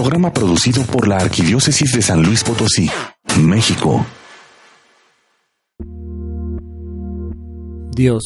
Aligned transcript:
Programa 0.00 0.32
producido 0.32 0.84
por 0.84 1.08
la 1.08 1.16
Arquidiócesis 1.16 1.92
de 1.92 2.02
San 2.02 2.22
Luis 2.22 2.44
Potosí, 2.44 2.88
México. 3.42 4.06
Dios, 7.96 8.22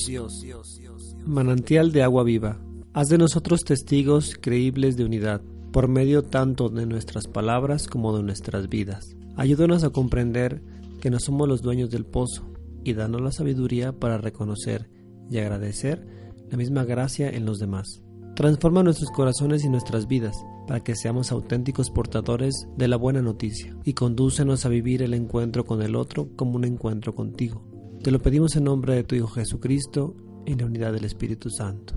manantial 1.24 1.90
de 1.92 2.02
agua 2.02 2.24
viva, 2.24 2.60
haz 2.92 3.08
de 3.08 3.16
nosotros 3.16 3.62
testigos 3.62 4.36
creíbles 4.38 4.98
de 4.98 5.06
unidad, 5.06 5.40
por 5.72 5.88
medio 5.88 6.22
tanto 6.22 6.68
de 6.68 6.84
nuestras 6.84 7.26
palabras 7.26 7.86
como 7.86 8.14
de 8.14 8.22
nuestras 8.22 8.68
vidas. 8.68 9.16
Ayúdanos 9.36 9.82
a 9.82 9.88
comprender 9.88 10.62
que 11.00 11.08
no 11.08 11.18
somos 11.20 11.48
los 11.48 11.62
dueños 11.62 11.88
del 11.88 12.04
pozo 12.04 12.52
y 12.84 12.92
danos 12.92 13.22
la 13.22 13.32
sabiduría 13.32 13.92
para 13.92 14.18
reconocer 14.18 14.90
y 15.30 15.38
agradecer 15.38 16.06
la 16.50 16.58
misma 16.58 16.84
gracia 16.84 17.30
en 17.30 17.46
los 17.46 17.58
demás. 17.58 18.02
Transforma 18.34 18.82
nuestros 18.82 19.10
corazones 19.10 19.64
y 19.64 19.68
nuestras 19.68 20.06
vidas 20.06 20.36
para 20.66 20.80
que 20.80 20.96
seamos 20.96 21.32
auténticos 21.32 21.90
portadores 21.90 22.66
de 22.76 22.88
la 22.88 22.96
buena 22.96 23.20
noticia 23.20 23.76
y 23.84 23.92
condúcenos 23.92 24.64
a 24.64 24.68
vivir 24.68 25.02
el 25.02 25.14
encuentro 25.14 25.64
con 25.64 25.82
el 25.82 25.96
otro 25.96 26.28
como 26.36 26.56
un 26.56 26.64
encuentro 26.64 27.14
contigo. 27.14 27.64
Te 28.02 28.10
lo 28.10 28.20
pedimos 28.20 28.56
en 28.56 28.64
nombre 28.64 28.94
de 28.94 29.04
tu 29.04 29.14
Hijo 29.14 29.28
Jesucristo, 29.28 30.16
en 30.46 30.58
la 30.58 30.66
unidad 30.66 30.92
del 30.92 31.04
Espíritu 31.04 31.50
Santo. 31.50 31.94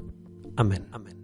Amén. 0.56 0.86
Amén. 0.92 1.16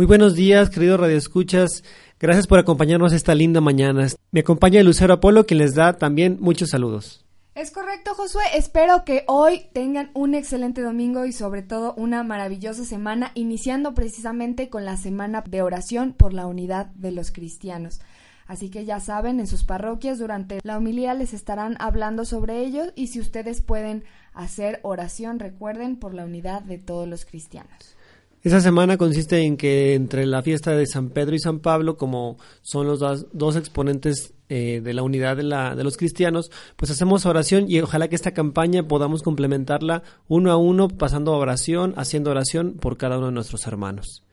Muy 0.00 0.06
buenos 0.06 0.34
días, 0.34 0.70
queridos 0.70 0.98
radioescuchas. 0.98 1.84
Gracias 2.18 2.46
por 2.46 2.58
acompañarnos 2.58 3.12
esta 3.12 3.34
linda 3.34 3.60
mañana. 3.60 4.06
Me 4.30 4.40
acompaña 4.40 4.82
Lucero 4.82 5.12
Apolo, 5.12 5.44
quien 5.44 5.58
les 5.58 5.74
da 5.74 5.98
también 5.98 6.38
muchos 6.40 6.70
saludos. 6.70 7.26
Es 7.54 7.70
correcto, 7.70 8.14
Josué. 8.14 8.44
Espero 8.54 9.04
que 9.04 9.24
hoy 9.26 9.66
tengan 9.74 10.10
un 10.14 10.34
excelente 10.34 10.80
domingo 10.80 11.26
y 11.26 11.34
sobre 11.34 11.60
todo 11.60 11.92
una 11.98 12.22
maravillosa 12.22 12.86
semana, 12.86 13.32
iniciando 13.34 13.92
precisamente 13.92 14.70
con 14.70 14.86
la 14.86 14.96
semana 14.96 15.44
de 15.46 15.60
oración 15.60 16.14
por 16.14 16.32
la 16.32 16.46
unidad 16.46 16.86
de 16.94 17.12
los 17.12 17.30
cristianos. 17.30 18.00
Así 18.46 18.70
que 18.70 18.86
ya 18.86 19.00
saben, 19.00 19.38
en 19.38 19.46
sus 19.46 19.64
parroquias 19.64 20.18
durante 20.18 20.60
la 20.62 20.78
homilía 20.78 21.12
les 21.12 21.34
estarán 21.34 21.76
hablando 21.78 22.24
sobre 22.24 22.60
ello 22.60 22.84
y 22.96 23.08
si 23.08 23.20
ustedes 23.20 23.60
pueden 23.60 24.04
hacer 24.32 24.80
oración, 24.82 25.38
recuerden 25.38 25.96
por 25.96 26.14
la 26.14 26.24
unidad 26.24 26.62
de 26.62 26.78
todos 26.78 27.06
los 27.06 27.26
cristianos. 27.26 27.99
Esa 28.42 28.62
semana 28.62 28.96
consiste 28.96 29.42
en 29.42 29.58
que 29.58 29.94
entre 29.94 30.24
la 30.24 30.40
fiesta 30.40 30.70
de 30.70 30.86
San 30.86 31.10
Pedro 31.10 31.34
y 31.34 31.38
San 31.38 31.60
Pablo, 31.60 31.98
como 31.98 32.38
son 32.62 32.86
los 32.86 32.98
dos, 32.98 33.56
exponentes 33.56 34.32
eh, 34.48 34.80
de 34.82 34.94
la 34.94 35.02
unidad 35.02 35.36
de, 35.36 35.42
la, 35.42 35.76
de 35.76 35.84
los 35.84 35.98
cristianos, 35.98 36.50
pues 36.76 36.90
hacemos 36.90 37.26
oración 37.26 37.66
y 37.68 37.80
ojalá 37.80 38.08
que 38.08 38.16
esta 38.16 38.32
campaña 38.32 38.88
podamos 38.88 39.22
complementarla 39.22 40.02
uno 40.26 40.50
a 40.52 40.56
uno, 40.56 40.88
pasando 40.88 41.34
oración, 41.34 41.92
haciendo 41.98 42.30
oración 42.30 42.78
por 42.80 42.96
cada 42.96 43.18
uno 43.18 43.26
de 43.26 43.32
nuestros 43.32 43.66
hermanos. 43.66 44.24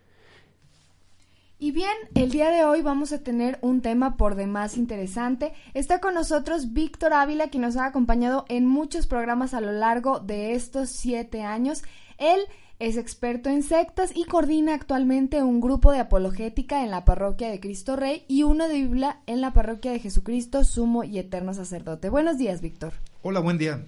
Y 1.60 1.72
bien, 1.72 1.92
el 2.14 2.32
día 2.32 2.50
de 2.50 2.64
hoy 2.64 2.84
vamos 2.84 3.12
a 3.12 3.24
tener 3.24 3.58
un 3.62 3.82
tema 3.82 4.16
por 4.16 4.36
demás 4.36 4.78
interesante. 4.78 5.54
Está 5.74 6.00
con 6.00 6.14
nosotros 6.14 6.72
Víctor 6.72 7.12
Ávila, 7.14 7.50
que 7.50 7.60
nos 7.60 7.76
ha 7.76 7.88
acompañado 7.88 8.46
en 8.48 8.68
muchos 8.68 9.06
programas 9.08 9.54
a 9.54 9.60
lo 9.60 9.74
largo 9.74 10.20
de 10.20 10.54
estos 10.54 10.92
siete 10.92 11.42
años. 11.42 11.82
Él 12.20 12.40
es 12.80 12.98
experto 12.98 13.50
en 13.50 13.64
sectas 13.64 14.12
y 14.16 14.26
coordina 14.26 14.76
actualmente 14.76 15.42
un 15.42 15.60
grupo 15.60 15.92
de 15.92 16.00
apologética 16.00 16.84
en 16.84 16.92
la 16.92 17.06
parroquia 17.06 17.50
de 17.50 17.60
Cristo 17.60 17.96
Rey 17.96 18.24
y 18.28 18.44
uno 18.44 18.68
de 18.68 18.76
Biblia 18.76 19.22
en 19.26 19.42
la 19.42 19.52
parroquia 19.52 19.92
de 19.92 20.00
Jesucristo, 20.00 20.64
Sumo 20.64 21.04
y 21.04 21.18
Eterno 21.18 21.54
Sacerdote. 21.56 22.10
Buenos 22.10 22.38
días, 22.38 22.62
Víctor. 22.62 22.94
Hola, 23.24 23.40
buen 23.40 23.58
día. 23.58 23.84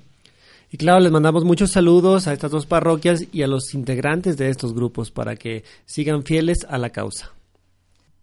Y 0.72 0.78
claro, 0.78 1.00
les 1.00 1.12
mandamos 1.12 1.46
muchos 1.46 1.72
saludos 1.72 2.28
a 2.28 2.34
estas 2.34 2.52
dos 2.52 2.66
parroquias 2.66 3.28
y 3.32 3.44
a 3.44 3.48
los 3.48 3.74
integrantes 3.76 4.38
de 4.38 4.50
estos 4.50 4.74
grupos 4.74 5.12
para 5.12 5.36
que 5.36 5.64
sigan 5.86 6.24
fieles 6.24 6.66
a 6.68 6.78
la 6.78 6.90
causa. 6.90 7.32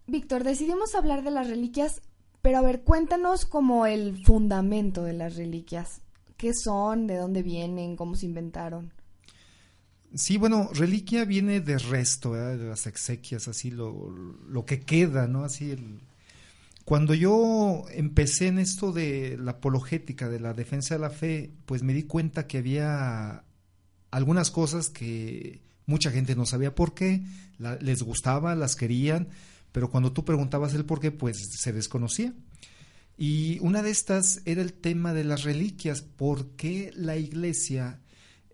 Víctor, 0.09 0.45
decidimos 0.45 0.95
hablar 0.95 1.23
de 1.23 1.33
las 1.33 1.49
reliquias, 1.49 2.03
pero 2.43 2.59
a 2.59 2.63
ver, 2.63 2.83
cuéntanos 2.83 3.47
como 3.47 3.87
el 3.87 4.25
fundamento 4.25 5.03
de 5.05 5.13
las 5.13 5.37
reliquias. 5.37 6.01
¿Qué 6.37 6.53
son? 6.55 7.07
¿De 7.07 7.17
dónde 7.17 7.43
vienen? 7.43 7.97
¿Cómo 7.97 8.15
se 8.15 8.27
inventaron? 8.27 8.93
Sí, 10.17 10.39
bueno, 10.39 10.71
reliquia 10.73 11.27
viene 11.27 11.61
de 11.61 11.79
resto, 11.79 12.33
de 12.33 12.57
las 12.57 12.87
exequias, 12.87 13.49
así 13.49 13.71
lo, 13.71 14.11
lo 14.49 14.65
que 14.65 14.81
queda, 14.81 15.27
¿no? 15.27 15.45
Así 15.45 15.71
el... 15.71 16.01
Cuando 16.87 17.15
yo 17.15 17.85
empecé 17.91 18.47
en 18.47 18.59
esto 18.59 18.93
de 18.93 19.37
la 19.39 19.53
apologética, 19.53 20.29
de 20.29 20.41
la 20.41 20.55
defensa 20.55 20.95
de 20.95 21.01
la 21.01 21.11
fe, 21.11 21.51
pues 21.67 21.83
me 21.83 21.93
di 21.93 22.05
cuenta 22.05 22.47
que 22.47 22.59
había 22.59 23.45
algunas 24.11 24.51
cosas 24.51 24.89
que 24.89 25.61
mucha 25.85 26.11
gente 26.11 26.35
no 26.35 26.47
sabía 26.47 26.75
por 26.75 26.95
qué, 26.95 27.23
les 27.81 28.03
gustaba, 28.03 28.55
las 28.55 28.77
querían, 28.77 29.29
pero 29.73 29.91
cuando 29.91 30.13
tú 30.13 30.25
preguntabas 30.25 30.75
el 30.75 30.85
por 30.85 31.01
qué, 31.01 31.11
pues 31.11 31.37
se 31.59 31.73
desconocía. 31.73 32.33
Y 33.19 33.59
una 33.61 33.83
de 33.83 33.91
estas 33.91 34.41
era 34.45 34.63
el 34.63 34.73
tema 34.73 35.13
de 35.13 35.25
las 35.25 35.43
reliquias, 35.43 36.03
por 36.03 36.51
qué 36.53 36.93
la 36.95 37.17
iglesia 37.17 38.01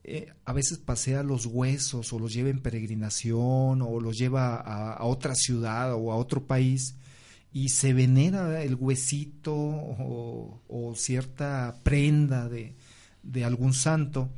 eh, 0.05 0.33
a 0.45 0.53
veces 0.53 0.79
pasea 0.79 1.23
los 1.23 1.47
huesos 1.47 2.13
o 2.13 2.19
los 2.19 2.35
lleva 2.35 2.51
en 2.51 2.61
peregrinación 2.61 3.83
o 3.83 4.01
los 4.01 4.19
lleva 4.19 4.57
a, 4.57 5.05
otra 5.05 5.37
ciudad 5.37 5.95
o 5.95 6.11
a 6.11 6.17
otro 6.17 6.45
país 6.45 6.97
y 7.53 7.69
se 7.69 7.93
venera 7.93 8.63
el 8.65 8.75
huesito 8.75 9.55
o, 9.55 10.95
cierta 10.97 11.77
prenda 11.85 12.49
de, 12.49 12.75
de, 13.23 13.45
algún 13.45 13.75
santo. 13.75 14.29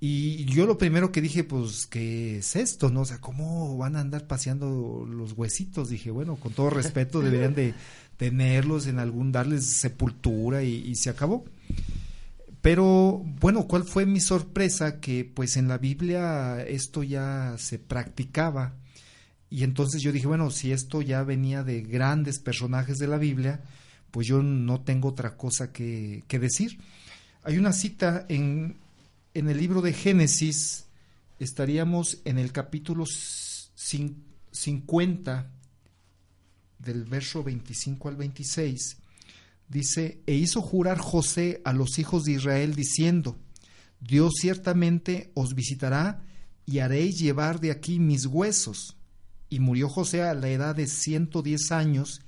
Y 0.00 0.44
yo 0.46 0.66
lo 0.66 0.78
primero 0.78 1.12
que 1.12 1.20
dije, 1.20 1.44
pues, 1.44 1.86
¿qué 1.86 2.38
es 2.38 2.56
esto? 2.56 2.90
¿No? 2.90 3.02
O 3.02 3.04
sea, 3.04 3.20
¿cómo 3.20 3.76
van 3.76 3.96
a 3.96 4.00
andar 4.00 4.26
paseando 4.26 5.06
los 5.08 5.32
huesitos? 5.32 5.90
Dije, 5.90 6.10
bueno, 6.10 6.36
con 6.36 6.52
todo 6.52 6.70
respeto 6.70 7.20
deberían 7.20 7.54
de 7.54 7.74
tenerlos 8.16 8.86
en 8.86 9.00
algún, 9.00 9.32
darles 9.32 9.66
sepultura 9.66 10.62
y 10.62 10.94
se 10.94 11.10
acabó. 11.10 11.44
Pero 12.60 13.22
bueno, 13.40 13.66
¿cuál 13.66 13.84
fue 13.84 14.04
mi 14.04 14.20
sorpresa? 14.20 15.00
Que 15.00 15.24
pues 15.24 15.56
en 15.56 15.68
la 15.68 15.78
Biblia 15.78 16.62
esto 16.62 17.02
ya 17.02 17.54
se 17.58 17.78
practicaba. 17.78 18.74
Y 19.50 19.64
entonces 19.64 20.02
yo 20.02 20.12
dije, 20.12 20.26
bueno, 20.26 20.50
si 20.50 20.72
esto 20.72 21.00
ya 21.00 21.22
venía 21.22 21.62
de 21.62 21.82
grandes 21.82 22.38
personajes 22.38 22.98
de 22.98 23.06
la 23.06 23.16
Biblia, 23.16 23.62
pues 24.10 24.26
yo 24.26 24.42
no 24.42 24.80
tengo 24.80 25.08
otra 25.08 25.36
cosa 25.36 25.72
que, 25.72 26.24
decir. 26.28 26.78
Hay 27.44 27.56
una 27.58 27.72
cita 27.72 28.26
en, 28.28 28.76
en, 29.34 29.48
el 29.48 29.56
libro 29.58 29.80
de 29.80 29.92
Génesis, 29.92 30.86
estaríamos 31.38 32.18
en 32.24 32.38
el 32.38 32.52
capítulo 32.52 33.04
50, 34.50 35.50
del 36.78 37.04
verso 37.04 37.42
25 37.42 38.08
al 38.08 38.16
26, 38.16 38.98
dice, 39.68 40.20
e 40.26 40.34
hizo 40.34 40.60
jurar 40.60 40.98
José 40.98 41.60
a 41.64 41.72
los 41.72 41.98
hijos 41.98 42.24
de 42.24 42.32
Israel 42.32 42.74
diciendo, 42.74 43.36
Dios 44.00 44.34
ciertamente 44.40 45.30
os 45.34 45.54
visitará 45.54 46.22
y 46.66 46.78
haréis 46.78 47.18
llevar 47.18 47.60
de 47.60 47.70
aquí 47.70 47.98
mis 47.98 48.26
huesos. 48.26 48.96
Y 49.50 49.60
murió 49.60 49.88
José 49.88 50.22
a 50.22 50.34
la 50.34 50.48
edad 50.48 50.76
de 50.76 50.86
ciento 50.86 51.42
diez 51.42 51.72
años 51.72 52.20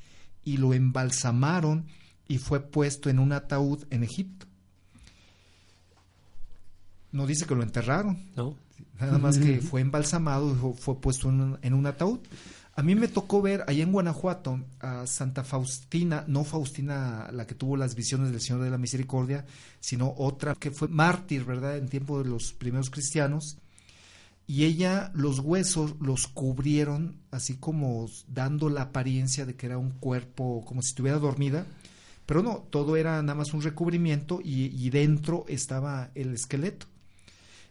y 0.44 0.56
lo 0.56 0.72
embalsamaron 0.72 1.86
y 2.28 2.38
fue 2.38 2.60
puesto 2.60 3.10
en 3.10 3.18
un 3.18 3.32
ataúd 3.32 3.84
en 3.90 4.02
Egipto. 4.02 4.46
No 7.12 7.26
dice 7.26 7.44
que 7.44 7.54
lo 7.54 7.62
enterraron, 7.62 8.18
no. 8.36 8.56
nada 9.00 9.18
más 9.18 9.36
que 9.36 9.60
fue 9.60 9.80
embalsamado 9.80 10.52
y 10.52 10.74
fue 10.78 11.00
puesto 11.00 11.28
en 11.28 11.74
un 11.74 11.86
ataúd. 11.86 12.20
A 12.80 12.82
mí 12.82 12.94
me 12.94 13.08
tocó 13.08 13.42
ver 13.42 13.62
allá 13.66 13.82
en 13.82 13.92
Guanajuato 13.92 14.58
a 14.80 15.06
Santa 15.06 15.44
Faustina, 15.44 16.24
no 16.26 16.44
Faustina 16.44 17.28
la 17.30 17.46
que 17.46 17.54
tuvo 17.54 17.76
las 17.76 17.94
visiones 17.94 18.32
del 18.32 18.40
Señor 18.40 18.62
de 18.62 18.70
la 18.70 18.78
Misericordia, 18.78 19.44
sino 19.80 20.14
otra 20.16 20.54
que 20.54 20.70
fue 20.70 20.88
mártir, 20.88 21.44
¿verdad?, 21.44 21.76
en 21.76 21.90
tiempo 21.90 22.22
de 22.22 22.30
los 22.30 22.54
primeros 22.54 22.88
cristianos. 22.88 23.58
Y 24.46 24.64
ella 24.64 25.10
los 25.12 25.40
huesos 25.40 25.96
los 26.00 26.26
cubrieron 26.26 27.16
así 27.30 27.58
como 27.58 28.08
dando 28.28 28.70
la 28.70 28.80
apariencia 28.80 29.44
de 29.44 29.56
que 29.56 29.66
era 29.66 29.76
un 29.76 29.90
cuerpo 29.90 30.64
como 30.64 30.80
si 30.80 30.88
estuviera 30.88 31.18
dormida, 31.18 31.66
pero 32.24 32.42
no, 32.42 32.66
todo 32.70 32.96
era 32.96 33.20
nada 33.20 33.34
más 33.34 33.52
un 33.52 33.60
recubrimiento 33.60 34.40
y, 34.42 34.88
dentro 34.88 35.44
estaba 35.48 36.12
el 36.14 36.32
esqueleto. 36.32 36.86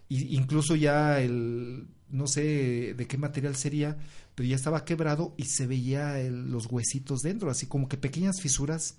Y 0.08 0.36
incluso 0.36 0.76
ya 0.76 1.20
el, 1.20 1.88
no 2.12 2.28
sé 2.28 2.94
de 2.96 3.08
qué 3.08 3.18
material 3.18 3.56
sería, 3.56 3.98
pero 4.40 4.48
ya 4.48 4.56
estaba 4.56 4.86
quebrado 4.86 5.34
y 5.36 5.44
se 5.44 5.68
veía 5.68 6.18
los 6.30 6.68
huesitos 6.68 7.24
dentro, 7.24 7.52
así 7.52 7.66
como 7.66 7.90
que 7.90 7.98
pequeñas 7.98 8.40
fisuras. 8.40 8.96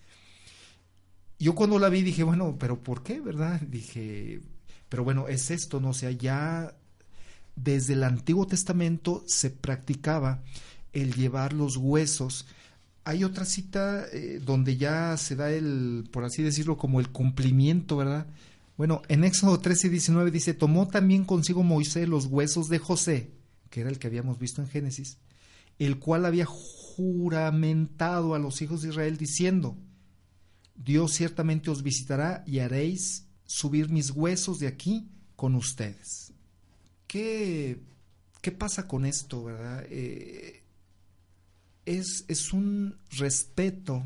Yo 1.38 1.54
cuando 1.54 1.78
la 1.78 1.88
vi 1.88 2.02
dije, 2.02 2.24
bueno, 2.24 2.58
pero 2.60 2.82
¿por 2.82 3.02
qué, 3.02 3.22
verdad? 3.22 3.58
Dije, 3.62 4.42
pero 4.90 5.02
bueno, 5.02 5.28
es 5.28 5.50
esto, 5.50 5.80
¿no? 5.80 5.88
O 5.88 5.94
sea, 5.94 6.10
ya 6.10 6.76
desde 7.56 7.94
el 7.94 8.04
Antiguo 8.04 8.46
Testamento 8.46 9.24
se 9.26 9.48
practicaba 9.48 10.42
el 10.92 11.14
llevar 11.14 11.54
los 11.54 11.78
huesos. 11.78 12.46
Hay 13.04 13.24
otra 13.24 13.46
cita 13.46 14.04
eh, 14.12 14.42
donde 14.44 14.76
ya 14.76 15.16
se 15.16 15.36
da 15.36 15.50
el, 15.50 16.06
por 16.12 16.24
así 16.24 16.42
decirlo, 16.42 16.76
como 16.76 17.00
el 17.00 17.08
cumplimiento, 17.08 17.96
¿verdad? 17.96 18.26
Bueno, 18.76 19.00
en 19.08 19.24
Éxodo 19.24 19.58
13 19.58 19.86
y 19.86 19.90
19 19.90 20.30
dice, 20.32 20.52
tomó 20.52 20.86
también 20.86 21.24
consigo 21.24 21.62
Moisés 21.62 22.06
los 22.06 22.26
huesos 22.26 22.68
de 22.68 22.78
José, 22.78 23.30
que 23.70 23.80
era 23.80 23.88
el 23.88 23.98
que 23.98 24.06
habíamos 24.06 24.38
visto 24.38 24.60
en 24.60 24.68
Génesis, 24.68 25.16
el 25.86 25.98
cual 25.98 26.26
había 26.26 26.44
juramentado 26.46 28.34
a 28.34 28.38
los 28.38 28.60
hijos 28.60 28.82
de 28.82 28.90
Israel 28.90 29.16
diciendo, 29.16 29.76
Dios 30.74 31.12
ciertamente 31.12 31.70
os 31.70 31.82
visitará 31.82 32.44
y 32.46 32.58
haréis 32.58 33.26
subir 33.46 33.88
mis 33.88 34.10
huesos 34.10 34.58
de 34.58 34.66
aquí 34.66 35.08
con 35.36 35.54
ustedes. 35.54 36.32
¿Qué, 37.06 37.80
qué 38.42 38.52
pasa 38.52 38.86
con 38.86 39.06
esto, 39.06 39.44
verdad? 39.44 39.84
Eh, 39.88 40.62
es, 41.86 42.24
es 42.28 42.52
un 42.52 42.98
respeto 43.10 44.04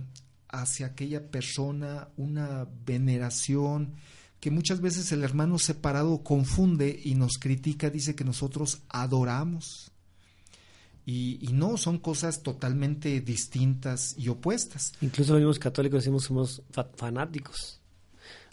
hacia 0.49 0.87
aquella 0.87 1.29
persona, 1.31 2.09
una 2.17 2.69
veneración, 2.87 3.95
que 4.39 4.53
muchas 4.53 4.81
veces 4.81 5.11
el 5.11 5.25
hermano 5.25 5.59
separado 5.59 6.23
confunde 6.23 7.01
y 7.05 7.17
nos 7.17 7.39
critica, 7.39 7.91
dice 7.91 8.15
que 8.15 8.25
nosotros 8.25 8.83
adoramos. 8.89 9.91
Y, 11.07 11.51
no, 11.53 11.77
son 11.77 11.99
cosas 11.99 12.43
totalmente 12.43 13.21
distintas 13.21 14.15
y 14.19 14.29
opuestas. 14.29 14.93
Incluso 15.03 15.33
los 15.33 15.41
mismos 15.41 15.59
católicos 15.59 16.03
decimos 16.03 16.25
somos 16.25 16.63
fanáticos. 16.97 17.81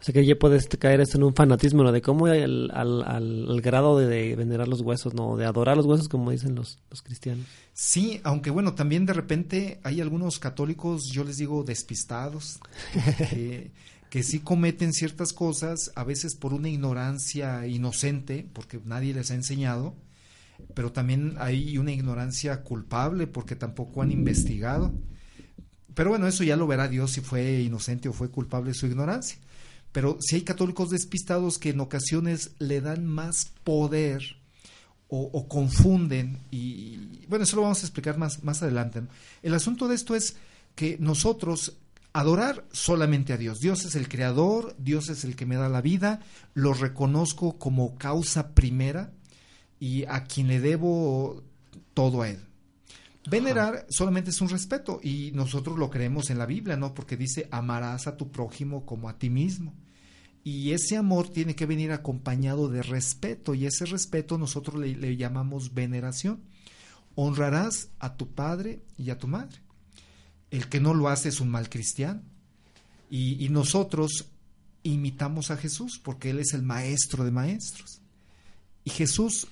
O 0.01 0.03
sea 0.03 0.13
que 0.13 0.25
ya 0.25 0.36
puedes 0.36 0.68
caer 0.68 1.00
esto 1.00 1.18
en 1.18 1.24
un 1.24 1.36
fanatismo, 1.36 1.83
¿no? 1.83 1.92
De 1.92 2.01
cómo 2.01 2.25
al, 2.25 2.71
al, 2.74 3.62
grado 3.62 4.00
de, 4.00 4.36
venerar 4.36 4.68
los 4.68 4.81
huesos, 4.81 5.13
¿no? 5.13 5.38
De 5.38 5.45
adorar 5.45 5.77
los 5.77 5.86
huesos, 5.86 6.09
como 6.09 6.31
dicen 6.31 6.56
los, 6.56 6.80
los 6.89 7.03
cristianos. 7.03 7.45
Sí, 7.74 8.19
aunque 8.24 8.50
bueno, 8.50 8.74
también 8.74 9.06
de 9.06 9.13
repente 9.13 9.80
hay 9.83 10.01
algunos 10.01 10.39
católicos, 10.39 11.09
yo 11.12 11.24
les 11.24 11.38
digo, 11.38 11.63
despistados, 11.63 12.59
que, 13.30 13.71
que 14.09 14.24
sí 14.24 14.39
cometen 14.39 14.92
ciertas 14.92 15.33
cosas, 15.33 15.92
a 15.95 16.03
veces 16.03 16.33
por 16.33 16.53
una 16.53 16.68
ignorancia 16.68 17.68
inocente, 17.68 18.50
porque 18.53 18.81
nadie 18.83 19.13
les 19.13 19.30
ha 19.30 19.36
enseñado, 19.36 19.94
pero 20.74 20.92
también 20.92 21.36
hay 21.38 21.77
una 21.77 21.92
ignorancia 21.92 22.63
culpable 22.63 23.27
porque 23.27 23.56
tampoco 23.56 24.01
han 24.01 24.12
investigado. 24.12 24.94
Pero 25.94 26.09
bueno, 26.09 26.27
eso 26.27 26.44
ya 26.44 26.56
lo 26.56 26.68
verá 26.68 26.88
Dios 26.88 27.12
si 27.12 27.21
fue 27.21 27.62
inocente 27.62 28.09
o 28.09 28.13
fue 28.13 28.30
culpable 28.30 28.74
su 28.74 28.86
ignorancia. 28.86 29.38
Pero 29.92 30.18
si 30.21 30.38
hay 30.38 30.42
católicos 30.44 30.89
despistados 30.89 31.57
que 31.57 31.71
en 31.71 31.81
ocasiones 31.81 32.51
le 32.59 32.80
dan 32.80 33.06
más 33.06 33.51
poder 33.63 34.38
o, 35.13 35.50
confunden, 35.50 36.39
y 36.51 37.25
bueno, 37.27 37.44
eso 37.44 37.57
lo 37.57 37.63
vamos 37.63 37.83
a 37.83 37.86
explicar 37.86 38.18
más, 38.18 38.45
más 38.45 38.63
adelante. 38.63 39.01
El 39.44 39.53
asunto 39.53 39.89
de 39.89 39.95
esto 39.95 40.15
es 40.15 40.38
que 40.74 40.95
nosotros 41.01 41.75
adorar 42.13 42.65
solamente 42.71 43.33
a 43.33 43.38
Dios. 43.38 43.59
Dios 43.59 43.83
es 43.83 43.95
el 43.95 44.07
creador, 44.07 44.74
Dios 44.80 45.09
es 45.09 45.25
el 45.25 45.36
que 45.36 45.45
me 45.45 45.57
da 45.57 45.68
la 45.68 45.81
vida, 45.81 46.21
lo 46.53 46.74
reconozco 46.74 47.57
como 47.57 47.98
causa 47.98 48.56
primera 48.56 49.12
y 49.81 50.05
a 50.05 50.25
quien 50.25 50.47
le 50.47 50.59
debo 50.59 51.43
todo 51.95 52.21
a 52.21 52.29
Él. 52.29 52.39
Venerar 53.27 53.87
solamente 53.89 54.29
es 54.29 54.39
un 54.39 54.49
respeto 54.49 54.99
y 55.01 55.31
nosotros 55.33 55.77
lo 55.77 55.89
creemos 55.89 56.29
en 56.29 56.37
la 56.37 56.45
Biblia, 56.45 56.77
¿no? 56.77 56.93
Porque 56.93 57.17
dice, 57.17 57.47
amarás 57.49 58.05
a 58.05 58.15
tu 58.15 58.31
prójimo 58.31 58.85
como 58.85 59.09
a 59.09 59.17
ti 59.17 59.31
mismo. 59.31 59.73
Y 60.43 60.71
ese 60.71 60.97
amor 60.97 61.29
tiene 61.29 61.55
que 61.55 61.65
venir 61.65 61.91
acompañado 61.91 62.69
de 62.69 62.83
respeto 62.83 63.55
y 63.55 63.65
ese 63.65 63.85
respeto 63.85 64.37
nosotros 64.37 64.79
le, 64.79 65.17
llamamos 65.17 65.73
veneración. 65.73 66.41
Honrarás 67.15 67.89
a 67.97 68.17
tu 68.17 68.29
padre 68.35 68.83
y 68.97 69.09
a 69.09 69.17
tu 69.17 69.27
madre. 69.27 69.61
El 70.51 70.69
que 70.69 70.79
no 70.79 70.93
lo 70.93 71.09
hace 71.09 71.29
es 71.29 71.41
un 71.41 71.49
mal 71.49 71.69
cristiano. 71.69 72.21
Y, 73.09 73.43
y 73.43 73.49
nosotros 73.49 74.29
imitamos 74.83 75.49
a 75.49 75.57
Jesús 75.57 75.99
porque 76.03 76.29
Él 76.29 76.37
es 76.37 76.53
el 76.53 76.61
maestro 76.61 77.23
de 77.23 77.31
maestros. 77.31 78.01
Y 78.83 78.91
Jesús 78.91 79.47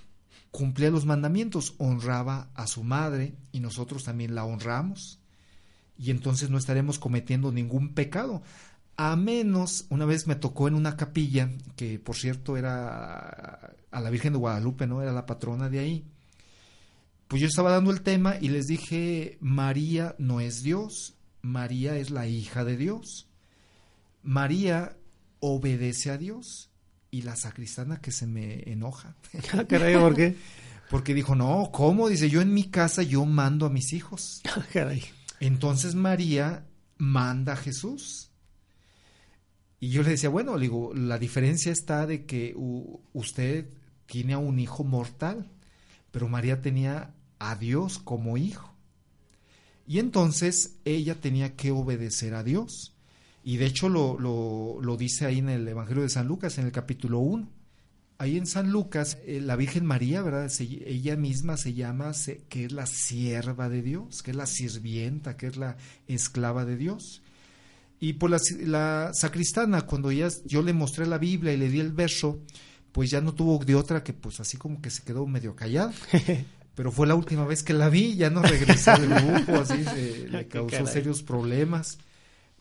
cumplía 0.51 0.89
los 0.89 1.05
mandamientos, 1.05 1.75
honraba 1.77 2.49
a 2.55 2.67
su 2.67 2.83
madre 2.83 3.35
y 3.51 3.59
nosotros 3.59 4.03
también 4.03 4.35
la 4.35 4.45
honramos. 4.45 5.19
Y 5.97 6.11
entonces 6.11 6.49
no 6.49 6.57
estaremos 6.57 6.97
cometiendo 6.97 7.51
ningún 7.51 7.93
pecado. 7.93 8.41
A 8.95 9.15
menos, 9.15 9.85
una 9.89 10.05
vez 10.05 10.27
me 10.27 10.35
tocó 10.35 10.67
en 10.67 10.75
una 10.75 10.97
capilla, 10.97 11.49
que 11.75 11.99
por 11.99 12.15
cierto 12.15 12.57
era 12.57 13.75
a 13.91 14.01
la 14.01 14.09
Virgen 14.09 14.33
de 14.33 14.39
Guadalupe, 14.39 14.87
¿no? 14.87 15.01
Era 15.01 15.11
la 15.11 15.25
patrona 15.25 15.69
de 15.69 15.79
ahí. 15.79 16.05
Pues 17.27 17.41
yo 17.41 17.47
estaba 17.47 17.71
dando 17.71 17.91
el 17.91 18.01
tema 18.01 18.37
y 18.39 18.49
les 18.49 18.65
dije, 18.65 19.37
María 19.39 20.15
no 20.17 20.41
es 20.41 20.63
Dios, 20.63 21.15
María 21.41 21.97
es 21.97 22.09
la 22.09 22.27
hija 22.27 22.65
de 22.65 22.75
Dios. 22.75 23.29
María 24.23 24.97
obedece 25.39 26.11
a 26.11 26.17
Dios 26.17 26.68
y 27.11 27.23
la 27.23 27.35
sacristana 27.35 28.01
que 28.01 28.11
se 28.11 28.27
me 28.27 28.63
enoja. 28.71 29.15
Ah, 29.53 29.65
caray, 29.65 29.95
¿por 29.95 30.15
qué? 30.15 30.35
Porque 30.89 31.13
dijo, 31.13 31.35
no, 31.35 31.69
¿cómo? 31.71 32.09
Dice, 32.09 32.29
yo 32.29 32.41
en 32.41 32.53
mi 32.53 32.65
casa 32.65 33.03
yo 33.03 33.25
mando 33.25 33.65
a 33.65 33.69
mis 33.69 33.93
hijos. 33.93 34.41
Ah, 34.55 34.65
caray. 34.71 35.03
Entonces 35.39 35.95
María 35.95 36.65
manda 36.97 37.53
a 37.53 37.57
Jesús. 37.57 38.29
Y 39.79 39.89
yo 39.89 40.03
le 40.03 40.09
decía, 40.11 40.29
bueno, 40.29 40.55
le 40.55 40.63
digo, 40.63 40.93
la 40.93 41.17
diferencia 41.17 41.71
está 41.71 42.05
de 42.05 42.25
que 42.25 42.53
usted 43.13 43.69
tiene 44.07 44.33
a 44.33 44.37
un 44.37 44.59
hijo 44.59 44.83
mortal, 44.83 45.49
pero 46.11 46.27
María 46.27 46.61
tenía 46.61 47.13
a 47.39 47.55
Dios 47.55 47.97
como 47.99 48.35
hijo. 48.35 48.73
Y 49.87 49.99
entonces 49.99 50.75
ella 50.83 51.15
tenía 51.15 51.55
que 51.55 51.71
obedecer 51.71 52.35
a 52.35 52.43
Dios. 52.43 52.93
Y 53.49 53.57
de 53.57 53.65
hecho 53.65 53.89
lo, 53.89 54.15
lo, 54.19 54.95
dice 54.95 55.25
ahí 55.25 55.39
en 55.39 55.49
el 55.49 55.67
Evangelio 55.67 56.03
de 56.03 56.09
San 56.09 56.27
Lucas, 56.27 56.59
en 56.59 56.67
el 56.67 56.71
capítulo 56.71 57.17
1. 57.17 57.49
Ahí 58.19 58.37
en 58.37 58.45
San 58.45 58.69
Lucas, 58.69 59.17
eh, 59.25 59.41
la 59.41 59.55
Virgen 59.55 59.87
María, 59.87 60.21
¿verdad? 60.21 60.51
ella 60.59 61.15
misma 61.15 61.57
se 61.57 61.73
llama 61.73 62.11
que 62.47 62.65
es 62.65 62.71
la 62.71 62.85
sierva 62.85 63.67
de 63.67 63.81
Dios, 63.81 64.21
que 64.21 64.29
es 64.29 64.37
la 64.37 64.45
sirvienta, 64.45 65.35
que 65.35 65.47
es 65.47 65.57
la 65.57 65.77
esclava 66.07 66.63
de 66.63 66.77
Dios. 66.77 67.23
Y 67.99 68.13
por 68.13 68.29
la, 68.29 68.37
la 68.67 69.09
sacristana, 69.15 69.81
cuando 69.81 70.11
ya 70.11 70.27
yo 70.45 70.61
le 70.61 70.73
mostré 70.73 71.07
la 71.07 71.17
Biblia 71.17 71.51
y 71.51 71.57
le 71.57 71.69
di 71.69 71.79
el 71.79 71.91
verso, 71.91 72.43
pues 72.91 73.09
ya 73.09 73.19
no 73.19 73.33
tuvo 73.33 73.57
de 73.65 73.73
otra 73.73 74.03
que 74.03 74.13
pues 74.13 74.39
así 74.39 74.57
como 74.57 74.79
que 74.79 74.91
se 74.91 75.01
quedó 75.01 75.25
medio 75.25 75.55
callada. 75.55 75.91
Pero 76.75 76.91
fue 76.91 77.07
la 77.07 77.15
última 77.15 77.47
vez 77.47 77.63
que 77.63 77.73
la 77.73 77.89
vi, 77.89 78.15
ya 78.15 78.29
no 78.29 78.43
regresó 78.43 78.95
del 78.95 79.09
grupo, 79.25 79.55
así 79.55 79.83
le 80.29 80.47
causó 80.47 80.85
serios 80.85 81.23
problemas 81.23 81.97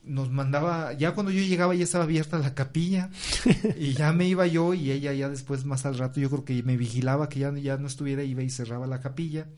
nos 0.05 0.31
mandaba, 0.31 0.93
ya 0.95 1.13
cuando 1.15 1.33
yo 1.33 1.43
llegaba 1.43 1.75
ya 1.75 1.85
estaba 1.85 2.05
abierta 2.05 2.39
la 2.39 2.55
capilla 2.55 3.11
y 3.79 3.93
ya 3.93 4.13
me 4.13 4.27
iba 4.27 4.47
yo 4.47 4.75
y 4.75 4.91
ella 4.91 5.13
ya 5.13 5.29
después 5.29 5.65
más 5.65 5.87
al 5.87 5.99
rato 5.99 6.21
yo 6.21 6.31
creo 6.31 6.45
que 6.45 6.63
me 6.63 6.77
vigilaba 6.77 7.29
que 7.29 7.41
ya, 7.41 7.53
ya 7.55 7.77
no 7.77 7.87
estuviera, 7.87 8.23
iba 8.23 8.43
y 8.43 8.51
cerraba 8.51 8.87
la 8.87 9.01
capilla. 9.01 9.49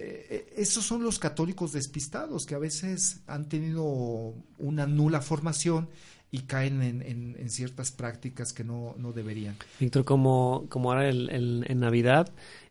Eh, 0.00 0.26
eh, 0.30 0.54
esos 0.56 0.84
son 0.84 1.02
los 1.02 1.18
católicos 1.18 1.72
despistados 1.72 2.46
que 2.46 2.54
a 2.54 2.58
veces 2.58 3.20
han 3.26 3.48
tenido 3.48 4.32
una 4.58 4.86
nula 4.86 5.20
formación 5.20 5.88
y 6.30 6.40
caen 6.40 6.82
en, 6.82 7.48
ciertas 7.48 7.90
prácticas 7.90 8.52
que 8.52 8.62
no, 8.62 8.94
no 8.98 9.12
deberían. 9.12 9.56
Víctor, 9.80 10.04
como, 10.04 10.66
como 10.68 10.90
ahora 10.90 11.08
en 11.08 11.80
Navidad, 11.80 12.30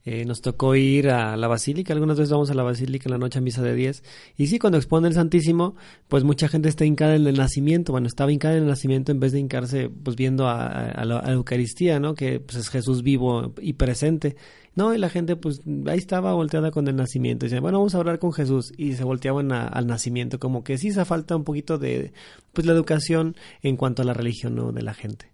eh, 0.10 0.24
nos 0.24 0.40
tocó 0.40 0.74
ir 0.74 1.10
a 1.10 1.36
la 1.36 1.50
basílica, 1.50 1.92
algunas 1.92 2.18
veces 2.18 2.32
vamos 2.32 2.50
a 2.50 2.54
la 2.54 2.64
basílica 2.64 3.10
en 3.10 3.12
la 3.12 3.18
noche 3.18 3.40
a 3.40 3.42
misa 3.42 3.62
de 3.62 3.76
10, 3.76 4.04
y 4.38 4.48
sí, 4.48 4.58
cuando 4.58 4.78
expone 4.78 5.10
el 5.10 5.14
Santísimo, 5.14 5.76
pues 6.08 6.24
mucha 6.24 6.48
gente 6.48 6.70
está 6.70 6.86
hincada 6.86 7.16
en 7.16 7.28
el 7.28 7.36
nacimiento, 7.36 7.92
bueno, 7.92 8.08
estaba 8.08 8.32
hincada 8.32 8.56
en 8.56 8.62
el 8.62 8.70
nacimiento 8.70 9.12
en 9.12 9.20
vez 9.20 9.34
de 9.34 9.40
hincarse 9.40 9.90
pues 9.90 10.16
viendo 10.16 10.48
a, 10.48 11.04
la, 11.04 11.20
Eucaristía, 11.34 12.00
¿no? 12.00 12.16
Que 12.16 12.40
pues, 12.40 12.56
es 12.56 12.70
Jesús 12.70 13.04
vivo 13.04 13.54
y 13.60 13.74
presente. 13.74 14.38
No, 14.78 14.94
y 14.94 15.00
la 15.00 15.10
gente 15.10 15.36
pues 15.36 15.62
ahí 15.88 15.98
estaba 15.98 16.34
volteada 16.34 16.70
con 16.70 16.88
el 16.88 16.96
nacimiento. 16.96 17.46
Y 17.46 17.50
decía, 17.50 17.62
bueno, 17.62 17.80
vamos 17.80 17.96
a 17.96 17.98
hablar 17.98 18.20
con 18.20 18.32
Jesús. 18.32 18.72
Y 18.78 18.94
se 18.94 19.04
volteaban 19.04 19.52
al 19.52 19.88
nacimiento. 19.88 20.40
Como 20.40 20.64
que 20.64 20.78
sí 20.78 20.92
se 20.92 21.04
falta 21.04 21.36
un 21.36 21.44
poquito 21.44 21.80
de 21.80 22.14
pues 22.54 22.68
la 22.68 22.74
educación 22.74 23.36
en 23.64 23.76
cuanto 23.76 24.04
a 24.04 24.06
la 24.06 24.14
religión 24.14 24.54
¿no? 24.54 24.72
de 24.72 24.84
la 24.84 24.94
gente. 24.94 25.32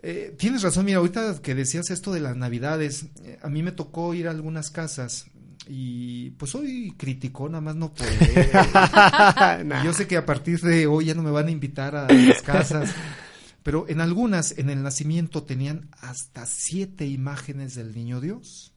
Eh, 0.00 0.32
tienes 0.38 0.62
razón, 0.62 0.84
mira, 0.84 0.98
ahorita 0.98 1.42
que 1.42 1.56
decías 1.56 1.90
esto 1.90 2.12
de 2.12 2.20
las 2.20 2.36
navidades, 2.36 3.06
eh, 3.24 3.38
a 3.42 3.48
mí 3.48 3.64
me 3.64 3.72
tocó 3.72 4.14
ir 4.14 4.28
a 4.28 4.30
algunas 4.30 4.70
casas 4.70 5.26
y 5.68 6.30
pues 6.30 6.52
soy 6.52 6.94
crítico, 6.96 7.48
nada 7.48 7.62
más 7.62 7.74
no 7.74 7.92
puedo. 7.92 8.10
Yo 9.84 9.92
sé 9.92 10.06
que 10.06 10.16
a 10.16 10.24
partir 10.24 10.60
de 10.60 10.86
hoy 10.86 11.06
ya 11.06 11.14
no 11.14 11.24
me 11.24 11.32
van 11.32 11.48
a 11.48 11.50
invitar 11.50 11.96
a 11.96 12.06
las 12.06 12.42
casas, 12.42 12.94
pero 13.66 13.88
en 13.88 14.00
algunas, 14.00 14.56
en 14.58 14.70
el 14.70 14.84
nacimiento, 14.84 15.42
tenían 15.42 15.88
hasta 16.00 16.46
siete 16.46 17.04
imágenes 17.04 17.74
del 17.74 17.96
niño 17.96 18.20
Dios 18.20 18.72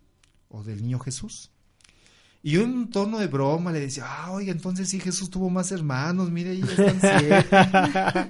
o 0.47 0.63
del 0.63 0.81
niño 0.81 0.97
Jesús. 0.97 1.51
Y 2.41 2.53
yo 2.53 2.63
en 2.63 2.71
un 2.71 2.89
tono 2.89 3.19
de 3.19 3.27
broma 3.27 3.71
le 3.71 3.81
decía, 3.81 4.05
ah, 4.07 4.31
oiga, 4.31 4.51
entonces 4.51 4.89
sí 4.89 4.99
Jesús 4.99 5.29
tuvo 5.29 5.51
más 5.51 5.71
hermanos, 5.71 6.31
mire, 6.31 6.49
ahí 6.49 6.63
están 6.63 6.99
siete. 6.99 8.29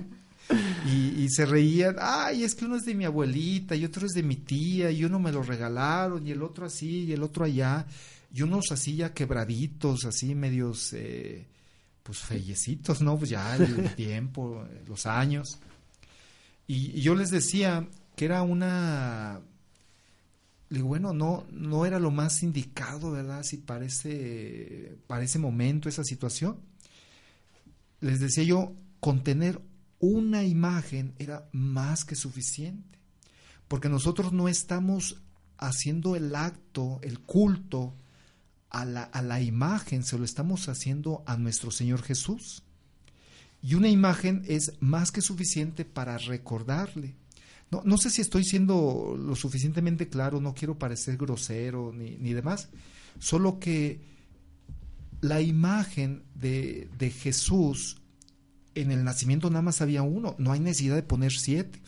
y, 1.24 1.30
se 1.30 1.46
reían, 1.46 1.96
ay, 1.98 2.44
es 2.44 2.56
que 2.56 2.66
uno 2.66 2.76
es 2.76 2.84
de 2.84 2.94
mi 2.94 3.06
abuelita 3.06 3.74
y 3.78 3.86
otro 3.86 4.06
es 4.06 4.12
de 4.12 4.24
mi 4.24 4.36
tía 4.36 4.92
y 4.92 5.06
uno 5.06 5.18
me 5.18 5.32
lo 5.32 5.42
regalaron 5.42 6.28
y 6.28 6.32
el 6.32 6.44
otro 6.44 6.66
así 6.66 7.06
y 7.06 7.14
el 7.14 7.24
otro 7.24 7.46
allá 7.46 7.86
y 8.34 8.42
unos 8.42 8.66
así 8.74 8.98
ya 8.98 9.14
quebraditos, 9.14 10.04
así 10.04 10.36
medios, 10.36 10.92
eh, 10.92 11.48
pues 12.04 12.18
fellecitos, 12.18 13.02
¿no? 13.02 13.18
Pues 13.18 13.30
ya 13.30 13.56
el 13.56 13.96
tiempo, 13.96 14.68
los 14.90 15.06
años. 15.06 15.58
Y, 16.70 17.02
yo 17.02 17.16
les 17.16 17.32
decía 17.32 17.90
que 18.16 18.26
era 18.26 18.44
una... 18.44 19.42
Bueno, 20.70 21.14
no, 21.14 21.48
no 21.50 21.88
era 21.88 21.98
lo 21.98 22.12
más 22.12 22.44
indicado, 22.44 23.10
¿verdad? 23.10 23.42
Si 23.42 23.58
para 23.58 23.86
ese, 23.86 24.96
para 25.08 25.24
ese 25.24 25.40
momento, 25.40 25.90
esa 25.90 26.04
situación. 26.04 26.60
Les 28.02 28.20
decía 28.20 28.44
yo, 28.44 28.76
contener 29.00 29.60
una 29.98 30.44
imagen 30.44 31.16
era 31.18 31.50
más 31.54 32.06
que 32.06 32.14
suficiente. 32.14 33.00
Porque 33.68 33.90
nosotros 33.90 34.32
no 34.32 34.48
estamos 34.48 35.24
haciendo 35.58 36.16
el 36.16 36.36
acto, 36.36 37.00
el 37.02 37.20
culto, 37.20 37.96
a 38.70 38.86
la, 38.86 39.02
a 39.06 39.24
la 39.24 39.42
imagen, 39.42 40.04
se 40.04 40.20
lo 40.20 40.24
estamos 40.24 40.70
haciendo 40.70 41.24
a 41.26 41.36
nuestro 41.36 41.72
Señor 41.72 42.04
Jesús. 42.04 42.62
Y 43.62 43.76
una 43.76 43.90
imagen 43.90 44.44
es 44.48 44.74
más 44.80 45.12
que 45.12 45.22
suficiente 45.22 45.86
para 45.86 46.18
recordarle. 46.18 47.16
No, 47.72 47.82
no 47.86 47.98
sé 47.98 48.10
si 48.10 48.22
estoy 48.22 48.44
siendo 48.44 49.16
lo 49.18 49.36
suficientemente 49.36 50.08
claro, 50.08 50.40
no 50.40 50.54
quiero 50.54 50.78
parecer 50.78 51.18
grosero 51.18 51.94
ni, 51.94 52.18
ni 52.18 52.34
demás, 52.34 52.70
solo 53.20 53.60
que 53.60 54.02
la 55.22 55.42
imagen 55.42 56.24
de, 56.34 56.90
de, 56.98 57.12
Jesús 57.12 58.02
en 58.74 58.92
el 58.92 59.04
nacimiento 59.04 59.50
nada 59.50 59.62
más 59.62 59.82
había 59.82 60.02
uno, 60.02 60.36
no 60.40 60.52
hay 60.52 60.60
necesidad 60.60 60.96
de 60.96 61.04
poner 61.04 61.34
siete. 61.34 61.80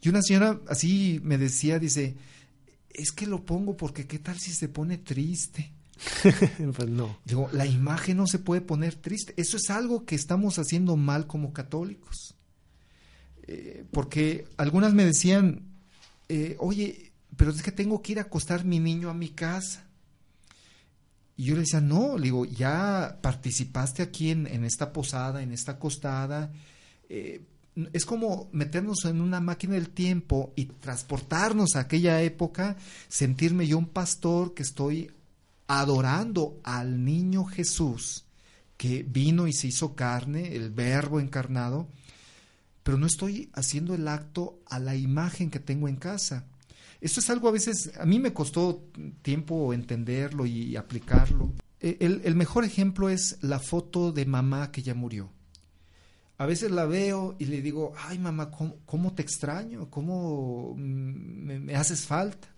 Y 0.00 0.08
una 0.08 0.22
señora 0.22 0.60
así 0.68 1.20
me 1.22 1.38
decía, 1.38 1.78
dice, 1.78 2.16
es 2.88 3.12
que 3.12 3.26
lo 3.26 3.44
pongo 3.44 3.76
porque 3.76 4.06
qué 4.06 4.18
tal 4.18 4.38
si 4.38 4.52
se 4.52 4.68
pone 4.68 4.98
triste. 4.98 5.72
pues 6.76 6.88
no. 6.88 7.18
Digo, 7.24 7.48
la 7.52 7.66
imagen 7.66 8.16
no 8.16 8.26
se 8.26 8.38
puede 8.38 8.60
poner 8.60 8.94
triste. 8.94 9.34
Eso 9.36 9.56
es 9.56 9.70
algo 9.70 10.04
que 10.04 10.14
estamos 10.14 10.58
haciendo 10.58 10.96
mal 10.96 11.26
como 11.26 11.52
católicos. 11.52 12.34
Eh, 13.46 13.84
porque 13.90 14.46
algunas 14.56 14.94
me 14.94 15.04
decían, 15.04 15.62
eh, 16.28 16.56
oye, 16.58 17.12
pero 17.36 17.50
es 17.50 17.62
que 17.62 17.72
tengo 17.72 18.02
que 18.02 18.12
ir 18.12 18.18
a 18.18 18.22
acostar 18.22 18.64
mi 18.64 18.78
niño 18.78 19.10
a 19.10 19.14
mi 19.14 19.30
casa. 19.30 19.84
Y 21.36 21.44
yo 21.44 21.54
le 21.54 21.60
decía, 21.60 21.80
no, 21.80 22.18
digo, 22.18 22.44
ya 22.44 23.18
participaste 23.22 24.02
aquí 24.02 24.30
en, 24.30 24.64
esta 24.64 24.92
posada, 24.92 25.42
en 25.42 25.52
esta 25.52 25.72
acostada. 25.72 26.52
Eh, 27.08 27.42
es 27.92 28.04
como 28.04 28.48
meternos 28.52 29.04
en 29.04 29.20
una 29.20 29.40
máquina 29.40 29.74
del 29.74 29.90
tiempo 29.90 30.52
y 30.56 30.64
transportarnos 30.66 31.76
a 31.76 31.80
aquella 31.80 32.20
época, 32.22 32.76
sentirme 33.06 33.68
yo 33.68 33.78
un 33.78 33.86
pastor 33.86 34.52
que 34.52 34.64
estoy 34.64 35.12
adorando 35.68 36.58
al 36.64 37.04
niño 37.04 37.44
Jesús 37.44 38.24
que 38.76 39.02
vino 39.02 39.46
y 39.46 39.52
se 39.52 39.68
hizo 39.68 39.94
carne, 39.94 40.56
el 40.56 40.70
verbo 40.70 41.20
encarnado, 41.20 41.88
pero 42.82 42.96
no 42.96 43.06
estoy 43.06 43.50
haciendo 43.52 43.94
el 43.94 44.08
acto 44.08 44.60
a 44.66 44.78
la 44.78 44.96
imagen 44.96 45.50
que 45.50 45.60
tengo 45.60 45.88
en 45.88 45.96
casa. 45.96 46.46
Esto 47.00 47.20
es 47.20 47.28
algo 47.28 47.48
a 47.48 47.52
veces, 47.52 47.92
a 48.00 48.06
mí 48.06 48.18
me 48.18 48.32
costó 48.32 48.84
tiempo 49.22 49.74
entenderlo 49.74 50.46
y 50.46 50.74
aplicarlo. 50.76 51.52
E, 51.80 51.98
el, 52.00 52.34
mejor 52.34 52.64
ejemplo 52.64 53.08
es 53.08 53.38
la 53.42 53.58
foto 53.58 54.10
de 54.10 54.26
mamá 54.26 54.72
que 54.72 54.82
ya 54.82 54.94
murió. 54.94 55.30
A 56.38 56.46
veces 56.46 56.70
la 56.70 56.86
veo 56.86 57.36
y 57.38 57.46
le 57.46 57.62
digo, 57.62 57.92
ay 57.98 58.18
mamá, 58.18 58.50
¿cómo, 58.50 59.12
te 59.12 59.22
extraño? 59.22 59.90
¿Cómo 59.90 60.74
me 60.76 61.74
haces 61.74 62.06
falta? 62.06 62.48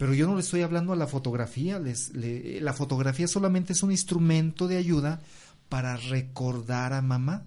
Pero 0.00 0.14
yo 0.14 0.26
no 0.26 0.34
le 0.34 0.40
estoy 0.40 0.62
hablando 0.62 0.94
a 0.94 0.96
la 0.96 1.06
fotografía, 1.06 1.78
les, 1.78 2.12
la 2.14 2.72
fotografía 2.72 3.28
solamente 3.28 3.74
es 3.74 3.82
un 3.82 3.90
instrumento 3.90 4.66
de 4.66 4.78
ayuda 4.78 5.20
para 5.68 5.98
recordar 5.98 6.94
a 6.94 7.02
mamá. 7.02 7.44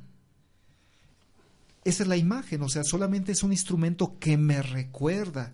Esa 1.83 2.03
es 2.03 2.07
la 2.07 2.15
imagen, 2.15 2.61
o 2.61 2.69
sea, 2.69 2.83
solamente 2.83 3.31
es 3.31 3.41
un 3.41 3.53
instrumento 3.53 4.19
que 4.19 4.37
me 4.37 4.61
recuerda 4.61 5.53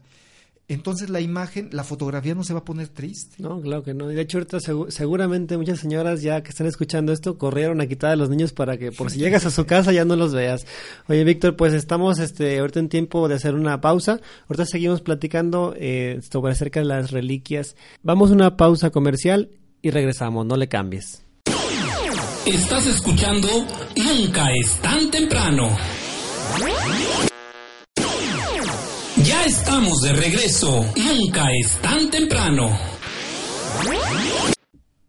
entonces 0.69 1.09
la 1.09 1.19
imagen, 1.19 1.69
la 1.71 1.83
fotografía 1.83 2.35
no 2.35 2.43
se 2.43 2.53
va 2.53 2.59
a 2.59 2.63
poner 2.63 2.89
triste. 2.89 3.35
No, 3.39 3.59
claro 3.59 3.83
que 3.83 3.95
no. 3.95 4.07
De 4.07 4.21
hecho, 4.21 4.37
ahorita 4.37 4.59
seguramente 4.89 5.57
muchas 5.57 5.79
señoras 5.79 6.21
ya 6.21 6.43
que 6.43 6.49
están 6.49 6.67
escuchando 6.67 7.11
esto 7.11 7.39
corrieron 7.39 7.81
a 7.81 7.87
quitar 7.87 8.11
a 8.11 8.15
los 8.15 8.29
niños 8.29 8.53
para 8.53 8.77
que 8.77 8.91
por 8.91 9.09
si 9.09 9.17
llegas 9.17 9.47
a 9.47 9.51
su 9.51 9.65
casa 9.65 9.91
ya 9.91 10.05
no 10.05 10.15
los 10.15 10.33
veas. 10.33 10.67
Oye, 11.07 11.23
Víctor, 11.23 11.55
pues 11.55 11.73
estamos 11.73 12.19
este, 12.19 12.59
ahorita 12.59 12.79
en 12.79 12.89
tiempo 12.89 13.27
de 13.27 13.35
hacer 13.35 13.55
una 13.55 13.81
pausa. 13.81 14.21
Ahorita 14.47 14.65
seguimos 14.65 15.01
platicando 15.01 15.73
eh, 15.75 16.19
sobre 16.31 16.51
acerca 16.51 16.81
de 16.81 16.85
las 16.85 17.09
reliquias. 17.09 17.75
Vamos 18.03 18.29
a 18.29 18.33
una 18.33 18.55
pausa 18.55 18.91
comercial 18.91 19.49
y 19.81 19.89
regresamos. 19.89 20.45
No 20.45 20.55
le 20.55 20.67
cambies. 20.67 21.23
Estás 22.45 22.85
escuchando 22.87 23.47
Nunca 23.95 24.51
es 24.53 24.75
tan 24.81 25.09
temprano. 25.11 25.69
Estamos 29.45 30.01
de 30.01 30.11
regreso. 30.13 30.83
Nunca 30.97 31.45
es 31.53 31.77
tan 31.81 32.09
temprano. 32.11 32.77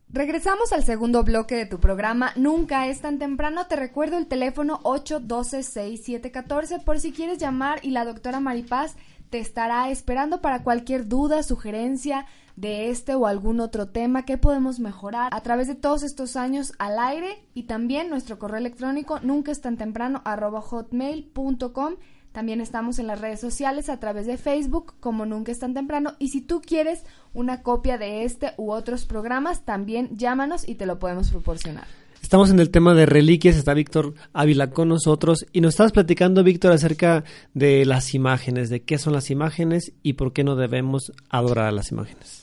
Regresamos 0.08 0.72
al 0.72 0.84
segundo 0.84 1.24
bloque 1.24 1.56
de 1.56 1.66
tu 1.66 1.80
programa 1.80 2.30
Nunca 2.36 2.86
es 2.86 3.00
tan 3.00 3.18
temprano. 3.18 3.66
Te 3.66 3.74
recuerdo 3.74 4.18
el 4.18 4.28
teléfono 4.28 4.78
812-6714 4.84 6.84
por 6.84 7.00
si 7.00 7.10
quieres 7.12 7.38
llamar 7.38 7.80
y 7.82 7.90
la 7.90 8.04
doctora 8.04 8.38
Maripaz 8.38 8.94
te 9.30 9.38
estará 9.38 9.90
esperando 9.90 10.40
para 10.40 10.62
cualquier 10.62 11.08
duda, 11.08 11.42
sugerencia 11.42 12.26
de 12.56 12.90
este 12.90 13.14
o 13.14 13.26
algún 13.26 13.60
otro 13.60 13.88
tema 13.88 14.24
que 14.24 14.38
podemos 14.38 14.80
mejorar 14.80 15.30
a 15.32 15.40
través 15.40 15.66
de 15.66 15.74
todos 15.74 16.02
estos 16.02 16.36
años 16.36 16.72
al 16.78 16.98
aire 16.98 17.42
y 17.54 17.64
también 17.64 18.10
nuestro 18.10 18.38
correo 18.38 18.58
electrónico 18.58 19.18
nunca 19.20 19.50
es 19.50 19.60
tan 19.60 19.76
temprano 19.76 20.22
hotmail.com 20.24 21.94
también 22.32 22.60
estamos 22.60 22.98
en 22.98 23.06
las 23.06 23.20
redes 23.20 23.40
sociales 23.40 23.88
a 23.88 23.98
través 23.98 24.26
de 24.26 24.38
Facebook 24.38 24.94
como 25.00 25.26
Nunca 25.26 25.52
es 25.52 25.58
tan 25.58 25.74
temprano 25.74 26.14
y 26.18 26.28
si 26.28 26.40
tú 26.40 26.60
quieres 26.60 27.04
una 27.34 27.62
copia 27.62 27.98
de 27.98 28.24
este 28.24 28.52
u 28.56 28.70
otros 28.70 29.04
programas, 29.04 29.64
también 29.64 30.16
llámanos 30.16 30.68
y 30.68 30.76
te 30.76 30.86
lo 30.86 30.98
podemos 30.98 31.30
proporcionar. 31.30 31.86
Estamos 32.22 32.50
en 32.50 32.60
el 32.60 32.70
tema 32.70 32.94
de 32.94 33.06
reliquias, 33.06 33.56
está 33.56 33.74
Víctor 33.74 34.14
Ávila 34.32 34.70
con 34.70 34.88
nosotros 34.88 35.46
y 35.52 35.60
nos 35.60 35.70
estás 35.74 35.92
platicando, 35.92 36.44
Víctor, 36.44 36.72
acerca 36.72 37.24
de 37.54 37.84
las 37.84 38.14
imágenes, 38.14 38.68
de 38.68 38.82
qué 38.82 38.98
son 38.98 39.14
las 39.14 39.30
imágenes 39.30 39.92
y 40.02 40.12
por 40.12 40.32
qué 40.32 40.44
no 40.44 40.54
debemos 40.54 41.12
adorar 41.30 41.66
a 41.66 41.72
las 41.72 41.90
imágenes. 41.90 42.39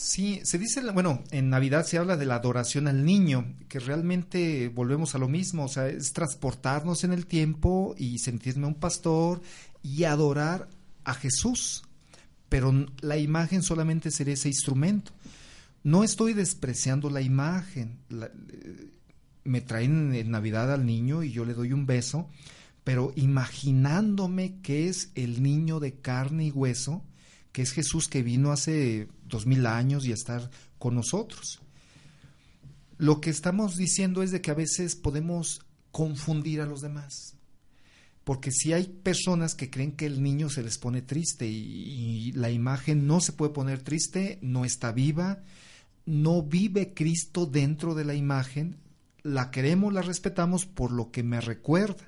Sí, 0.00 0.40
se 0.44 0.58
dice, 0.58 0.80
bueno, 0.92 1.24
en 1.32 1.50
Navidad 1.50 1.84
se 1.84 1.98
habla 1.98 2.16
de 2.16 2.24
la 2.24 2.36
adoración 2.36 2.86
al 2.86 3.04
niño, 3.04 3.56
que 3.68 3.80
realmente 3.80 4.68
volvemos 4.68 5.16
a 5.16 5.18
lo 5.18 5.26
mismo, 5.26 5.64
o 5.64 5.68
sea, 5.68 5.88
es 5.88 6.12
transportarnos 6.12 7.02
en 7.02 7.12
el 7.12 7.26
tiempo 7.26 7.96
y 7.98 8.20
sentirme 8.20 8.68
un 8.68 8.76
pastor 8.76 9.42
y 9.82 10.04
adorar 10.04 10.68
a 11.02 11.14
Jesús, 11.14 11.82
pero 12.48 12.86
la 13.00 13.16
imagen 13.16 13.64
solamente 13.64 14.12
sería 14.12 14.34
ese 14.34 14.46
instrumento. 14.46 15.10
No 15.82 16.04
estoy 16.04 16.32
despreciando 16.32 17.10
la 17.10 17.20
imagen, 17.20 17.98
eh, 18.08 18.92
me 19.42 19.62
traen 19.62 20.14
en 20.14 20.30
Navidad 20.30 20.72
al 20.72 20.86
niño 20.86 21.24
y 21.24 21.32
yo 21.32 21.44
le 21.44 21.54
doy 21.54 21.72
un 21.72 21.86
beso, 21.86 22.30
pero 22.84 23.12
imaginándome 23.16 24.60
que 24.62 24.88
es 24.88 25.10
el 25.16 25.42
niño 25.42 25.80
de 25.80 25.94
carne 25.94 26.44
y 26.44 26.50
hueso, 26.52 27.02
que 27.50 27.62
es 27.62 27.72
Jesús 27.72 28.06
que 28.06 28.22
vino 28.22 28.52
hace 28.52 29.08
dos 29.28 29.46
mil 29.46 29.66
años 29.66 30.06
y 30.06 30.12
estar 30.12 30.50
con 30.78 30.94
nosotros. 30.94 31.60
Lo 32.96 33.20
que 33.20 33.30
estamos 33.30 33.76
diciendo 33.76 34.22
es 34.22 34.32
de 34.32 34.40
que 34.40 34.50
a 34.50 34.54
veces 34.54 34.96
podemos 34.96 35.60
confundir 35.92 36.60
a 36.60 36.66
los 36.66 36.80
demás. 36.80 37.34
porque 38.24 38.50
si 38.52 38.74
hay 38.74 38.84
personas 38.84 39.54
que 39.54 39.70
creen 39.70 39.92
que 39.92 40.04
el 40.04 40.22
niño 40.22 40.50
se 40.50 40.62
les 40.62 40.76
pone 40.76 41.00
triste 41.00 41.46
y, 41.46 42.30
la 42.32 42.50
imagen 42.50 43.06
no 43.06 43.22
se 43.22 43.32
puede 43.32 43.54
poner 43.54 43.80
triste, 43.80 44.38
no 44.42 44.66
está 44.66 44.92
viva, 44.92 45.42
no 46.04 46.42
vive 46.42 46.92
Cristo 46.92 47.46
dentro 47.46 47.94
de 47.94 48.04
la 48.04 48.14
imagen, 48.14 48.76
la 49.22 49.50
queremos, 49.50 49.94
la 49.94 50.02
respetamos 50.02 50.66
por 50.66 50.92
lo 50.92 51.10
que 51.10 51.22
me 51.22 51.40
recuerda, 51.40 52.04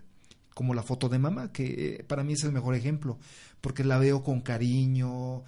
como 0.54 0.74
la 0.74 0.82
foto 0.82 1.08
de 1.08 1.18
mamá, 1.18 1.52
que 1.52 1.96
eh, 2.00 2.04
para 2.04 2.22
mí 2.22 2.34
es 2.34 2.44
el 2.44 2.52
mejor 2.52 2.74
ejemplo, 2.74 3.18
porque 3.62 3.82
la 3.82 3.98
veo 3.98 4.22
con 4.22 4.42
cariño, 4.42 5.42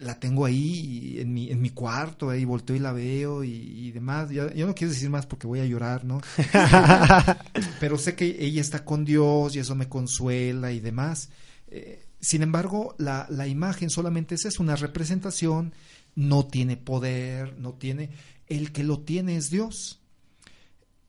la 0.00 0.18
tengo 0.18 0.46
ahí 0.46 1.16
en 1.18 1.32
mi, 1.32 1.50
en 1.50 1.60
mi 1.60 1.70
cuarto, 1.70 2.30
ahí 2.30 2.44
volteo 2.44 2.74
y 2.74 2.78
la 2.78 2.92
veo 2.92 3.44
y, 3.44 3.90
demás. 3.92 4.30
Yo, 4.30 4.48
no 4.48 4.74
quiero 4.74 4.92
decir 4.92 5.10
más 5.10 5.26
porque 5.26 5.46
voy 5.46 5.60
a 5.60 5.66
llorar, 5.66 6.04
¿no? 6.04 6.20
Pero 7.80 7.98
sé 7.98 8.14
que 8.14 8.36
ella 8.40 8.60
está 8.60 8.84
con 8.84 9.04
Dios 9.04 9.54
y 9.54 9.58
eso 9.58 9.74
me 9.74 9.88
consuela 9.88 10.72
y 10.72 10.80
demás. 10.80 11.28
Eh, 11.68 12.06
sin 12.18 12.42
embargo, 12.42 12.94
la, 12.98 13.26
la 13.28 13.46
imagen 13.46 13.90
solamente 13.90 14.34
es 14.34 14.58
una 14.58 14.76
representación, 14.76 15.74
no 16.14 16.46
tiene 16.46 16.76
poder, 16.76 17.58
no 17.58 17.74
tiene... 17.74 18.10
El 18.46 18.72
que 18.72 18.82
lo 18.82 19.00
tiene 19.00 19.36
es 19.36 19.48
Dios 19.48 19.99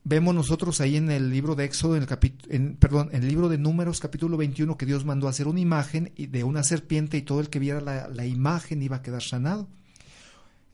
vemos 0.04 0.34
nosotros 0.34 0.82
ahí 0.82 0.98
en 0.98 1.12
el 1.12 1.30
libro 1.30 1.56
de 1.56 1.66
Éxodo, 1.66 1.96
en 1.96 2.02
el 2.02 2.08
capítulo, 2.08 2.76
perdón, 2.80 3.10
en 3.12 3.24
el 3.24 3.30
libro 3.30 3.50
de 3.50 3.58
Números, 3.58 4.00
capítulo 4.00 4.38
21, 4.38 4.78
que 4.78 4.86
Dios 4.86 5.06
mandó 5.06 5.28
hacer 5.28 5.48
una 5.48 5.60
imagen 5.60 6.12
de 6.18 6.44
una 6.44 6.64
serpiente 6.64 7.18
y 7.18 7.22
todo 7.22 7.40
el 7.40 7.50
que 7.50 7.60
viera 7.60 7.82
la, 7.82 8.26
imagen 8.26 8.82
iba 8.82 8.98
a 8.98 9.02
quedar 9.02 9.22
sanado. 9.22 9.68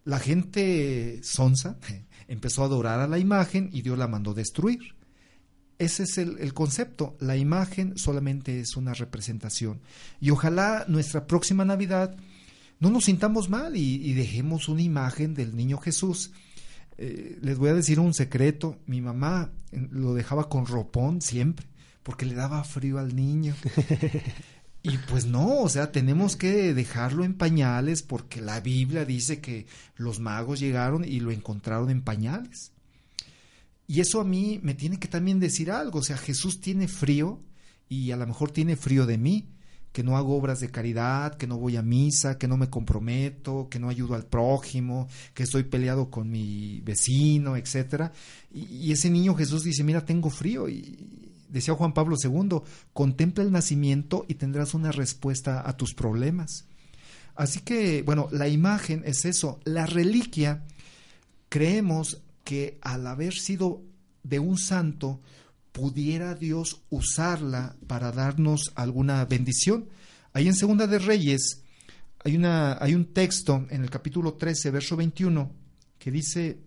La 0.06 0.20
gente 0.20 1.20
sonsa 1.24 1.78
empezó 2.28 2.64
a 2.64 2.66
adorar 2.66 3.00
a 3.00 3.08
la 3.08 3.20
imagen 3.20 3.70
y 3.74 3.82
Dios 3.82 3.98
la 3.98 4.08
mandó 4.08 4.34
destruir. 4.34 4.96
Ese 5.78 6.04
es 6.04 6.18
el, 6.18 6.54
concepto. 6.54 7.16
La 7.20 7.38
imagen 7.38 7.98
solamente 7.98 8.60
es 8.60 8.78
una 8.78 8.96
representación. 8.96 9.82
Y 10.20 10.32
ojalá 10.32 10.86
nuestra 10.88 11.28
próxima 11.28 11.66
Navidad 11.66 12.16
no 12.80 12.90
nos 12.90 13.06
sintamos 13.06 13.50
mal 13.50 13.76
y 13.76 14.14
dejemos 14.14 14.70
una 14.70 14.82
imagen 14.82 15.36
del 15.36 15.56
niño 15.56 15.78
Jesús 15.78 16.32
eh, 16.98 17.38
les 17.42 17.58
voy 17.58 17.70
a 17.70 17.74
decir 17.74 18.00
un 18.00 18.14
secreto, 18.14 18.80
mi 18.86 19.02
mamá 19.02 19.52
lo 19.72 20.14
dejaba 20.14 20.50
con 20.50 20.66
ropón 20.66 21.22
siempre, 21.22 21.68
porque 22.04 22.26
le 22.26 22.36
daba 22.36 22.64
frío 22.64 22.98
al 22.98 23.16
niño. 23.16 23.56
y 24.84 24.98
pues 25.10 25.26
no, 25.26 25.62
o 25.62 25.70
sea, 25.70 25.92
tenemos 25.92 26.36
que 26.36 26.74
dejarlo 26.74 27.24
en 27.24 27.36
pañales 27.36 28.02
porque 28.02 28.42
la 28.42 28.60
Biblia 28.62 29.06
dice 29.06 29.42
que 29.42 29.68
los 29.96 30.20
magos 30.20 30.60
llegaron 30.60 31.06
y 31.06 31.20
lo 31.20 31.32
encontraron 31.32 31.90
en 31.90 32.02
pañales. 32.02 32.72
Y 33.86 34.02
eso 34.02 34.20
a 34.20 34.26
mí 34.26 34.60
me 34.64 34.74
tiene 34.74 35.00
que 35.00 35.08
también 35.08 35.40
decir 35.40 35.72
algo, 35.72 36.00
o 36.00 36.04
sea, 36.04 36.18
Jesús 36.18 36.60
tiene 36.60 36.88
frío 36.88 37.42
y 37.88 38.12
a 38.12 38.18
lo 38.18 38.28
mejor 38.28 38.52
tiene 38.52 38.76
frío 38.76 39.06
de 39.06 39.18
mí, 39.18 39.48
que 39.98 40.04
no 40.04 40.16
hago 40.16 40.38
obras 40.38 40.60
de 40.60 40.70
caridad, 40.70 41.38
que 41.38 41.48
no 41.48 41.58
voy 41.58 41.76
a 41.76 41.82
misa, 41.82 42.38
que 42.38 42.48
no 42.48 42.56
me 42.56 42.70
comprometo, 42.70 43.68
que 43.68 43.80
no 43.80 43.90
ayudo 43.90 44.14
al 44.14 44.28
prójimo, 44.28 45.08
que 45.34 45.42
estoy 45.42 45.64
peleado 45.64 46.12
con 46.12 46.30
mi 46.30 46.82
vecino, 46.82 47.58
etcétera. 47.58 48.12
Y, 48.52 48.92
ese 48.92 49.10
niño 49.10 49.34
Jesús 49.34 49.64
dice, 49.64 49.84
mira, 49.84 50.06
tengo 50.06 50.30
frío. 50.30 50.70
Y 50.70 51.34
decía 51.50 51.74
Juan 51.74 51.96
Pablo 51.96 52.16
II, 52.24 52.60
contempla 52.94 53.44
el 53.44 53.52
nacimiento 53.52 54.24
y 54.28 54.36
tendrás 54.36 54.76
una 54.76 54.92
respuesta 54.92 55.68
a 55.68 55.76
tus 55.76 55.96
problemas. 55.96 56.68
Así 57.34 57.62
que, 57.62 58.04
bueno, 58.04 58.28
la 58.32 58.48
imagen 58.48 59.02
es 59.04 59.26
eso. 59.26 59.60
La 59.64 59.88
reliquia, 59.88 60.64
creemos 61.50 62.22
que 62.44 62.78
al 62.84 63.08
haber 63.08 63.34
sido 63.34 63.82
de 64.22 64.38
un 64.38 64.60
santo, 64.60 65.22
pudiera 65.78 66.34
Dios 66.34 66.82
usarla 66.90 67.76
para 67.86 68.12
darnos 68.12 68.72
alguna 68.74 69.24
bendición. 69.26 69.88
Ahí 70.34 70.48
en 70.48 70.56
Segunda 70.56 70.88
de 70.88 70.98
Reyes 70.98 71.62
hay, 72.26 72.36
una, 72.36 72.80
hay 72.82 72.96
un 72.96 73.14
texto 73.14 73.68
en 73.70 73.84
el 73.84 73.92
capítulo 73.92 74.34
13, 74.34 74.72
verso 74.72 74.96
21, 74.96 75.52
que 76.00 76.10
dice, 76.10 76.58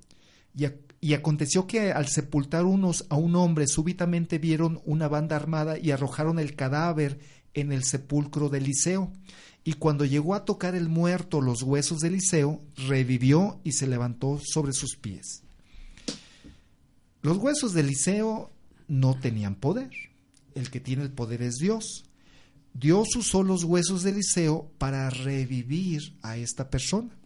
y, 0.56 0.66
y 1.00 1.14
aconteció 1.14 1.66
que 1.66 1.90
al 1.90 2.06
sepultar 2.06 2.64
unos 2.64 3.04
a 3.08 3.16
un 3.16 3.34
hombre, 3.34 3.66
súbitamente 3.66 4.38
vieron 4.38 4.80
una 4.84 5.08
banda 5.08 5.34
armada 5.34 5.76
y 5.76 5.90
arrojaron 5.90 6.38
el 6.38 6.54
cadáver 6.54 7.18
en 7.52 7.72
el 7.72 7.82
sepulcro 7.82 8.48
de 8.48 8.58
Eliseo. 8.58 9.12
Y 9.64 9.72
cuando 9.72 10.04
llegó 10.04 10.36
a 10.36 10.44
tocar 10.44 10.76
el 10.76 10.88
muerto 10.88 11.40
los 11.40 11.64
huesos 11.64 11.98
de 11.98 12.08
Eliseo, 12.08 12.60
revivió 12.86 13.58
y 13.64 13.72
se 13.72 13.88
levantó 13.88 14.40
sobre 14.40 14.72
sus 14.72 14.94
pies. 14.94 15.42
Los 17.22 17.38
huesos 17.38 17.72
de 17.72 17.80
Eliseo 17.80 18.52
no 18.90 19.18
tenían 19.18 19.54
poder. 19.54 19.90
El 20.54 20.70
que 20.70 20.80
tiene 20.80 21.04
el 21.04 21.12
poder 21.12 21.42
es 21.42 21.56
Dios. 21.56 22.04
Dios 22.74 23.08
usó 23.16 23.42
los 23.42 23.64
huesos 23.64 24.02
de 24.02 24.10
Eliseo 24.10 24.70
para 24.78 25.08
revivir 25.08 26.16
a 26.22 26.36
esta 26.36 26.68
persona. 26.68 27.16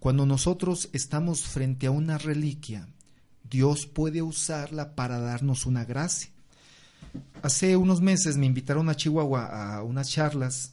Cuando 0.00 0.26
nosotros 0.26 0.88
estamos 0.92 1.42
frente 1.42 1.86
a 1.86 1.90
una 1.92 2.18
reliquia, 2.18 2.88
Dios 3.48 3.86
puede 3.86 4.22
usarla 4.22 4.94
para 4.94 5.20
darnos 5.20 5.66
una 5.66 5.84
gracia. 5.84 6.30
Hace 7.42 7.76
unos 7.76 8.00
meses 8.00 8.36
me 8.36 8.46
invitaron 8.46 8.88
a 8.88 8.96
Chihuahua 8.96 9.76
a 9.76 9.82
unas 9.82 10.08
charlas 10.08 10.72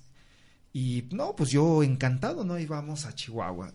y 0.71 1.03
no, 1.11 1.35
pues 1.35 1.49
yo 1.49 1.83
encantado, 1.83 2.45
¿no? 2.45 2.57
Íbamos 2.57 3.05
a 3.05 3.13
Chihuahua. 3.13 3.73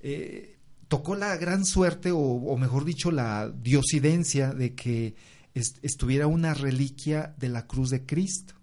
Eh, 0.00 0.57
tocó 0.88 1.14
la 1.14 1.36
gran 1.36 1.64
suerte, 1.64 2.10
o, 2.12 2.56
mejor 2.56 2.84
dicho, 2.84 3.10
la 3.10 3.48
diosidencia 3.48 4.52
de 4.52 4.74
que 4.74 5.14
estuviera 5.54 6.26
una 6.26 6.54
reliquia 6.54 7.34
de 7.38 7.48
la 7.48 7.66
cruz 7.66 7.90
de 7.90 8.04
Cristo. 8.04 8.54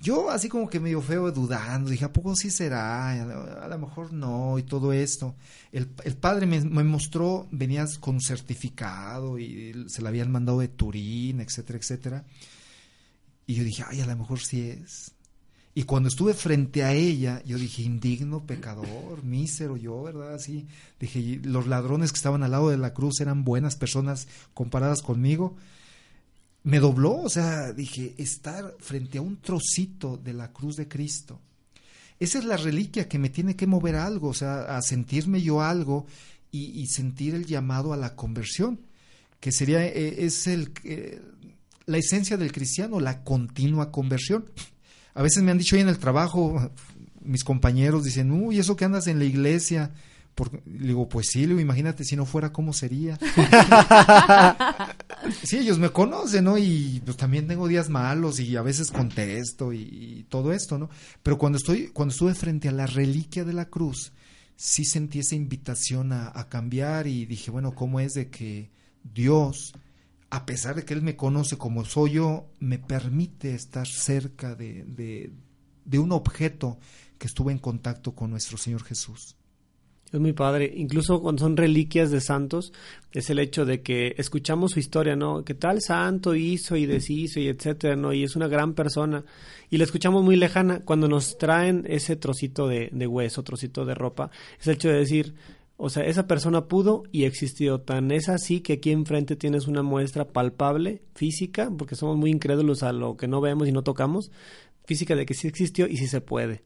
Yo 0.00 0.30
así 0.30 0.48
como 0.48 0.68
que 0.68 0.80
medio 0.80 1.00
feo 1.00 1.30
dudando, 1.30 1.88
dije, 1.88 2.04
¿a 2.04 2.12
poco 2.12 2.34
sí 2.34 2.50
será? 2.50 3.10
A 3.62 3.68
lo 3.68 3.78
mejor 3.78 4.12
no, 4.12 4.58
y 4.58 4.64
todo 4.64 4.92
esto. 4.92 5.34
El, 5.72 5.86
padre 5.86 6.46
me, 6.46 6.60
me, 6.60 6.84
mostró, 6.84 7.48
venías 7.50 7.98
con 7.98 8.16
un 8.16 8.20
certificado 8.20 9.38
y 9.38 9.86
se 9.88 10.02
la 10.02 10.10
habían 10.10 10.30
mandado 10.30 10.60
de 10.60 10.68
Turín, 10.68 11.40
etcétera, 11.40 11.78
etcétera. 11.78 12.24
Y 13.46 13.54
yo 13.54 13.64
dije, 13.64 13.84
ay, 13.86 14.00
a 14.00 14.06
lo 14.06 14.16
mejor 14.16 14.40
sí 14.40 14.68
es. 14.68 15.13
Y 15.76 15.82
cuando 15.84 16.08
estuve 16.08 16.34
frente 16.34 16.84
a 16.84 16.92
ella, 16.92 17.42
yo 17.44 17.58
dije, 17.58 17.82
indigno 17.82 18.46
pecador, 18.46 19.24
mísero 19.24 19.76
yo, 19.76 20.04
¿verdad? 20.04 20.34
Así, 20.34 20.68
dije, 21.00 21.40
los 21.42 21.66
ladrones 21.66 22.12
que 22.12 22.16
estaban 22.16 22.44
al 22.44 22.52
lado 22.52 22.70
de 22.70 22.78
la 22.78 22.94
cruz 22.94 23.20
eran 23.20 23.42
buenas 23.42 23.74
personas 23.74 24.28
comparadas 24.54 25.02
conmigo. 25.02 25.56
Me 26.62 26.78
dobló, 26.78 27.16
o 27.22 27.28
sea, 27.28 27.72
dije, 27.72 28.14
estar 28.18 28.76
frente 28.78 29.18
a 29.18 29.22
un 29.22 29.38
trocito 29.38 30.16
de 30.16 30.32
la 30.32 30.52
cruz 30.52 30.76
de 30.76 30.86
Cristo. 30.86 31.40
Esa 32.20 32.38
es 32.38 32.44
la 32.44 32.56
reliquia 32.56 33.08
que 33.08 33.18
me 33.18 33.28
tiene 33.28 33.56
que 33.56 33.66
mover 33.66 33.96
algo, 33.96 34.28
o 34.28 34.34
sea, 34.34 34.76
a 34.76 34.80
sentirme 34.80 35.42
yo 35.42 35.60
algo 35.60 36.06
y, 36.52 36.86
sentir 36.86 37.34
el 37.34 37.46
llamado 37.46 37.92
a 37.92 37.96
la 37.96 38.14
conversión, 38.14 38.78
que 39.40 39.50
sería, 39.50 39.84
eh, 39.84 40.24
es 40.24 40.46
el, 40.46 40.70
eh, 40.84 41.20
la 41.86 41.98
esencia 41.98 42.36
del 42.36 42.52
cristiano, 42.52 43.00
la 43.00 43.24
continua 43.24 43.90
conversión. 43.90 44.44
A 45.14 45.22
veces 45.22 45.42
me 45.42 45.50
han 45.50 45.58
dicho 45.58 45.76
ahí 45.76 45.82
en 45.82 45.88
el 45.88 45.98
trabajo, 45.98 46.70
mis 47.22 47.44
compañeros 47.44 48.04
dicen, 48.04 48.30
uy, 48.30 48.58
eso 48.58 48.76
que 48.76 48.84
andas 48.84 49.06
en 49.06 49.18
la 49.18 49.24
iglesia. 49.24 49.90
Porque, 50.34 50.60
digo, 50.66 51.08
pues 51.08 51.28
sí, 51.30 51.44
imagínate 51.44 52.04
si 52.04 52.16
no 52.16 52.26
fuera, 52.26 52.52
¿cómo 52.52 52.72
sería? 52.72 53.16
sí, 55.44 55.58
ellos 55.58 55.78
me 55.78 55.90
conocen, 55.90 56.44
¿no? 56.44 56.58
Y 56.58 57.00
pues 57.04 57.16
también 57.16 57.46
tengo 57.46 57.68
días 57.68 57.88
malos 57.88 58.40
y 58.40 58.56
a 58.56 58.62
veces 58.62 58.90
contesto 58.90 59.72
y, 59.72 60.26
todo 60.28 60.52
esto, 60.52 60.76
¿no? 60.76 60.90
Pero 61.22 61.38
cuando 61.38 61.58
estoy, 61.58 61.88
cuando 61.92 62.12
estuve 62.12 62.34
frente 62.34 62.68
a 62.68 62.72
la 62.72 62.86
reliquia 62.86 63.44
de 63.44 63.52
la 63.52 63.66
cruz, 63.66 64.12
sí 64.56 64.84
sentí 64.84 65.20
esa 65.20 65.36
invitación 65.36 66.12
a, 66.12 66.32
a 66.34 66.48
cambiar 66.48 67.06
y 67.06 67.26
dije, 67.26 67.52
bueno, 67.52 67.76
¿cómo 67.76 68.00
es 68.00 68.14
de 68.14 68.28
que 68.28 68.70
Dios 69.04 69.72
a 70.34 70.46
pesar 70.46 70.74
de 70.74 70.84
que 70.84 70.94
Él 70.94 71.00
me 71.00 71.14
conoce 71.14 71.56
como 71.56 71.84
soy 71.84 72.14
yo, 72.14 72.48
me 72.58 72.80
permite 72.80 73.54
estar 73.54 73.86
cerca 73.86 74.56
de, 74.56 74.84
de, 75.84 75.98
un 76.00 76.10
objeto 76.10 76.76
que 77.18 77.28
estuvo 77.28 77.52
en 77.52 77.58
contacto 77.58 78.16
con 78.16 78.32
nuestro 78.32 78.58
Señor 78.58 78.82
Jesús. 78.82 79.36
Es 80.12 80.18
muy 80.18 80.32
padre. 80.32 80.72
Incluso 80.74 81.22
cuando 81.22 81.44
son 81.44 81.56
reliquias 81.56 82.10
de 82.10 82.20
santos, 82.20 82.72
es 83.12 83.30
el 83.30 83.38
hecho 83.38 83.64
de 83.64 83.82
que 83.82 84.16
escuchamos 84.18 84.72
su 84.72 84.80
historia, 84.80 85.14
¿no? 85.14 85.44
Que 85.44 85.54
tal 85.54 85.80
santo 85.80 86.34
hizo 86.34 86.74
y 86.74 86.86
deshizo 86.86 87.38
y 87.38 87.46
etcétera, 87.46 87.94
¿no? 87.94 88.12
Y 88.12 88.24
es 88.24 88.34
una 88.34 88.48
gran 88.48 88.74
persona. 88.74 89.24
Y 89.70 89.76
la 89.78 89.84
escuchamos 89.84 90.24
muy 90.24 90.34
lejana. 90.34 90.80
Cuando 90.80 91.06
nos 91.06 91.38
traen 91.38 91.84
ese 91.88 92.16
trocito 92.16 92.66
de, 92.66 92.90
de 92.92 93.06
hueso, 93.06 93.44
trocito 93.44 93.84
de 93.84 93.94
ropa, 93.94 94.32
es 94.60 94.66
el 94.66 94.74
hecho 94.74 94.88
de 94.88 94.98
decir, 94.98 95.34
o 95.76 95.90
sea, 95.90 96.04
esa 96.04 96.26
persona 96.26 96.68
pudo 96.68 97.02
y 97.10 97.24
existió. 97.24 97.80
Tan 97.80 98.10
es 98.12 98.28
así 98.28 98.60
que 98.60 98.74
aquí 98.74 98.92
enfrente 98.92 99.36
tienes 99.36 99.66
una 99.66 99.82
muestra 99.82 100.28
palpable, 100.28 101.02
física, 101.14 101.70
porque 101.76 101.96
somos 101.96 102.16
muy 102.16 102.30
incrédulos 102.30 102.82
a 102.82 102.92
lo 102.92 103.16
que 103.16 103.26
no 103.26 103.40
vemos 103.40 103.68
y 103.68 103.72
no 103.72 103.82
tocamos, 103.82 104.30
física 104.84 105.16
de 105.16 105.26
que 105.26 105.34
sí 105.34 105.48
existió 105.48 105.86
y 105.86 105.96
sí 105.96 106.06
se 106.06 106.20
puede. 106.20 106.62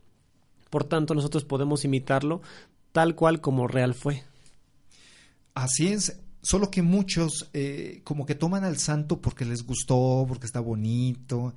Por 0.70 0.84
tanto, 0.84 1.14
nosotros 1.14 1.44
podemos 1.44 1.84
imitarlo 1.84 2.42
tal 2.92 3.14
cual 3.14 3.40
como 3.40 3.66
real 3.66 3.94
fue. 3.94 4.24
Así 5.54 5.88
es. 5.88 6.20
Solo 6.42 6.70
que 6.70 6.82
muchos 6.82 7.50
eh, 7.52 8.00
como 8.04 8.24
que 8.24 8.34
toman 8.34 8.64
al 8.64 8.78
santo 8.78 9.20
porque 9.20 9.44
les 9.44 9.66
gustó, 9.66 10.24
porque 10.28 10.46
está 10.46 10.60
bonito. 10.60 11.54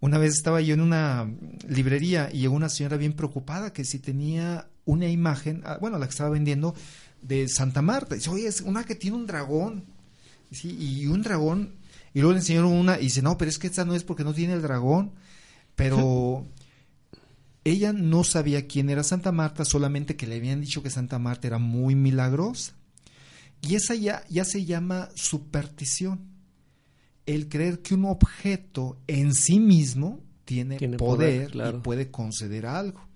Una 0.00 0.18
vez 0.18 0.34
estaba 0.34 0.60
yo 0.60 0.74
en 0.74 0.80
una 0.80 1.32
librería 1.66 2.28
y 2.32 2.40
llegó 2.40 2.54
una 2.54 2.68
señora 2.68 2.96
bien 2.96 3.14
preocupada 3.14 3.72
que 3.72 3.84
si 3.84 3.98
tenía 3.98 4.68
una 4.88 5.06
imagen, 5.06 5.62
ah, 5.66 5.76
bueno, 5.78 5.98
la 5.98 6.06
que 6.06 6.12
estaba 6.12 6.30
vendiendo, 6.30 6.74
de 7.20 7.46
Santa 7.48 7.82
Marta. 7.82 8.14
Dice, 8.14 8.30
oye, 8.30 8.46
es 8.46 8.62
una 8.62 8.84
que 8.84 8.94
tiene 8.94 9.18
un 9.18 9.26
dragón. 9.26 9.84
Sí, 10.50 10.74
y 10.80 11.06
un 11.06 11.22
dragón. 11.22 11.74
Y 12.14 12.20
luego 12.20 12.32
le 12.32 12.38
enseñaron 12.38 12.72
una 12.72 12.98
y 12.98 13.04
dice, 13.04 13.20
no, 13.20 13.36
pero 13.36 13.50
es 13.50 13.58
que 13.58 13.66
esta 13.66 13.84
no 13.84 13.94
es 13.94 14.02
porque 14.02 14.24
no 14.24 14.32
tiene 14.32 14.54
el 14.54 14.62
dragón. 14.62 15.12
Pero 15.76 16.46
ella 17.64 17.92
no 17.92 18.24
sabía 18.24 18.66
quién 18.66 18.88
era 18.88 19.02
Santa 19.02 19.30
Marta, 19.30 19.66
solamente 19.66 20.16
que 20.16 20.26
le 20.26 20.36
habían 20.36 20.62
dicho 20.62 20.82
que 20.82 20.88
Santa 20.88 21.18
Marta 21.18 21.46
era 21.46 21.58
muy 21.58 21.94
milagrosa. 21.94 22.72
Y 23.60 23.74
esa 23.74 23.94
ya, 23.94 24.24
ya 24.30 24.46
se 24.46 24.64
llama 24.64 25.10
superstición. 25.14 26.20
El 27.26 27.50
creer 27.50 27.82
que 27.82 27.92
un 27.92 28.06
objeto 28.06 28.98
en 29.06 29.34
sí 29.34 29.60
mismo 29.60 30.20
tiene, 30.46 30.78
poder, 30.96 31.54
y 31.54 31.78
puede 31.80 32.10
conceder 32.10 32.64
algo. 32.64 33.07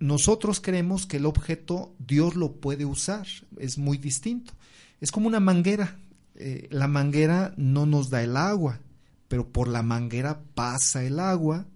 Nosotros 0.00 0.60
creemos 0.60 1.06
que 1.06 1.16
el 1.16 1.26
objeto 1.26 1.94
Dios 1.98 2.36
lo 2.36 2.52
puede 2.52 2.84
usar, 2.84 3.26
es 3.58 3.78
muy 3.78 3.98
distinto. 3.98 4.52
Es 5.00 5.10
como 5.10 5.26
una 5.26 5.40
manguera. 5.40 5.98
Eh, 6.34 6.68
la 6.70 6.86
manguera 6.86 7.52
no 7.56 7.84
nos 7.84 8.10
da 8.10 8.22
el 8.22 8.36
agua, 8.36 8.80
pero 9.26 9.48
por 9.48 9.66
la 9.66 9.82
manguera 9.82 10.40
pasa 10.54 11.02
el 11.04 11.18
agua. 11.18 11.66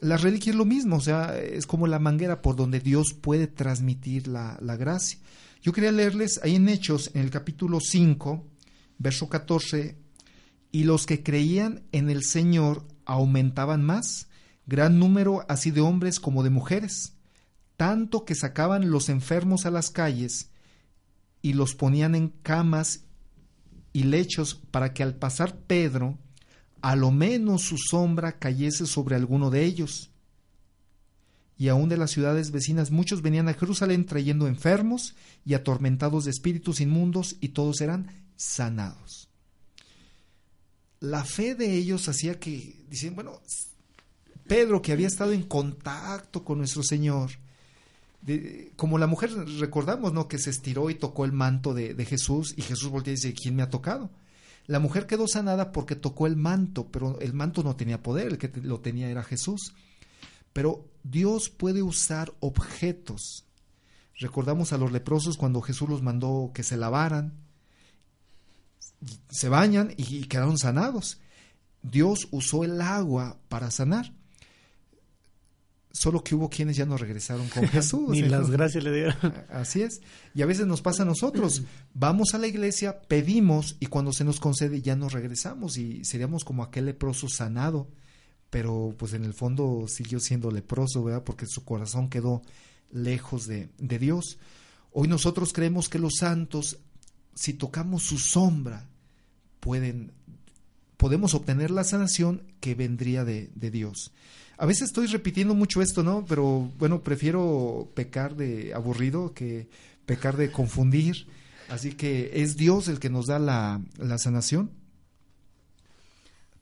La 0.00 0.16
reliquia 0.16 0.50
es 0.50 0.56
lo 0.56 0.64
mismo, 0.64 0.96
o 0.96 1.00
sea, 1.00 1.36
es 1.38 1.66
como 1.66 1.86
la 1.86 1.98
manguera 1.98 2.42
por 2.42 2.56
donde 2.56 2.78
Dios 2.78 3.14
puede 3.20 3.46
transmitir 3.46 4.28
la, 4.28 4.58
la 4.60 4.76
gracia. 4.76 5.18
Yo 5.62 5.72
quería 5.72 5.92
leerles 5.92 6.40
ahí 6.42 6.56
en 6.56 6.68
Hechos, 6.68 7.10
en 7.14 7.22
el 7.22 7.30
capítulo 7.30 7.80
5, 7.80 8.44
verso 8.98 9.28
14, 9.28 9.96
y 10.70 10.84
los 10.84 11.06
que 11.06 11.22
creían 11.22 11.82
en 11.92 12.10
el 12.10 12.22
Señor 12.22 12.84
aumentaban 13.06 13.82
más, 13.82 14.28
gran 14.66 14.98
número 14.98 15.44
así 15.48 15.70
de 15.70 15.80
hombres 15.80 16.20
como 16.20 16.42
de 16.42 16.50
mujeres, 16.50 17.14
tanto 17.76 18.24
que 18.24 18.34
sacaban 18.34 18.90
los 18.90 19.08
enfermos 19.08 19.66
a 19.66 19.70
las 19.70 19.90
calles 19.90 20.50
y 21.42 21.52
los 21.52 21.74
ponían 21.74 22.14
en 22.14 22.28
camas 22.28 23.04
y 23.92 24.04
lechos 24.04 24.54
para 24.54 24.92
que 24.92 25.02
al 25.02 25.14
pasar 25.14 25.56
Pedro, 25.56 26.18
a 26.80 26.96
lo 26.96 27.10
menos 27.10 27.62
su 27.62 27.76
sombra 27.78 28.38
cayese 28.38 28.86
sobre 28.86 29.16
alguno 29.16 29.50
de 29.50 29.64
ellos 29.64 30.10
y 31.56 31.68
aún 31.68 31.88
de 31.88 31.96
las 31.96 32.10
ciudades 32.10 32.50
vecinas 32.50 32.90
muchos 32.90 33.22
venían 33.22 33.48
a 33.48 33.54
Jerusalén 33.54 34.06
trayendo 34.06 34.48
enfermos 34.48 35.14
y 35.44 35.54
atormentados 35.54 36.24
de 36.24 36.30
espíritus 36.30 36.80
inmundos 36.80 37.36
y 37.40 37.50
todos 37.50 37.80
eran 37.80 38.10
sanados. 38.36 39.28
La 41.00 41.24
fe 41.24 41.54
de 41.54 41.74
ellos 41.74 42.08
hacía 42.08 42.40
que, 42.40 42.84
dicen, 42.88 43.14
bueno, 43.14 43.40
Pedro 44.48 44.82
que 44.82 44.92
había 44.92 45.06
estado 45.06 45.32
en 45.32 45.42
contacto 45.42 46.44
con 46.44 46.58
nuestro 46.58 46.82
Señor, 46.82 47.30
como 48.76 48.98
la 48.98 49.06
mujer 49.06 49.30
recordamos, 49.58 50.12
¿no? 50.12 50.28
Que 50.28 50.38
se 50.38 50.50
estiró 50.50 50.90
y 50.90 50.94
tocó 50.94 51.24
el 51.24 51.32
manto 51.32 51.74
de, 51.74 52.04
Jesús 52.04 52.54
y 52.56 52.62
Jesús 52.62 52.90
voltea 52.90 53.12
y 53.12 53.16
dice, 53.16 53.34
¿quién 53.34 53.56
me 53.56 53.62
ha 53.62 53.70
tocado? 53.70 54.10
La 54.66 54.78
mujer 54.78 55.06
quedó 55.06 55.28
sanada 55.28 55.72
porque 55.72 55.94
tocó 55.94 56.26
el 56.26 56.36
manto, 56.36 56.88
pero 56.90 57.20
el 57.20 57.34
manto 57.34 57.62
no 57.62 57.76
tenía 57.76 58.02
poder, 58.02 58.28
el 58.28 58.38
que 58.38 58.50
lo 58.62 58.80
tenía 58.80 59.10
era 59.10 59.22
Jesús. 59.22 59.74
Pero 60.54 60.88
Dios 61.02 61.50
puede 61.50 61.82
usar 61.82 62.32
objetos. 62.40 63.44
Recordamos 64.18 64.72
a 64.72 64.78
los 64.78 64.92
leprosos 64.92 65.36
cuando 65.36 65.60
Jesús 65.60 65.88
los 65.88 66.02
mandó 66.02 66.52
que 66.54 66.62
se 66.62 66.76
lavaran, 66.76 67.34
se 69.28 69.48
bañan 69.48 69.92
y, 69.96 70.24
quedaron 70.24 70.58
sanados. 70.58 71.20
Dios 71.82 72.28
usó 72.30 72.64
el 72.64 72.80
agua 72.80 73.38
para 73.48 73.70
sanar. 73.70 74.14
Solo 75.94 76.22
que 76.22 76.34
hubo 76.34 76.50
quienes 76.50 76.76
ya 76.76 76.84
no 76.84 76.98
regresaron 76.98 77.48
con 77.48 77.66
Jesús. 77.68 78.10
Ni 78.10 78.22
las 78.22 78.50
gracias 78.50 78.82
le 78.84 78.92
dieron. 78.92 79.16
Así 79.48 79.80
es. 79.80 80.00
Y 80.34 80.42
a 80.42 80.46
veces 80.46 80.66
nos 80.66 80.82
pasa 80.82 81.04
a 81.04 81.06
nosotros. 81.06 81.62
Vamos 81.94 82.34
a 82.34 82.38
la 82.38 82.48
iglesia, 82.48 83.00
pedimos 83.00 83.76
y 83.80 83.86
cuando 83.86 84.12
se 84.12 84.24
nos 84.24 84.40
concede 84.40 84.82
ya 84.82 84.96
no 84.96 85.08
regresamos 85.08 85.78
y 85.78 86.04
seríamos 86.04 86.44
como 86.44 86.62
aquel 86.62 86.86
leproso 86.86 87.28
sanado 87.28 87.88
pero 88.54 88.94
pues 88.96 89.14
en 89.14 89.24
el 89.24 89.34
fondo 89.34 89.86
siguió 89.88 90.20
siendo 90.20 90.48
leproso, 90.48 91.02
¿verdad? 91.02 91.24
Porque 91.24 91.44
su 91.44 91.64
corazón 91.64 92.08
quedó 92.08 92.40
lejos 92.92 93.48
de, 93.48 93.68
de 93.78 93.98
Dios. 93.98 94.38
Hoy 94.92 95.08
nosotros 95.08 95.52
creemos 95.52 95.88
que 95.88 95.98
los 95.98 96.18
santos, 96.20 96.78
si 97.34 97.54
tocamos 97.54 98.04
su 98.04 98.16
sombra, 98.16 98.88
pueden, 99.58 100.12
podemos 100.96 101.34
obtener 101.34 101.72
la 101.72 101.82
sanación 101.82 102.44
que 102.60 102.76
vendría 102.76 103.24
de, 103.24 103.50
de 103.56 103.72
Dios. 103.72 104.12
A 104.56 104.66
veces 104.66 104.88
estoy 104.88 105.06
repitiendo 105.06 105.54
mucho 105.54 105.82
esto, 105.82 106.02
¿no? 106.02 106.24
Pero 106.26 106.70
bueno, 106.78 107.02
prefiero 107.02 107.88
pecar 107.94 108.36
de 108.36 108.72
aburrido 108.74 109.34
que 109.34 109.68
pecar 110.06 110.36
de 110.36 110.52
confundir. 110.52 111.26
Así 111.68 111.94
que 111.94 112.42
es 112.42 112.56
Dios 112.56 112.88
el 112.88 113.00
que 113.00 113.10
nos 113.10 113.26
da 113.26 113.38
la, 113.38 113.80
la 113.98 114.18
sanación. 114.18 114.70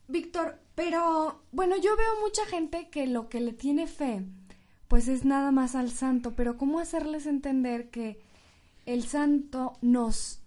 Víctor, 0.07 0.59
pero 0.75 1.41
bueno, 1.51 1.75
yo 1.77 1.95
veo 1.95 2.21
mucha 2.21 2.45
gente 2.45 2.89
que 2.89 3.07
lo 3.07 3.29
que 3.29 3.41
le 3.41 3.53
tiene 3.53 3.87
fe, 3.87 4.23
pues 4.87 5.07
es 5.07 5.25
nada 5.25 5.51
más 5.51 5.75
al 5.75 5.91
santo, 5.91 6.33
pero 6.35 6.57
¿cómo 6.57 6.79
hacerles 6.79 7.25
entender 7.25 7.89
que 7.89 8.19
el 8.85 9.03
santo 9.03 9.73
nos 9.81 10.39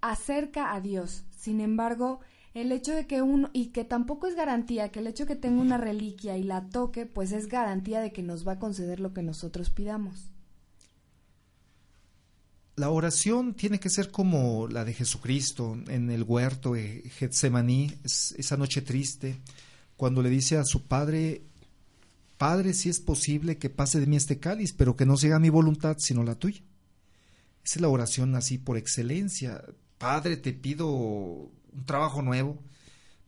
acerca 0.00 0.74
a 0.74 0.80
Dios? 0.80 1.24
Sin 1.36 1.60
embargo, 1.60 2.20
el 2.54 2.72
hecho 2.72 2.94
de 2.94 3.06
que 3.06 3.22
uno, 3.22 3.50
y 3.52 3.66
que 3.66 3.84
tampoco 3.84 4.26
es 4.26 4.34
garantía, 4.34 4.90
que 4.90 5.00
el 5.00 5.06
hecho 5.06 5.24
de 5.24 5.34
que 5.34 5.40
tenga 5.40 5.60
una 5.62 5.78
reliquia 5.78 6.36
y 6.36 6.42
la 6.42 6.68
toque, 6.68 7.06
pues 7.06 7.32
es 7.32 7.48
garantía 7.48 8.00
de 8.00 8.12
que 8.12 8.22
nos 8.22 8.46
va 8.46 8.52
a 8.52 8.58
conceder 8.58 9.00
lo 9.00 9.12
que 9.12 9.22
nosotros 9.22 9.70
pidamos 9.70 10.32
la 12.76 12.90
oración 12.90 13.54
tiene 13.54 13.78
que 13.78 13.90
ser 13.90 14.10
como 14.10 14.66
la 14.68 14.84
de 14.84 14.94
Jesucristo 14.94 15.76
en 15.88 16.10
el 16.10 16.22
huerto 16.22 16.72
de 16.72 17.02
Getsemaní, 17.16 17.94
esa 18.04 18.56
noche 18.56 18.82
triste, 18.82 19.38
cuando 19.96 20.22
le 20.22 20.30
dice 20.30 20.56
a 20.56 20.64
su 20.64 20.82
padre, 20.86 21.42
Padre, 22.38 22.72
si 22.72 22.88
es 22.88 22.98
posible 22.98 23.58
que 23.58 23.70
pase 23.70 24.00
de 24.00 24.06
mí 24.06 24.16
este 24.16 24.40
cáliz, 24.40 24.72
pero 24.72 24.96
que 24.96 25.06
no 25.06 25.16
se 25.16 25.28
haga 25.28 25.38
mi 25.38 25.50
voluntad, 25.50 25.96
sino 25.98 26.24
la 26.24 26.34
tuya. 26.34 26.62
Esa 27.64 27.78
es 27.78 27.80
la 27.80 27.88
oración 27.88 28.34
así 28.34 28.58
por 28.58 28.76
excelencia. 28.76 29.62
Padre, 29.98 30.36
te 30.36 30.52
pido 30.52 31.52
un 31.72 31.84
trabajo 31.84 32.22
nuevo, 32.22 32.58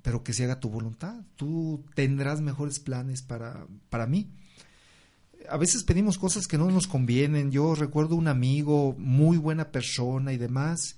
pero 0.02 0.22
que 0.22 0.32
se 0.32 0.44
haga 0.44 0.60
tu 0.60 0.70
voluntad. 0.70 1.22
Tú 1.36 1.84
tendrás 1.94 2.40
mejores 2.40 2.78
planes 2.78 3.22
para, 3.22 3.66
para 3.88 4.06
mí 4.06 4.30
a 5.48 5.56
veces 5.56 5.84
pedimos 5.84 6.18
cosas 6.18 6.46
que 6.46 6.58
no 6.58 6.70
nos 6.70 6.86
convienen. 6.86 7.50
Yo 7.50 7.74
recuerdo 7.74 8.16
un 8.16 8.28
amigo, 8.28 8.94
muy 8.98 9.36
buena 9.36 9.70
persona 9.70 10.32
y 10.32 10.38
demás. 10.38 10.96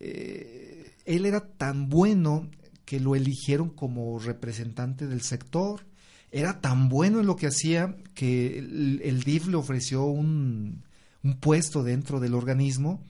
Eh, 0.00 0.92
él 1.04 1.26
era 1.26 1.40
tan 1.40 1.88
bueno 1.88 2.48
que 2.84 3.00
lo 3.00 3.14
eligieron 3.14 3.70
como 3.70 4.18
representante 4.18 5.06
del 5.06 5.22
sector. 5.22 5.86
Era 6.30 6.60
tan 6.60 6.88
bueno 6.88 7.20
en 7.20 7.26
lo 7.26 7.36
que 7.36 7.46
hacía 7.46 7.96
que 8.14 8.58
el, 8.58 9.22
DIF 9.24 9.46
le 9.46 9.56
ofreció 9.56 10.04
un, 10.04 10.82
un, 11.22 11.34
puesto 11.38 11.82
dentro 11.82 12.20
del 12.20 12.34
organismo. 12.34 13.02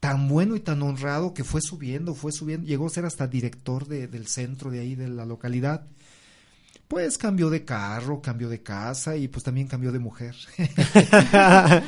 Tan 0.00 0.28
bueno 0.28 0.56
y 0.56 0.60
tan 0.60 0.82
honrado 0.82 1.34
que 1.34 1.44
fue 1.44 1.60
subiendo, 1.60 2.14
fue 2.14 2.32
subiendo. 2.32 2.66
Llegó 2.66 2.86
a 2.86 2.90
ser 2.90 3.04
hasta 3.04 3.26
director 3.26 3.86
del 3.86 4.26
centro 4.26 4.70
de 4.70 4.80
ahí, 4.80 4.94
de 4.94 5.08
la 5.08 5.26
localidad 5.26 5.86
pues 6.90 7.16
cambió 7.18 7.50
de 7.50 7.64
carro, 7.64 8.20
cambió 8.20 8.48
de 8.48 8.64
casa 8.64 9.14
y 9.14 9.28
pues 9.28 9.44
también 9.44 9.68
cambió 9.68 9.92
de 9.92 10.00
mujer. 10.00 10.34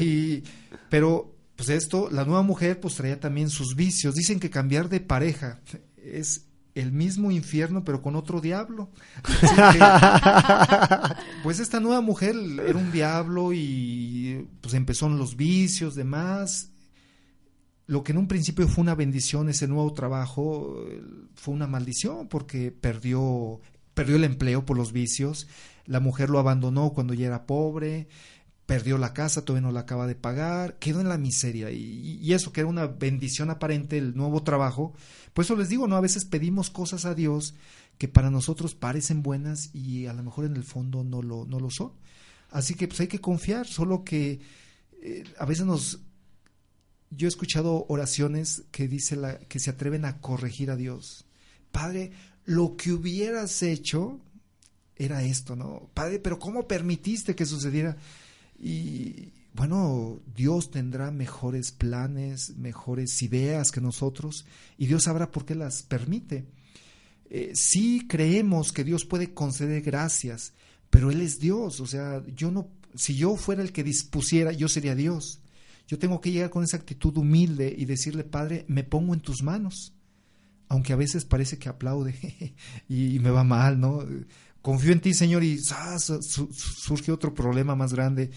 y, 0.00 0.42
pero 0.88 1.36
pues 1.54 1.68
esto, 1.68 2.08
la 2.10 2.24
nueva 2.24 2.40
mujer 2.40 2.80
pues 2.80 2.94
traía 2.94 3.20
también 3.20 3.50
sus 3.50 3.76
vicios. 3.76 4.14
Dicen 4.14 4.40
que 4.40 4.48
cambiar 4.48 4.88
de 4.88 5.00
pareja 5.00 5.60
es 5.98 6.46
el 6.74 6.92
mismo 6.92 7.30
infierno 7.30 7.84
pero 7.84 8.00
con 8.00 8.16
otro 8.16 8.40
diablo. 8.40 8.88
pues 11.42 11.60
esta 11.60 11.78
nueva 11.78 12.00
mujer 12.00 12.34
era 12.66 12.78
un 12.78 12.90
diablo 12.90 13.52
y 13.52 14.48
pues 14.62 14.72
empezó 14.72 15.08
en 15.08 15.18
los 15.18 15.36
vicios, 15.36 15.94
demás. 15.94 16.71
Lo 17.92 18.02
que 18.02 18.12
en 18.12 18.18
un 18.18 18.26
principio 18.26 18.66
fue 18.68 18.80
una 18.80 18.94
bendición, 18.94 19.50
ese 19.50 19.68
nuevo 19.68 19.92
trabajo, 19.92 20.82
fue 21.34 21.52
una 21.52 21.66
maldición 21.66 22.26
porque 22.26 22.72
perdió 22.72 23.60
perdió 23.92 24.16
el 24.16 24.24
empleo 24.24 24.64
por 24.64 24.78
los 24.78 24.92
vicios, 24.92 25.46
la 25.84 26.00
mujer 26.00 26.30
lo 26.30 26.38
abandonó 26.38 26.94
cuando 26.94 27.12
ya 27.12 27.26
era 27.26 27.44
pobre, 27.44 28.08
perdió 28.64 28.96
la 28.96 29.12
casa, 29.12 29.44
todavía 29.44 29.68
no 29.68 29.74
la 29.74 29.80
acaba 29.80 30.06
de 30.06 30.14
pagar, 30.14 30.78
quedó 30.78 31.02
en 31.02 31.10
la 31.10 31.18
miseria 31.18 31.70
y, 31.70 32.32
eso 32.32 32.50
que 32.50 32.60
era 32.60 32.70
una 32.70 32.86
bendición 32.86 33.50
aparente, 33.50 33.98
el 33.98 34.16
nuevo 34.16 34.42
trabajo, 34.42 34.94
pues 35.34 35.48
eso 35.48 35.56
les 35.56 35.68
digo, 35.68 35.86
¿no? 35.86 35.96
A 35.96 36.00
veces 36.00 36.24
pedimos 36.24 36.70
cosas 36.70 37.04
a 37.04 37.14
Dios 37.14 37.54
que 37.98 38.08
para 38.08 38.30
nosotros 38.30 38.74
parecen 38.74 39.22
buenas 39.22 39.68
y 39.74 40.06
a 40.06 40.14
lo 40.14 40.22
mejor 40.22 40.46
en 40.46 40.56
el 40.56 40.64
fondo 40.64 41.04
no 41.04 41.20
lo, 41.20 41.44
no 41.44 41.60
lo 41.60 41.68
son. 41.68 41.92
Así 42.48 42.74
que 42.74 42.88
pues 42.88 43.00
hay 43.00 43.08
que 43.08 43.20
confiar, 43.20 43.66
solo 43.66 44.02
que 44.02 44.40
eh, 45.02 45.24
a 45.38 45.44
veces 45.44 45.66
nos 45.66 46.00
yo 47.14 47.26
he 47.26 47.28
escuchado 47.28 47.84
oraciones 47.88 48.62
que 48.70 48.88
dice 48.88 49.16
la, 49.16 49.38
que 49.38 49.60
se 49.60 49.70
atreven 49.70 50.04
a 50.04 50.18
corregir 50.20 50.70
a 50.70 50.76
Dios. 50.76 51.26
Padre, 51.70 52.12
lo 52.44 52.76
que 52.76 52.92
hubieras 52.92 53.62
hecho 53.62 54.20
era 54.96 55.22
esto, 55.22 55.56
¿no? 55.56 55.90
Padre, 55.94 56.18
pero 56.18 56.38
¿cómo 56.38 56.66
permitiste 56.66 57.34
que 57.34 57.46
sucediera? 57.46 57.96
Y 58.58 59.32
bueno, 59.54 60.20
Dios 60.34 60.70
tendrá 60.70 61.10
mejores 61.10 61.72
planes, 61.72 62.56
mejores 62.56 63.20
ideas 63.22 63.70
que 63.70 63.80
nosotros, 63.80 64.46
y 64.78 64.86
Dios 64.86 65.04
sabrá 65.04 65.30
por 65.30 65.44
qué 65.44 65.54
las 65.54 65.82
permite. 65.82 66.46
Eh, 67.28 67.52
sí 67.54 68.06
creemos 68.08 68.72
que 68.72 68.84
Dios 68.84 69.04
puede 69.04 69.34
conceder 69.34 69.82
gracias, 69.82 70.52
pero 70.88 71.10
Él 71.10 71.20
es 71.20 71.38
Dios, 71.38 71.80
o 71.80 71.86
sea, 71.86 72.22
yo 72.34 72.50
no, 72.50 72.68
si 72.94 73.14
yo 73.14 73.36
fuera 73.36 73.62
el 73.62 73.72
que 73.72 73.84
dispusiera, 73.84 74.52
yo 74.52 74.68
sería 74.68 74.94
Dios. 74.94 75.40
Yo 75.86 75.98
tengo 75.98 76.20
que 76.20 76.30
llegar 76.30 76.50
con 76.50 76.64
esa 76.64 76.76
actitud 76.76 77.16
humilde 77.16 77.74
y 77.76 77.84
decirle, 77.84 78.24
Padre, 78.24 78.64
me 78.68 78.84
pongo 78.84 79.14
en 79.14 79.20
tus 79.20 79.42
manos 79.42 79.94
aunque 80.72 80.94
a 80.94 80.96
veces 80.96 81.26
parece 81.26 81.58
que 81.58 81.68
aplaude 81.68 82.14
y, 82.88 83.18
me 83.18 83.28
va 83.28 83.44
mal, 83.44 83.78
¿no? 83.78 84.06
Confío 84.62 84.92
en 84.92 85.00
ti, 85.00 85.12
Señor, 85.12 85.44
y 85.44 85.58
surge 85.58 87.12
otro 87.12 87.34
problema 87.34 87.74
más 87.74 87.92
grande. 87.92 88.30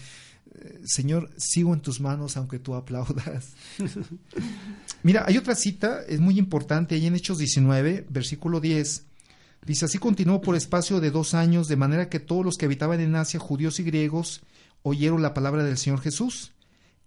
Eh, 0.54 0.80
Señor, 0.84 1.30
sigo 1.38 1.72
en 1.72 1.80
tus 1.80 1.98
manos 1.98 2.36
aunque 2.36 2.58
tú 2.58 2.74
aplaudas. 2.74 3.54
Mira, 5.02 5.24
hay 5.26 5.38
otra 5.38 5.54
cita, 5.54 6.02
es 6.06 6.20
muy 6.20 6.38
importante, 6.38 6.94
ahí 6.94 7.06
en 7.06 7.14
Hechos 7.14 7.38
19, 7.38 8.04
versículo 8.10 8.60
10. 8.60 9.06
Dice, 9.64 9.86
así 9.86 9.96
continuó 9.96 10.42
por 10.42 10.56
espacio 10.56 11.00
de 11.00 11.10
dos 11.10 11.32
años, 11.32 11.68
de 11.68 11.76
manera 11.76 12.10
que 12.10 12.20
todos 12.20 12.44
los 12.44 12.58
que 12.58 12.66
habitaban 12.66 13.00
en 13.00 13.14
Asia, 13.14 13.40
judíos 13.40 13.80
y 13.80 13.82
griegos, 13.82 14.42
oyeron 14.82 15.22
la 15.22 15.32
palabra 15.32 15.64
del 15.64 15.78
Señor 15.78 16.02
Jesús 16.02 16.52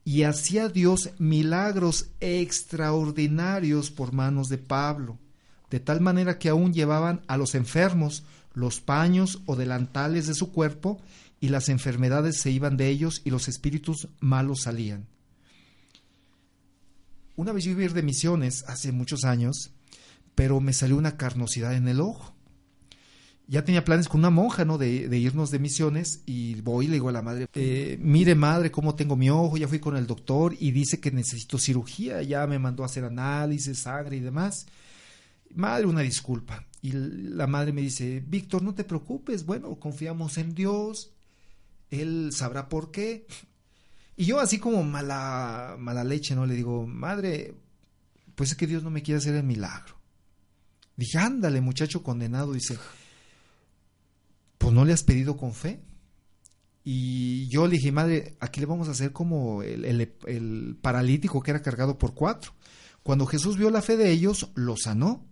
y 0.03 0.23
hacía 0.23 0.69
Dios 0.69 1.11
milagros 1.19 2.11
extraordinarios 2.19 3.91
por 3.91 4.13
manos 4.13 4.49
de 4.49 4.57
Pablo, 4.57 5.19
de 5.69 5.79
tal 5.79 6.01
manera 6.01 6.39
que 6.39 6.49
aún 6.49 6.73
llevaban 6.73 7.21
a 7.27 7.37
los 7.37 7.55
enfermos 7.55 8.23
los 8.53 8.81
paños 8.81 9.41
o 9.45 9.55
delantales 9.55 10.27
de 10.27 10.33
su 10.33 10.51
cuerpo, 10.51 10.99
y 11.39 11.49
las 11.49 11.69
enfermedades 11.69 12.41
se 12.41 12.51
iban 12.51 12.75
de 12.75 12.89
ellos 12.89 13.21
y 13.23 13.29
los 13.29 13.47
espíritus 13.47 14.09
malos 14.19 14.63
salían. 14.63 15.07
Una 17.35 17.53
vez 17.53 17.63
yo 17.63 17.71
iba 17.71 17.93
de 17.93 18.03
misiones 18.03 18.65
hace 18.67 18.91
muchos 18.91 19.23
años, 19.23 19.71
pero 20.35 20.59
me 20.59 20.73
salió 20.73 20.97
una 20.97 21.15
carnosidad 21.15 21.73
en 21.75 21.87
el 21.87 22.01
ojo 22.01 22.35
ya 23.49 23.65
tenía 23.65 23.83
planes 23.83 24.07
con 24.07 24.19
una 24.19 24.29
monja, 24.29 24.63
¿no? 24.63 24.77
De, 24.77 25.17
irnos 25.17 25.49
de 25.49 25.57
misiones 25.57 26.21
y 26.27 26.61
voy 26.61 26.85
le 26.85 26.93
digo 26.93 27.09
a 27.09 27.11
la 27.11 27.23
madre, 27.23 27.47
eh, 27.55 27.97
mire 27.99 28.35
madre, 28.35 28.69
cómo 28.69 28.93
tengo 28.93 29.15
mi 29.15 29.31
ojo, 29.31 29.57
ya 29.57 29.67
fui 29.67 29.79
con 29.79 29.97
el 29.97 30.05
doctor 30.05 30.55
y 30.59 30.69
dice 30.69 30.99
que 30.99 31.09
necesito 31.09 31.57
cirugía, 31.57 32.21
ya 32.21 32.45
me 32.45 32.59
mandó 32.59 32.83
a 32.83 32.85
hacer 32.85 33.05
análisis, 33.05 33.79
sangre 33.79 34.17
y 34.17 34.19
demás. 34.19 34.67
Madre, 35.55 35.87
una 35.87 36.01
disculpa. 36.01 36.63
Y 36.83 36.91
la 36.91 37.47
madre 37.47 37.73
me 37.73 37.81
dice, 37.81 38.23
Víctor, 38.25 38.61
no 38.61 38.75
te 38.75 38.83
preocupes, 38.83 39.47
bueno, 39.47 39.79
confiamos 39.79 40.37
en 40.37 40.53
Dios, 40.53 41.11
Él 41.89 42.29
sabrá 42.31 42.69
por 42.69 42.91
qué. 42.91 43.25
Y 44.15 44.25
yo 44.25 44.39
así 44.39 44.59
como 44.59 44.83
mala, 44.83 45.75
mala 45.79 46.03
leche, 46.03 46.35
¿no? 46.35 46.45
Le 46.45 46.53
digo, 46.53 46.85
madre, 46.85 47.55
pues 48.35 48.51
es 48.51 48.55
que 48.55 48.67
Dios 48.67 48.83
no 48.83 48.91
me 48.91 49.01
quiere 49.01 49.17
hacer 49.17 49.33
el 49.33 49.43
milagro. 49.43 49.95
Dije, 50.95 51.17
ándale, 51.17 51.61
muchacho 51.61 52.03
condenado, 52.03 52.53
dice, 52.53 52.77
pues 54.59 54.73
no 54.73 54.85
le 54.85 54.93
has 54.93 55.03
pedido 55.03 55.35
con 55.35 55.53
fe. 55.53 55.81
Y 56.83 57.47
yo 57.47 57.65
le 57.65 57.77
dije, 57.77 57.91
madre, 57.91 58.35
aquí 58.39 58.59
le 58.59 58.65
vamos 58.65 58.87
a 58.87 58.91
hacer 58.91 59.11
como 59.11 59.63
el, 59.63 60.77
paralítico 60.81 61.41
que 61.41 61.51
era 61.51 61.61
cargado 61.61 61.97
por 61.97 62.13
cuatro. 62.13 62.53
Cuando 63.01 63.25
Jesús 63.25 63.57
vio 63.57 63.69
la 63.69 63.81
fe 63.81 63.97
de 63.97 64.11
ellos, 64.11 64.51
lo 64.55 64.75
sanó. 64.77 65.25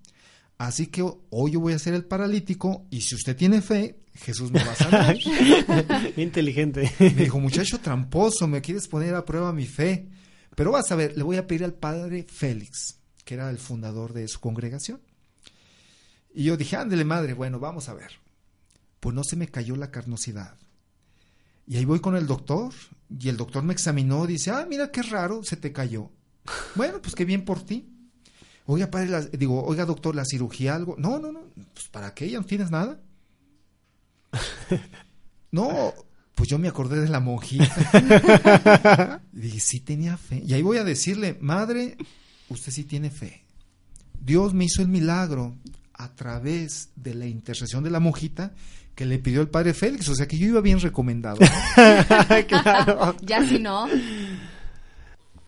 Así 0.57 0.87
que 0.87 1.03
hoy 1.29 1.51
yo 1.51 1.59
voy 1.59 1.73
a 1.73 1.79
ser 1.79 1.93
el 1.93 2.05
paralítico 2.05 2.87
y 2.89 3.01
si 3.01 3.15
usted 3.15 3.35
tiene 3.35 3.61
fe, 3.61 3.99
Jesús 4.15 4.49
me 4.49 4.63
va 4.63 4.71
a 4.71 4.75
sanar. 4.75 5.17
Inteligente. 6.17 6.91
Me 6.99 7.09
dijo, 7.09 7.39
muchacho 7.39 7.79
tramposo, 7.79 8.47
me 8.47 8.61
quieres 8.61 8.87
poner 8.87 9.13
a 9.13 9.25
prueba 9.25 9.53
mi 9.53 9.67
fe. 9.67 10.09
Pero 10.55 10.71
vas 10.71 10.91
a 10.91 10.95
ver, 10.95 11.17
le 11.17 11.23
voy 11.23 11.37
a 11.37 11.45
pedir 11.45 11.65
al 11.65 11.73
padre 11.73 12.25
Félix, 12.27 12.99
que 13.23 13.35
era 13.35 13.49
el 13.49 13.59
fundador 13.59 14.13
de 14.13 14.27
su 14.27 14.39
congregación. 14.39 15.01
Y 16.33 16.45
yo 16.45 16.57
dije, 16.57 16.77
ándele 16.77 17.03
madre, 17.03 17.33
bueno, 17.33 17.59
vamos 17.59 17.89
a 17.89 17.93
ver 17.93 18.26
pues 18.99 19.15
no 19.15 19.23
se 19.23 19.35
me 19.35 19.47
cayó 19.47 19.75
la 19.75 19.91
carnosidad. 19.91 20.57
Y 21.67 21.77
ahí 21.77 21.85
voy 21.85 21.99
con 21.99 22.15
el 22.15 22.27
doctor, 22.27 22.73
y 23.09 23.29
el 23.29 23.37
doctor 23.37 23.63
me 23.63 23.73
examinó 23.73 24.25
y 24.25 24.33
dice, 24.33 24.51
ah, 24.51 24.65
mira 24.69 24.91
qué 24.91 25.01
raro, 25.01 25.43
se 25.43 25.57
te 25.57 25.73
cayó. 25.73 26.11
bueno, 26.75 27.01
pues 27.01 27.15
qué 27.15 27.25
bien 27.25 27.43
por 27.43 27.61
ti. 27.61 27.89
Oiga, 28.65 28.91
padre, 28.91 29.29
digo, 29.37 29.63
oiga, 29.63 29.85
doctor, 29.85 30.15
la 30.15 30.25
cirugía, 30.25 30.75
algo. 30.75 30.95
No, 30.97 31.19
no, 31.19 31.31
no, 31.31 31.41
pues 31.73 31.87
¿para 31.89 32.13
qué? 32.13 32.29
¿Ya 32.29 32.39
no 32.39 32.45
tienes 32.45 32.69
nada? 32.69 32.99
no, 35.51 35.93
pues 36.35 36.49
yo 36.49 36.59
me 36.59 36.67
acordé 36.67 36.99
de 36.99 37.09
la 37.09 37.19
monjita. 37.19 39.21
y 39.33 39.39
dije, 39.39 39.59
sí 39.59 39.79
tenía 39.79 40.17
fe. 40.17 40.43
Y 40.45 40.53
ahí 40.53 40.61
voy 40.61 40.77
a 40.77 40.83
decirle, 40.83 41.37
madre, 41.39 41.97
usted 42.49 42.71
sí 42.71 42.83
tiene 42.83 43.09
fe. 43.09 43.45
Dios 44.19 44.53
me 44.53 44.65
hizo 44.65 44.81
el 44.81 44.89
milagro 44.89 45.55
a 45.97 46.13
través 46.15 46.91
de 46.95 47.13
la 47.13 47.25
intercesión 47.25 47.83
de 47.83 47.89
la 47.89 47.99
monjita 47.99 48.53
que 48.95 49.05
le 49.05 49.19
pidió 49.19 49.41
el 49.41 49.49
padre 49.49 49.73
Félix, 49.73 50.09
o 50.09 50.15
sea 50.15 50.27
que 50.27 50.37
yo 50.37 50.47
iba 50.47 50.61
bien 50.61 50.79
recomendado. 50.79 51.37
claro. 52.47 53.15
ya 53.21 53.47
si 53.47 53.59
no. 53.59 53.85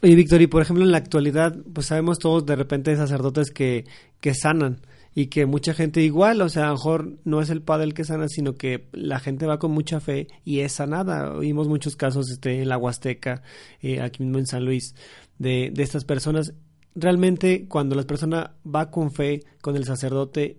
Oye, 0.02 0.16
Víctor, 0.16 0.42
y 0.42 0.48
por 0.48 0.62
ejemplo 0.62 0.86
en 0.86 0.92
la 0.92 1.00
actualidad, 1.00 1.58
pues 1.74 1.88
sabemos 1.88 2.20
todos 2.20 2.46
de 2.46 2.56
repente 2.56 2.96
sacerdotes 2.96 3.52
que, 3.52 3.86
que 4.22 4.34
sanan 4.36 4.82
y 5.16 5.28
que 5.28 5.46
mucha 5.46 5.74
gente 5.74 6.02
igual, 6.02 6.42
o 6.42 6.50
sea, 6.50 6.66
a 6.66 6.68
lo 6.68 6.74
mejor 6.74 7.18
no 7.26 7.42
es 7.42 7.50
el 7.50 7.62
padre 7.62 7.86
el 7.86 7.94
que 7.94 8.06
sana, 8.06 8.28
sino 8.30 8.56
que 8.56 8.88
la 8.92 9.20
gente 9.20 9.48
va 9.48 9.60
con 9.60 9.72
mucha 9.72 10.00
fe 10.00 10.28
y 10.46 10.60
es 10.60 10.74
sanada. 10.74 11.34
Oímos 11.34 11.68
muchos 11.68 11.96
casos 11.96 12.30
este, 12.30 12.62
en 12.62 12.70
la 12.70 12.78
Huasteca, 12.78 13.42
eh, 13.82 14.00
aquí 14.00 14.24
mismo 14.24 14.38
en 14.38 14.46
San 14.46 14.64
Luis, 14.64 14.94
de, 15.40 15.72
de 15.74 15.84
estas 15.84 16.06
personas. 16.06 16.54
Realmente 16.96 17.68
cuando 17.68 17.96
la 17.96 18.04
persona 18.04 18.56
va 18.66 18.90
con 18.90 19.12
fe 19.12 19.44
con 19.62 19.76
el 19.76 19.86
sacerdote, 19.86 20.58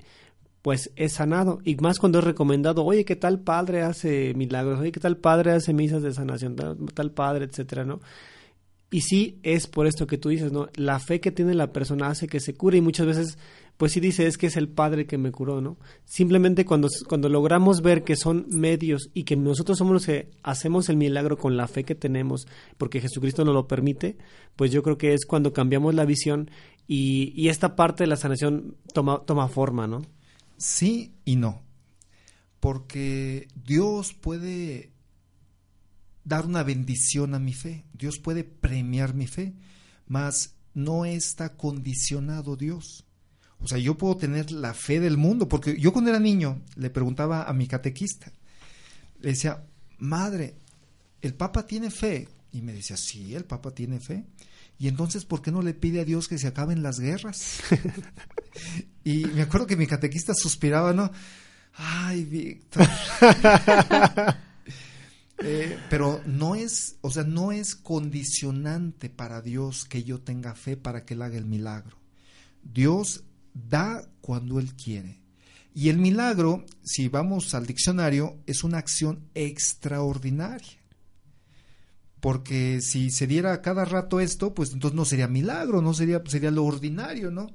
pues 0.63 0.91
es 0.97 1.15
sanado. 1.15 1.61
Y 1.65 1.77
más 1.77 1.99
cuando 1.99 2.19
es 2.19 2.25
recomendado, 2.25 2.85
oye, 2.85 3.05
¿qué 3.05 3.17
tal 3.17 3.41
padre 3.41 3.83
hace 3.83 4.35
milagros? 4.35 4.81
Oye, 4.81 4.93
¿qué 4.93 5.01
tal 5.01 5.17
padre 5.17 5.53
hace 5.53 5.73
misas 5.73 6.03
de 6.03 6.13
sanación? 6.13 6.57
Tal, 6.95 7.13
padre, 7.13 7.47
etcétera, 7.47 7.85
¿no? 7.85 8.01
Y 8.91 9.03
sí 9.03 9.39
es 9.43 9.67
por 9.67 9.87
esto 9.87 10.07
que 10.07 10.19
tú 10.19 10.31
dices, 10.31 10.53
¿no? 10.53 10.69
La 10.75 10.99
fe 10.99 11.21
que 11.21 11.31
tiene 11.31 11.55
la 11.55 11.73
persona 11.73 12.09
hace 12.09 12.27
que 12.27 12.41
se 12.41 12.55
cure 12.55 12.79
y 12.79 12.81
muchas 12.81 13.07
veces, 13.07 13.39
pues 13.81 13.93
sí 13.93 14.01
dice, 14.01 14.27
es 14.27 14.37
que 14.37 14.49
es 14.49 14.59
el 14.59 14.69
Padre 14.69 15.07
que 15.07 15.17
me 15.17 15.33
curó, 15.33 15.63
¿no? 15.63 15.79
Simplemente 16.05 16.67
cuando, 16.67 16.91
cuando 17.09 17.31
logramos 17.31 17.81
ver 17.81 18.05
que 18.05 18.15
son 18.15 18.45
medios 18.51 19.09
y 19.15 19.25
que 19.25 19.37
nosotros 19.37 19.79
somos 19.79 19.95
los 19.95 20.05
que 20.05 20.31
hacemos 20.43 20.91
el 20.91 20.99
milagro 20.99 21.39
con 21.39 21.57
la 21.57 21.67
fe 21.67 21.85
que 21.85 21.95
tenemos, 21.95 22.47
porque 22.77 23.01
Jesucristo 23.01 23.43
nos 23.43 23.55
lo 23.55 23.67
permite, 23.67 24.19
pues 24.55 24.71
yo 24.71 24.83
creo 24.83 24.99
que 24.99 25.15
es 25.15 25.25
cuando 25.25 25.55
cambiamos 25.55 25.95
la 25.95 26.05
visión 26.05 26.51
y, 26.87 27.33
y 27.35 27.49
esta 27.49 27.75
parte 27.75 28.03
de 28.03 28.09
la 28.09 28.17
sanación 28.17 28.77
toma, 28.93 29.23
toma 29.25 29.49
forma, 29.49 29.87
¿no? 29.87 30.03
Sí 30.59 31.15
y 31.25 31.37
no. 31.37 31.63
Porque 32.61 33.49
Dios 33.65 34.13
puede 34.13 34.93
dar 36.23 36.45
una 36.45 36.65
bendición 36.65 37.35
a 37.35 37.39
mi 37.39 37.55
fe, 37.55 37.87
Dios 37.95 38.19
puede 38.19 38.45
premiar 38.45 39.15
mi 39.15 39.27
fe, 39.27 39.55
mas 40.07 40.55
no 40.75 41.07
está 41.07 41.57
condicionado 41.57 42.57
Dios. 42.57 43.07
O 43.63 43.69
sea, 43.69 43.79
yo 43.79 43.97
puedo 43.97 44.17
tener 44.17 44.51
la 44.51 44.75
fe 44.75 45.01
del 45.01 45.17
mundo, 45.17 45.49
porque 45.49 45.79
yo 45.79 45.93
cuando 45.93 46.11
era 46.11 46.19
niño 46.19 46.63
le 46.77 46.91
preguntaba 46.91 47.45
a 47.45 47.53
mi 47.53 47.67
catequista, 47.67 48.33
le 49.21 49.31
decía, 49.31 49.65
madre, 49.99 50.55
¿el 51.21 51.35
Papa 51.35 51.67
tiene 51.67 51.91
fe? 51.91 52.29
Y 52.53 52.63
me 52.63 52.73
decía, 52.73 52.97
sí, 52.97 53.35
el 53.35 53.45
Papa 53.45 53.73
tiene 53.73 54.01
fe. 54.01 54.25
Y 54.79 54.89
entonces, 54.89 55.27
¿por 55.27 55.43
qué 55.43 55.53
no 55.53 55.61
le 55.61 55.75
pide 55.75 56.01
a 56.01 56.05
Dios 56.07 56.27
que 56.27 56.39
se 56.39 56.47
acaben 56.47 56.83
las 56.83 56.99
guerras? 56.99 57.61
y 59.05 59.27
me 59.27 59.43
acuerdo 59.43 59.67
que 59.67 59.77
mi 59.77 59.87
catequista 59.87 60.33
suspiraba, 60.35 60.95
¿no? 60.95 61.11
Ay, 61.75 62.25
Víctor. 62.25 62.89
Eh, 65.43 65.79
pero 65.89 66.21
no 66.27 66.55
es, 66.55 66.97
o 67.01 67.11
sea, 67.11 67.25
no 67.25 67.51
es 67.51 67.75
condicionante 67.75 69.09
para 69.09 69.41
Dios 69.41 69.87
que 69.87 70.05
yo 70.05 70.21
tenga 70.21 70.55
fe 70.55 70.77
para 70.77 71.07
que 71.07 71.15
Él 71.15 71.23
haga 71.23 71.39
el 71.39 71.47
milagro. 71.47 71.97
Dios 72.63 73.25
da 73.55 74.03
cuando 74.21 74.59
Él 74.59 74.75
quiere. 74.75 75.21
Y 75.75 75.89
el 75.89 75.99
milagro, 75.99 76.65
si 76.83 77.09
vamos 77.09 77.55
al 77.55 77.67
diccionario, 77.67 78.39
es 78.47 78.65
una 78.65 78.79
acción 78.79 79.29
extraordinaria 79.35 80.81
porque 82.21 82.81
si 82.83 83.11
se 83.11 83.27
diera 83.27 83.63
cada 83.63 83.85
rato 83.85 84.21
esto, 84.21 84.55
pues 84.55 84.73
entonces 84.73 84.95
no 84.95 85.05
sería 85.05 85.27
milagro, 85.27 85.83
no 85.83 85.95
sería, 85.95 86.23
sería 86.27 86.51
lo 86.51 86.65
ordinario, 86.65 87.31
¿no? 87.31 87.49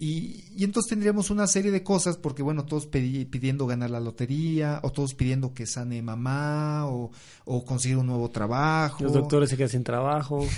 Y, 0.00 0.44
y 0.56 0.64
entonces 0.64 0.90
tendríamos 0.90 1.30
una 1.30 1.46
serie 1.46 1.72
de 1.72 1.82
cosas, 1.82 2.16
porque 2.16 2.42
bueno, 2.42 2.64
todos 2.64 2.86
pidiendo 2.86 3.66
ganar 3.66 3.90
la 3.90 4.00
lotería, 4.00 4.80
o 4.84 4.92
todos 4.92 5.14
pidiendo 5.14 5.52
que 5.52 5.66
sane 5.66 6.02
mamá, 6.02 6.86
o, 6.86 7.10
o 7.44 7.64
conseguir 7.64 7.98
un 7.98 8.06
nuevo 8.06 8.30
trabajo. 8.30 9.02
Los 9.02 9.12
doctores 9.12 9.50
se 9.50 9.56
quedan 9.56 9.70
sin 9.70 9.84
trabajo. 9.84 10.46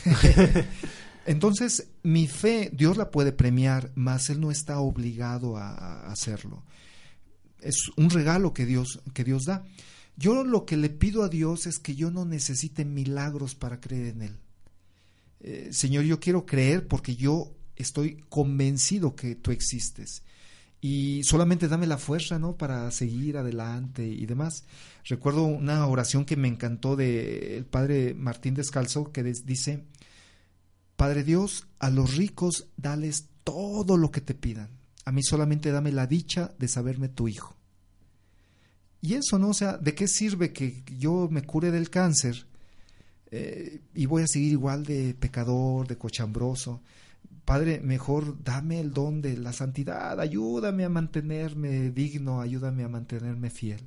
Entonces, 1.31 1.87
mi 2.03 2.27
fe, 2.27 2.71
Dios 2.73 2.97
la 2.97 3.13
puede 3.13 3.31
premiar, 3.31 3.93
mas 3.95 4.31
Él 4.31 4.41
no 4.41 4.51
está 4.51 4.81
obligado 4.81 5.57
a, 5.57 6.11
hacerlo. 6.11 6.65
Es 7.61 7.93
un 7.97 8.11
regalo 8.11 8.53
que 8.53 8.67
Dios, 8.67 9.01
que 9.15 9.23
Dios 9.23 9.45
da. 9.45 9.65
Yo 10.17 10.43
lo 10.43 10.67
que 10.67 10.77
le 10.77 10.91
pido 10.91 11.23
a 11.23 11.29
Dios 11.29 11.69
es 11.69 11.79
que 11.79 11.95
yo 11.95 12.11
no 12.11 12.25
necesite 12.25 12.85
milagros 12.85 13.55
para 13.55 13.79
creer 13.81 14.09
en 14.09 14.23
Él. 14.23 14.37
Eh, 15.39 15.69
Señor, 15.71 16.03
yo 16.03 16.19
quiero 16.19 16.47
creer 16.47 16.89
porque 16.89 17.15
yo 17.15 17.55
estoy 17.77 18.25
convencido 18.29 19.15
que 19.15 19.37
tú 19.37 19.53
existes 19.53 20.25
y 20.81 21.23
solamente 21.23 21.69
dame 21.69 21.87
la 21.87 21.97
fuerza, 21.97 22.41
¿no? 22.41 22.57
Para 22.57 22.91
seguir 22.91 23.37
adelante 23.37 24.05
y 24.05 24.27
demás. 24.27 24.65
Recuerdo 25.05 25.45
una 25.45 25.87
oración 25.87 26.25
que 26.25 26.37
me 26.37 26.49
encantó 26.49 26.97
del 26.97 27.67
padre 27.67 28.15
Martín 28.15 28.55
Descalzo 28.55 29.13
que 29.13 29.23
dice, 29.23 29.85
Padre 31.01 31.25
Dios, 31.25 31.67
a 31.79 31.89
los 31.89 32.19
ricos 32.19 32.67
dales 32.77 33.31
todo 33.43 33.97
lo 33.97 34.11
que 34.11 34.21
te 34.21 34.35
pidan. 34.35 34.69
A 35.07 35.13
mí 35.13 35.23
solamente 35.23 35.73
dame 35.73 35.93
la 35.93 36.07
dicha 36.07 36.53
de 36.59 36.69
saberme 36.69 37.09
tu 37.09 37.27
hijo. 37.27 37.57
Y 39.01 39.15
eso, 39.15 39.39
¿no? 39.39 39.49
O 39.49 39.55
sea, 39.55 39.79
¿de 39.79 39.95
qué 39.95 40.07
sirve 40.07 40.53
que 40.53 40.85
yo 40.99 41.27
me 41.31 41.41
cure 41.41 41.71
del 41.71 41.89
cáncer 41.89 42.47
eh, 43.31 43.81
y 43.95 44.05
voy 44.05 44.25
a 44.25 44.27
seguir 44.27 44.53
igual 44.53 44.85
de 44.85 45.15
pecador, 45.15 45.89
de 45.89 45.97
cochambroso? 45.97 46.83
Padre, 47.47 47.81
mejor 47.81 48.37
dame 48.45 48.79
el 48.79 48.93
don 48.93 49.23
de 49.23 49.39
la 49.39 49.55
santidad, 49.55 50.21
ayúdame 50.21 50.85
a 50.85 50.91
mantenerme 50.91 51.93
digno, 51.93 52.43
ayúdame 52.43 52.85
a 52.85 52.89
mantenerme 52.89 53.49
fiel. 53.49 53.81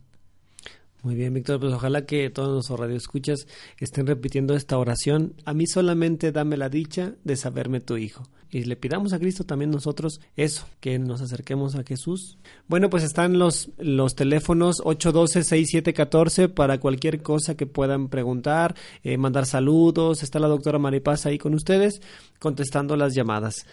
Muy 1.03 1.15
bien, 1.15 1.33
Víctor, 1.33 1.59
pues 1.59 1.73
ojalá 1.73 2.05
que 2.05 2.29
todos 2.29 2.53
nuestros 2.53 2.79
radioescuchas 2.79 3.45
estén 3.77 4.07
repitiendo 4.07 4.55
esta 4.55 4.77
oración. 4.77 5.35
A 5.43 5.53
mí 5.53 5.67
solamente 5.67 6.31
dame 6.31 6.55
la 6.55 6.69
dicha 6.69 7.15
de 7.25 7.35
saberme 7.35 7.81
tu 7.81 7.97
hijo 7.97 8.23
y 8.49 8.63
le 8.63 8.77
pidamos 8.77 9.11
a 9.11 9.19
Cristo 9.19 9.43
también 9.43 9.69
nosotros 9.69 10.21
eso, 10.37 10.65
que 10.79 10.99
nos 10.99 11.21
acerquemos 11.21 11.75
a 11.75 11.83
Jesús. 11.83 12.37
Bueno, 12.69 12.89
pues 12.89 13.03
están 13.03 13.37
los, 13.37 13.71
los 13.77 14.15
teléfonos 14.15 14.77
812-6714 14.81 16.53
para 16.53 16.79
cualquier 16.79 17.21
cosa 17.21 17.55
que 17.57 17.65
puedan 17.65 18.07
preguntar, 18.07 18.73
eh, 19.03 19.17
mandar 19.17 19.45
saludos. 19.45 20.23
Está 20.23 20.39
la 20.39 20.47
doctora 20.47 20.79
Maripaz 20.79 21.25
ahí 21.25 21.37
con 21.37 21.53
ustedes 21.53 22.01
contestando 22.39 22.95
las 22.95 23.13
llamadas. 23.13 23.65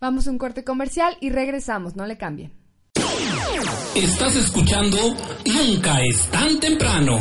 Vamos 0.00 0.26
a 0.26 0.32
un 0.32 0.38
corte 0.38 0.64
comercial 0.64 1.16
y 1.20 1.30
regresamos, 1.30 1.94
no 1.94 2.04
le 2.04 2.16
cambien. 2.16 2.63
Estás 3.94 4.34
escuchando 4.34 4.96
Nunca 5.46 6.02
es 6.02 6.26
tan 6.28 6.58
temprano. 6.58 7.16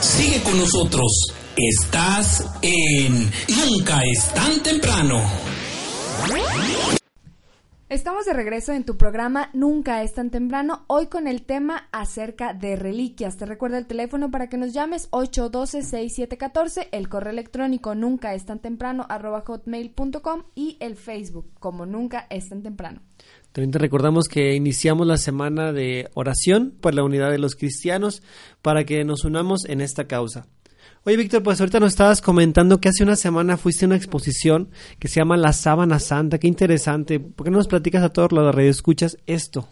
Sigue 0.00 0.42
con 0.42 0.56
nosotros. 0.58 1.34
Estás 1.54 2.50
en 2.62 3.30
Nunca 3.48 4.00
es 4.04 4.32
tan 4.32 4.62
temprano. 4.62 5.20
Estamos 7.90 8.26
de 8.26 8.34
regreso 8.34 8.72
en 8.72 8.84
tu 8.84 8.98
programa 8.98 9.48
Nunca 9.54 10.02
es 10.02 10.12
tan 10.12 10.28
temprano, 10.28 10.84
hoy 10.88 11.06
con 11.06 11.26
el 11.26 11.46
tema 11.46 11.88
acerca 11.90 12.52
de 12.52 12.76
reliquias. 12.76 13.38
Te 13.38 13.46
recuerda 13.46 13.78
el 13.78 13.86
teléfono 13.86 14.30
para 14.30 14.50
que 14.50 14.58
nos 14.58 14.74
llames 14.74 15.10
812-6714, 15.10 16.88
el 16.92 17.08
correo 17.08 17.32
electrónico 17.32 17.94
nunca 17.94 18.34
es 18.34 18.44
tan 18.44 18.58
temprano 18.58 19.06
arroba 19.08 19.40
hotmail.com 19.40 20.42
y 20.54 20.76
el 20.80 20.96
Facebook 20.96 21.50
como 21.60 21.86
Nunca 21.86 22.26
es 22.28 22.50
tan 22.50 22.62
temprano. 22.62 23.00
También 23.52 23.70
te 23.70 23.78
recordamos 23.78 24.28
que 24.28 24.54
iniciamos 24.54 25.06
la 25.06 25.16
semana 25.16 25.72
de 25.72 26.10
oración 26.14 26.74
por 26.80 26.94
la 26.94 27.02
unidad 27.02 27.30
de 27.30 27.38
los 27.38 27.54
cristianos 27.54 28.22
para 28.62 28.84
que 28.84 29.04
nos 29.04 29.24
unamos 29.24 29.64
en 29.64 29.80
esta 29.80 30.06
causa. 30.06 30.46
Oye, 31.04 31.16
Víctor, 31.16 31.42
pues 31.42 31.60
ahorita 31.60 31.80
nos 31.80 31.92
estabas 31.92 32.20
comentando 32.20 32.80
que 32.80 32.90
hace 32.90 33.02
una 33.02 33.16
semana 33.16 33.56
fuiste 33.56 33.84
a 33.84 33.88
una 33.88 33.96
exposición 33.96 34.70
que 34.98 35.08
se 35.08 35.20
llama 35.20 35.36
La 35.36 35.52
Sábana 35.52 35.98
Santa. 35.98 36.38
Qué 36.38 36.48
interesante. 36.48 37.18
¿Por 37.20 37.44
qué 37.44 37.50
no 37.50 37.58
nos 37.58 37.68
platicas 37.68 38.02
a 38.02 38.10
todos 38.10 38.32
los 38.32 38.44
de 38.44 38.52
radio 38.52 38.70
escuchas 38.70 39.16
esto? 39.26 39.68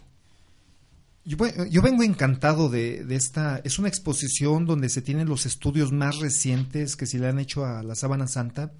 Yo, 1.25 1.81
vengo 1.81 2.03
encantado 2.03 2.69
de, 2.69 3.05
esta. 3.09 3.59
Es 3.65 3.79
una 3.79 3.89
exposición 3.89 4.65
donde 4.65 4.87
se 4.87 5.01
tienen 5.01 5.27
los 5.27 5.45
estudios 5.45 5.91
más 5.91 6.19
recientes 6.19 6.95
que 6.95 7.05
se 7.05 7.19
le 7.19 7.27
han 7.27 7.37
hecho 7.37 7.65
a 7.65 7.83
la 7.83 7.95
Sábana 7.95 8.27
Santa. 8.27 8.71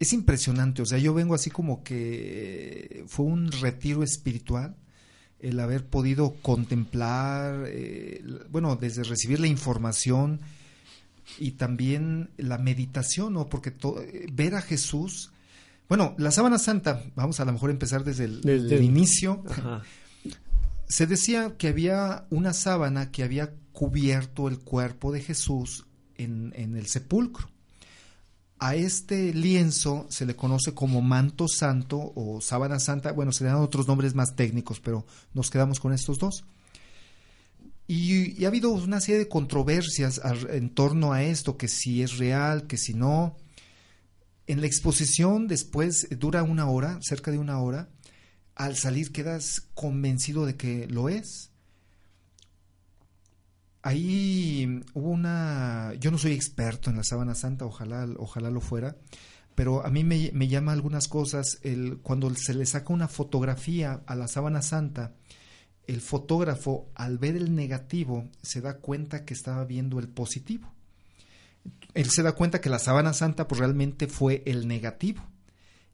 Es 0.00 0.12
impresionante. 0.12 0.82
O 0.82 0.86
sea, 0.86 0.98
yo 0.98 1.14
vengo 1.14 1.34
así 1.34 1.50
como 1.50 1.82
que 1.82 3.04
fue 3.08 3.26
un 3.26 3.50
retiro 3.50 4.02
espiritual 4.02 4.76
el 5.40 5.60
haber 5.60 5.86
podido 5.86 6.34
contemplar, 6.42 7.64
eh, 7.68 8.22
bueno, 8.50 8.76
desde 8.76 9.04
recibir 9.04 9.40
la 9.40 9.46
información 9.46 10.40
y 11.38 11.52
también 11.52 12.30
la 12.36 12.58
meditación, 12.58 13.34
¿no? 13.34 13.48
Porque 13.48 13.72
ver 14.32 14.54
a 14.54 14.62
Jesús, 14.62 15.30
bueno, 15.88 16.14
la 16.18 16.30
sábana 16.30 16.58
santa, 16.58 17.04
vamos 17.14 17.38
a 17.40 17.44
lo 17.44 17.52
mejor 17.52 17.70
empezar 17.70 18.04
desde 18.04 18.24
el, 18.24 18.82
inicio. 18.82 19.44
Se 20.88 21.06
decía 21.06 21.56
que 21.56 21.68
había 21.68 22.26
una 22.30 22.52
sábana 22.52 23.10
que 23.10 23.22
había 23.22 23.52
cubierto 23.72 24.48
el 24.48 24.58
cuerpo 24.58 25.12
de 25.12 25.20
Jesús 25.20 25.86
en, 26.16 26.52
en 26.56 26.76
el 26.76 26.86
sepulcro. 26.86 27.48
A 28.60 28.74
este 28.74 29.32
lienzo 29.32 30.06
se 30.08 30.26
le 30.26 30.34
conoce 30.34 30.74
como 30.74 31.00
manto 31.00 31.46
santo 31.46 32.12
o 32.16 32.40
sábana 32.40 32.80
santa. 32.80 33.12
Bueno, 33.12 33.30
se 33.30 33.44
le 33.44 33.50
dan 33.50 33.60
otros 33.60 33.86
nombres 33.86 34.14
más 34.14 34.34
técnicos, 34.34 34.80
pero 34.80 35.06
nos 35.32 35.50
quedamos 35.50 35.78
con 35.78 35.92
estos 35.92 36.18
dos. 36.18 36.44
Y, 37.86 38.44
ha 38.44 38.48
habido 38.48 38.70
una 38.70 39.00
serie 39.00 39.18
de 39.18 39.28
controversias 39.28 40.20
en 40.50 40.70
torno 40.70 41.12
a 41.12 41.22
esto, 41.22 41.56
que 41.56 41.68
si 41.68 42.02
es 42.02 42.18
real, 42.18 42.66
que 42.66 42.76
si 42.76 42.94
no. 42.94 43.36
En 44.46 44.60
la 44.60 44.66
exposición 44.66 45.46
después 45.46 46.08
dura 46.18 46.42
una 46.42 46.68
hora, 46.68 46.98
cerca 47.00 47.30
de 47.30 47.38
una 47.38 47.60
hora. 47.60 47.88
Al 48.54 48.76
salir 48.76 49.12
quedas 49.12 49.62
convencido 49.74 50.46
de 50.46 50.56
que 50.56 50.86
lo 50.88 51.08
es. 51.08 51.50
Ahí 53.88 54.82
hubo 54.92 55.08
una... 55.08 55.94
Yo 55.98 56.10
no 56.10 56.18
soy 56.18 56.32
experto 56.32 56.90
en 56.90 56.96
la 56.96 57.04
sábana 57.04 57.34
santa, 57.34 57.64
ojalá, 57.64 58.06
ojalá 58.18 58.50
lo 58.50 58.60
fuera, 58.60 58.96
pero 59.54 59.82
a 59.82 59.88
mí 59.88 60.04
me, 60.04 60.48
llama 60.48 60.72
algunas 60.72 61.08
cosas 61.08 61.58
el, 61.62 61.96
cuando 62.02 62.34
se 62.34 62.52
le 62.52 62.66
saca 62.66 62.92
una 62.92 63.08
fotografía 63.08 64.02
a 64.06 64.14
la 64.14 64.28
sábana 64.28 64.60
santa 64.60 65.14
el 65.86 66.02
fotógrafo 66.02 66.90
al 66.94 67.16
ver 67.16 67.34
el 67.34 67.54
negativo 67.54 68.28
se 68.42 68.60
da 68.60 68.76
cuenta 68.76 69.24
que 69.24 69.32
estaba 69.32 69.64
viendo 69.64 69.98
el 69.98 70.08
positivo. 70.08 70.70
Él 71.94 72.10
se 72.10 72.22
da 72.22 72.32
cuenta 72.32 72.60
que 72.60 72.68
la 72.68 72.78
sábana 72.78 73.14
santa 73.14 73.48
pues 73.48 73.58
realmente 73.58 74.06
fue 74.06 74.42
el 74.44 74.68
negativo. 74.68 75.22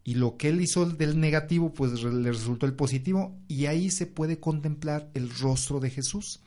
Y 0.03 0.15
lo 0.15 0.37
que 0.37 0.49
él 0.49 0.61
hizo 0.61 0.85
del 0.85 1.21
negativo 1.21 1.73
pues 1.73 2.03
le 2.03 2.33
resultó 2.33 2.67
el 2.67 2.75
positivo 2.75 3.39
y 3.47 3.67
ahí 3.67 3.93
se 3.93 4.07
puede 4.07 4.41
contemplar 4.41 5.11
el 5.15 5.31
rostro 5.31 5.79
de 5.79 5.91
Jesús. 5.91 6.41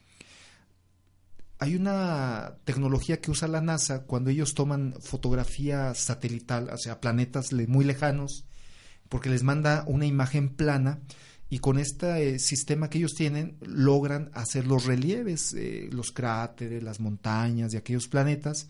Hay 1.59 1.75
una 1.75 2.57
tecnología 2.65 3.19
que 3.19 3.31
usa 3.31 3.47
la 3.47 3.61
NASA 3.61 4.03
cuando 4.03 4.29
ellos 4.29 4.53
toman 4.53 4.93
fotografía 5.01 5.93
satelital, 5.95 6.69
o 6.69 6.77
sea, 6.77 7.01
planetas 7.01 7.51
muy 7.51 7.83
lejanos, 7.83 8.45
porque 9.09 9.29
les 9.29 9.43
manda 9.43 9.83
una 9.87 10.05
imagen 10.05 10.49
plana 10.49 10.99
y 11.49 11.59
con 11.59 11.79
este 11.79 12.35
eh, 12.35 12.39
sistema 12.39 12.89
que 12.89 12.99
ellos 12.99 13.15
tienen 13.15 13.57
logran 13.61 14.29
hacer 14.33 14.67
los 14.67 14.85
relieves, 14.85 15.53
eh, 15.53 15.89
los 15.91 16.11
cráteres, 16.11 16.83
las 16.83 16.99
montañas 16.99 17.71
de 17.71 17.77
aquellos 17.77 18.07
planetas. 18.07 18.69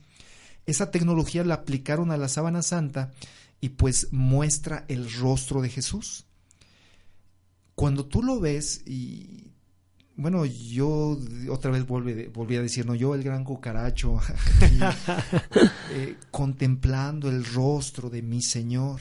Esa 0.66 0.92
tecnología 0.92 1.44
la 1.44 1.56
aplicaron 1.56 2.12
a 2.12 2.18
la 2.18 2.30
sábana 2.30 2.62
santa 2.62 3.12
y 3.60 3.70
pues 3.70 4.10
muestra 4.12 4.86
el 4.88 5.12
rostro 5.12 5.62
de 5.62 5.70
Jesús. 5.70 6.26
Cuando 7.76 8.06
tú 8.06 8.24
lo 8.24 8.40
ves 8.40 8.84
y 8.86 9.47
bueno, 10.18 10.46
yo 10.46 11.18
otra 11.50 11.72
vez 11.72 11.86
volví, 11.86 12.56
a 12.56 12.62
decir, 12.62 12.86
no, 12.86 12.96
yo 12.96 13.16
el 13.16 13.24
gran 13.24 13.44
cucaracho, 13.44 14.20
eh, 15.92 16.16
contemplando 16.32 17.30
el 17.30 17.46
rostro 17.46 18.10
de 18.10 18.22
mi 18.22 18.42
Señor 18.42 19.00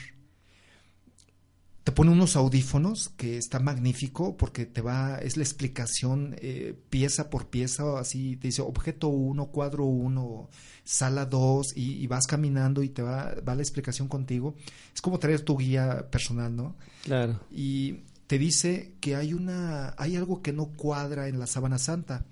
te 1.87 1.93
pone 1.93 2.11
unos 2.11 2.35
audífonos 2.35 3.11
que 3.11 3.39
está 3.39 3.61
magnífico 3.61 4.37
porque 4.37 4.67
te 4.67 4.81
va, 4.81 5.19
es 5.19 5.37
la 5.37 5.45
explicación 5.45 6.35
eh, 6.41 6.75
pieza 6.91 7.31
por 7.31 7.47
pieza, 7.47 8.01
así 8.01 8.35
te 8.35 8.49
dice 8.49 8.61
objeto 8.61 9.07
1, 9.07 9.47
cuadro 9.53 9.85
1, 9.85 10.51
sala 10.83 11.27
2 11.27 11.75
y, 11.77 12.05
vas 12.09 12.27
caminando 12.27 12.83
y 12.83 12.89
te 12.89 13.03
va, 13.03 13.37
va 13.49 13.55
la 13.55 13.63
explicación 13.63 14.09
contigo. 14.09 14.57
Es 14.93 15.01
como 15.01 15.21
traer 15.21 15.43
tu 15.43 15.57
guía 15.57 16.11
personal, 16.11 16.57
¿no? 16.57 16.75
Claro. 17.05 17.39
Y 17.53 18.01
te 18.27 18.39
dice 18.39 18.95
que 19.01 19.17
hay 19.17 19.33
una, 19.33 19.95
hay 19.99 20.17
algo 20.17 20.43
que 20.43 20.53
no 20.53 20.67
cuadra 20.67 21.29
en 21.29 21.39
la 21.39 21.47
sábana 21.47 21.79
santa 21.79 22.25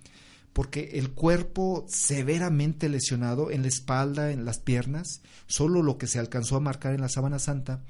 porque 0.54 0.90
el 0.94 1.10
cuerpo 1.10 1.84
severamente 1.88 2.88
lesionado 2.88 3.50
en 3.50 3.62
la 3.62 3.68
espalda, 3.68 4.30
en 4.30 4.44
las 4.44 4.60
piernas, 4.60 5.20
solo 5.48 5.82
lo 5.82 5.98
que 5.98 6.06
se 6.06 6.20
alcanzó 6.20 6.56
a 6.56 6.60
marcar 6.60 6.94
en 6.94 7.00
la 7.00 7.08
sábana 7.08 7.40
santa, 7.40 7.82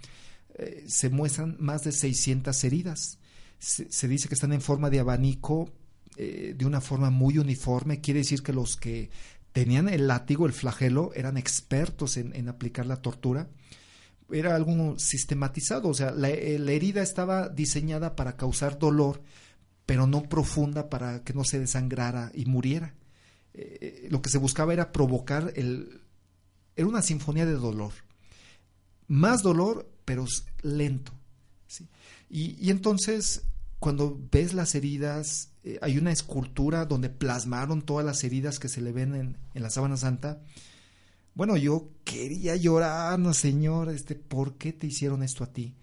eh, 0.55 0.82
se 0.88 1.11
muestran 1.11 1.57
más 1.61 1.84
de 1.84 1.92
600 1.92 2.64
heridas. 2.64 3.18
Se, 3.59 4.09
dice 4.09 4.28
que 4.28 4.34
están 4.34 4.55
en 4.55 4.62
forma 4.62 4.88
de 4.88 5.00
abanico, 5.00 5.70
eh, 6.16 6.55
de 6.57 6.64
una 6.64 6.80
forma 6.80 7.11
muy 7.11 7.36
uniforme. 7.36 8.00
Quiere 8.00 8.20
decir 8.20 8.42
que 8.42 8.55
los 8.55 8.76
que 8.76 9.11
tenían 9.52 9.90
el 9.90 10.07
látigo, 10.07 10.46
el 10.46 10.52
flagelo, 10.55 11.12
eran 11.14 11.36
expertos 11.36 12.16
en, 12.16 12.48
aplicar 12.48 12.86
la 12.86 12.96
tortura. 12.96 13.46
Era 14.30 14.54
algo 14.54 14.98
sistematizado, 14.98 15.88
o 15.88 15.94
sea, 15.94 16.10
la, 16.10 16.28
la 16.28 16.72
herida 16.72 17.02
estaba 17.02 17.48
diseñada 17.48 18.16
para 18.16 18.36
causar 18.36 18.78
dolor, 18.78 19.22
pero 19.86 20.06
no 20.06 20.22
profunda 20.22 20.88
para 20.88 21.22
que 21.24 21.34
no 21.34 21.44
se 21.44 21.60
desangrara 21.60 22.30
y 22.34 22.46
muriera. 22.46 22.94
Eh, 23.54 24.08
lo 24.10 24.20
que 24.20 24.30
se 24.30 24.38
buscaba 24.38 24.72
era 24.72 24.92
provocar 24.92 25.52
el... 25.56 26.00
Era 26.76 26.88
una 26.88 27.02
sinfonía 27.02 27.46
de 27.46 27.52
dolor. 27.52 27.92
Más 29.06 29.42
dolor, 29.42 29.88
pero 30.04 30.26
lento. 30.62 31.12
Y, 32.28 32.70
entonces, 32.70 33.42
cuando 33.78 34.18
ves 34.32 34.54
las 34.54 34.74
heridas, 34.74 35.50
eh, 35.62 35.78
hay 35.82 35.98
una 35.98 36.10
escultura 36.10 36.84
donde 36.84 37.10
plasmaron 37.10 37.82
todas 37.82 38.04
las 38.04 38.24
heridas 38.24 38.58
que 38.58 38.68
se 38.68 38.80
le 38.80 38.90
ven 38.90 39.14
en, 39.14 39.36
en 39.54 39.62
la 39.62 39.70
sábana 39.70 39.96
santa. 39.96 40.42
Bueno, 41.35 41.57
yo 41.57 41.91
quería 42.05 42.55
llorar, 42.57 43.18
no 43.18 43.35
señor, 43.35 43.89
este, 43.89 44.14
¿por 44.14 44.57
qué 44.57 44.72
te 44.72 44.87
hicieron 44.87 45.22
esto 45.22 45.43
a 45.43 45.53
ti? 45.53 45.74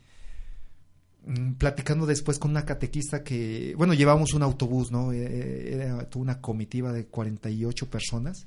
Mm, 1.26 1.54
platicando 1.54 2.06
después 2.06 2.40
con 2.40 2.52
una 2.52 2.66
catequista 2.66 3.24
que, 3.24 3.76
bueno, 3.78 3.94
llevamos 3.94 4.34
un 4.34 4.44
autobús, 4.44 4.92
¿no? 4.92 5.12
Eh, 5.12 5.20
eh, 5.22 5.74
era 5.74 6.08
una 6.16 6.42
comitiva 6.42 6.92
de 6.94 7.06
48 7.06 7.90
personas. 7.90 8.46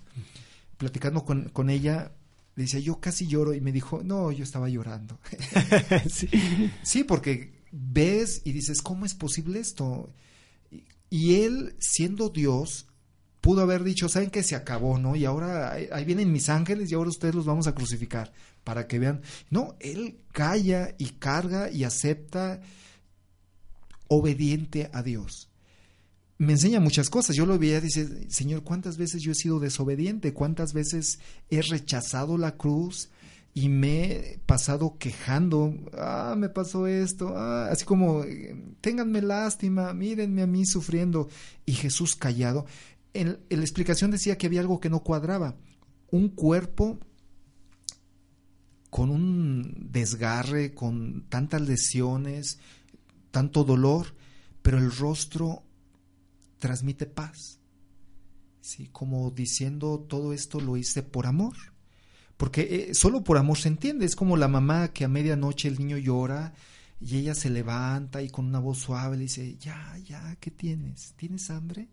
Platicando 0.79 1.25
con, 1.25 1.51
con 1.51 1.71
ella, 1.71 2.13
le 2.57 2.65
decía, 2.65 2.81
yo 2.81 3.01
casi 3.01 3.27
lloro 3.27 3.55
y 3.55 3.61
me 3.61 3.71
dijo, 3.71 4.03
no, 4.03 4.33
yo 4.33 4.43
estaba 4.43 4.69
llorando. 4.69 5.19
sí. 6.11 6.29
sí, 6.83 7.05
porque 7.05 7.63
ves 7.71 8.43
y 8.45 8.53
dices, 8.53 8.83
¿cómo 8.83 9.07
es 9.07 9.15
posible 9.15 9.61
esto? 9.61 10.13
Y 11.11 11.43
él, 11.43 11.77
siendo 11.79 12.31
Dios, 12.31 12.89
pudo 13.45 13.61
haber 13.61 13.85
dicho, 13.85 14.09
¿saben 14.09 14.31
que 14.31 14.43
se 14.43 14.57
acabó, 14.57 14.99
no? 14.99 15.17
Y 15.17 15.27
ahora 15.27 15.73
ahí 15.73 16.05
vienen 16.07 16.33
mis 16.33 16.49
ángeles 16.49 16.91
y 16.91 16.95
ahora 16.95 17.11
ustedes 17.11 17.35
los 17.35 17.45
vamos 17.45 17.67
a 17.67 17.75
crucificar 17.75 18.33
para 18.65 18.87
que 18.87 18.99
vean. 18.99 19.21
No, 19.51 19.77
él 19.81 20.17
calla 20.33 20.95
y 20.97 21.11
carga 21.19 21.71
y 21.71 21.85
acepta 21.85 22.63
obediente 24.09 24.89
a 24.95 25.03
Dios. 25.03 25.51
Me 26.39 26.55
enseña 26.55 26.81
muchas 26.81 27.11
cosas. 27.11 27.37
Yo 27.37 27.45
lo 27.45 27.59
veía 27.59 27.83
dice, 27.83 28.31
Señor, 28.31 28.63
¿cuántas 28.63 28.97
veces 28.97 29.21
yo 29.21 29.33
he 29.33 29.35
sido 29.35 29.61
desobediente? 29.61 30.33
¿Cuántas 30.33 30.73
veces 30.73 31.19
he 31.51 31.61
rechazado 31.61 32.39
la 32.39 32.57
cruz 32.57 33.11
y 33.53 33.69
me 33.69 34.05
he 34.05 34.39
pasado 34.47 34.97
quejando? 34.99 35.75
Ah, 35.93 36.35
me 36.35 36.49
pasó 36.49 36.87
esto. 36.87 37.35
Ah, 37.37 37.69
así 37.71 37.85
como, 37.85 38.25
ténganme 38.81 39.21
lástima, 39.21 39.93
mírenme 39.93 40.41
a 40.41 40.47
mí 40.47 40.65
sufriendo. 40.65 41.29
Y 41.67 41.75
Jesús 41.75 42.17
callado. 42.17 42.65
En, 43.15 43.39
la 43.49 43.61
explicación 43.61 44.11
decía 44.11 44.37
que 44.37 44.47
había 44.47 44.61
algo 44.61 44.81
que 44.81 44.91
no 44.91 45.03
cuadraba. 45.03 45.57
Un 46.11 46.29
cuerpo 46.29 46.99
con 48.91 49.11
un 49.11 49.89
desgarre, 49.91 50.75
con 50.75 51.27
tantas 51.29 51.63
lesiones, 51.63 52.59
tanto 53.31 53.65
dolor, 53.65 54.15
pero 54.63 54.79
el 54.79 54.91
rostro 54.95 55.65
transmite 56.59 57.07
paz. 57.07 57.61
¿sí? 58.61 58.89
Como 58.93 59.31
diciendo 59.31 60.07
todo 60.09 60.33
esto 60.33 60.61
lo 60.61 60.77
hice 60.77 61.03
por 61.03 61.27
amor. 61.27 61.57
Porque 62.37 62.89
eh, 62.91 62.95
solo 62.95 63.23
por 63.23 63.39
amor 63.39 63.59
se 63.59 63.69
entiende. 63.69 64.07
Es 64.07 64.17
como 64.17 64.37
la 64.37 64.49
mamá 64.49 64.93
que 64.93 65.05
a 65.05 65.09
medianoche 65.09 65.69
el 65.69 65.79
niño 65.79 65.99
llora 65.99 66.53
y 67.01 67.19
ella 67.19 67.35
se 67.35 67.51
levanta 67.51 68.23
y 68.23 68.31
con 68.31 68.47
una 68.47 68.59
voz 68.59 68.79
suave 68.79 69.17
le 69.17 69.25
dice, 69.25 69.57
ya, 69.57 69.97
ya, 70.05 70.37
¿qué 70.41 70.51
tienes? 70.51 71.15
¿Tienes 71.17 71.51
hambre? 71.51 71.89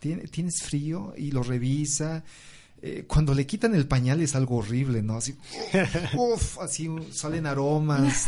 ¿Tienes 0.00 0.62
frío? 0.62 1.12
Y 1.16 1.30
lo 1.30 1.42
revisa 1.42 2.24
eh, 2.82 3.04
cuando 3.06 3.34
le 3.34 3.46
quitan 3.46 3.74
el 3.74 3.86
pañal 3.86 4.22
es 4.22 4.34
algo 4.34 4.56
horrible, 4.56 5.02
¿no? 5.02 5.16
Así, 5.16 5.36
uf, 6.16 6.58
así 6.60 6.88
salen 7.12 7.44
aromas 7.44 8.26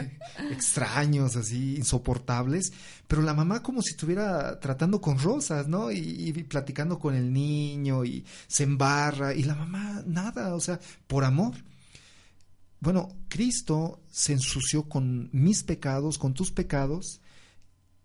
extraños, 0.50 1.36
así 1.36 1.76
insoportables, 1.76 2.72
pero 3.08 3.22
la 3.22 3.32
mamá 3.32 3.62
como 3.62 3.80
si 3.80 3.92
estuviera 3.92 4.60
tratando 4.60 5.00
con 5.00 5.18
rosas, 5.18 5.68
¿no? 5.68 5.90
Y, 5.90 6.32
platicando 6.44 6.98
con 6.98 7.14
el 7.14 7.32
niño 7.32 8.04
y 8.04 8.26
se 8.46 8.64
embarra 8.64 9.32
y 9.32 9.44
la 9.44 9.54
mamá 9.54 10.02
nada, 10.06 10.54
o 10.54 10.60
sea, 10.60 10.78
por 11.06 11.24
amor. 11.24 11.54
Bueno, 12.80 13.16
Cristo 13.28 14.02
se 14.10 14.34
ensució 14.34 14.86
con 14.86 15.30
mis 15.32 15.62
pecados, 15.62 16.18
con 16.18 16.34
tus 16.34 16.52
pecados, 16.52 17.22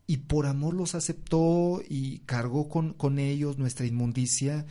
y 0.10 0.18
por 0.18 0.47
amor 0.47 0.74
los 0.74 0.95
aceptó 0.95 1.84
y 1.88 2.20
cargó 2.26 2.68
con, 2.68 2.93
con 2.93 3.20
ellos 3.20 3.60
nuestra 3.60 3.86
inmundicia 3.86 4.66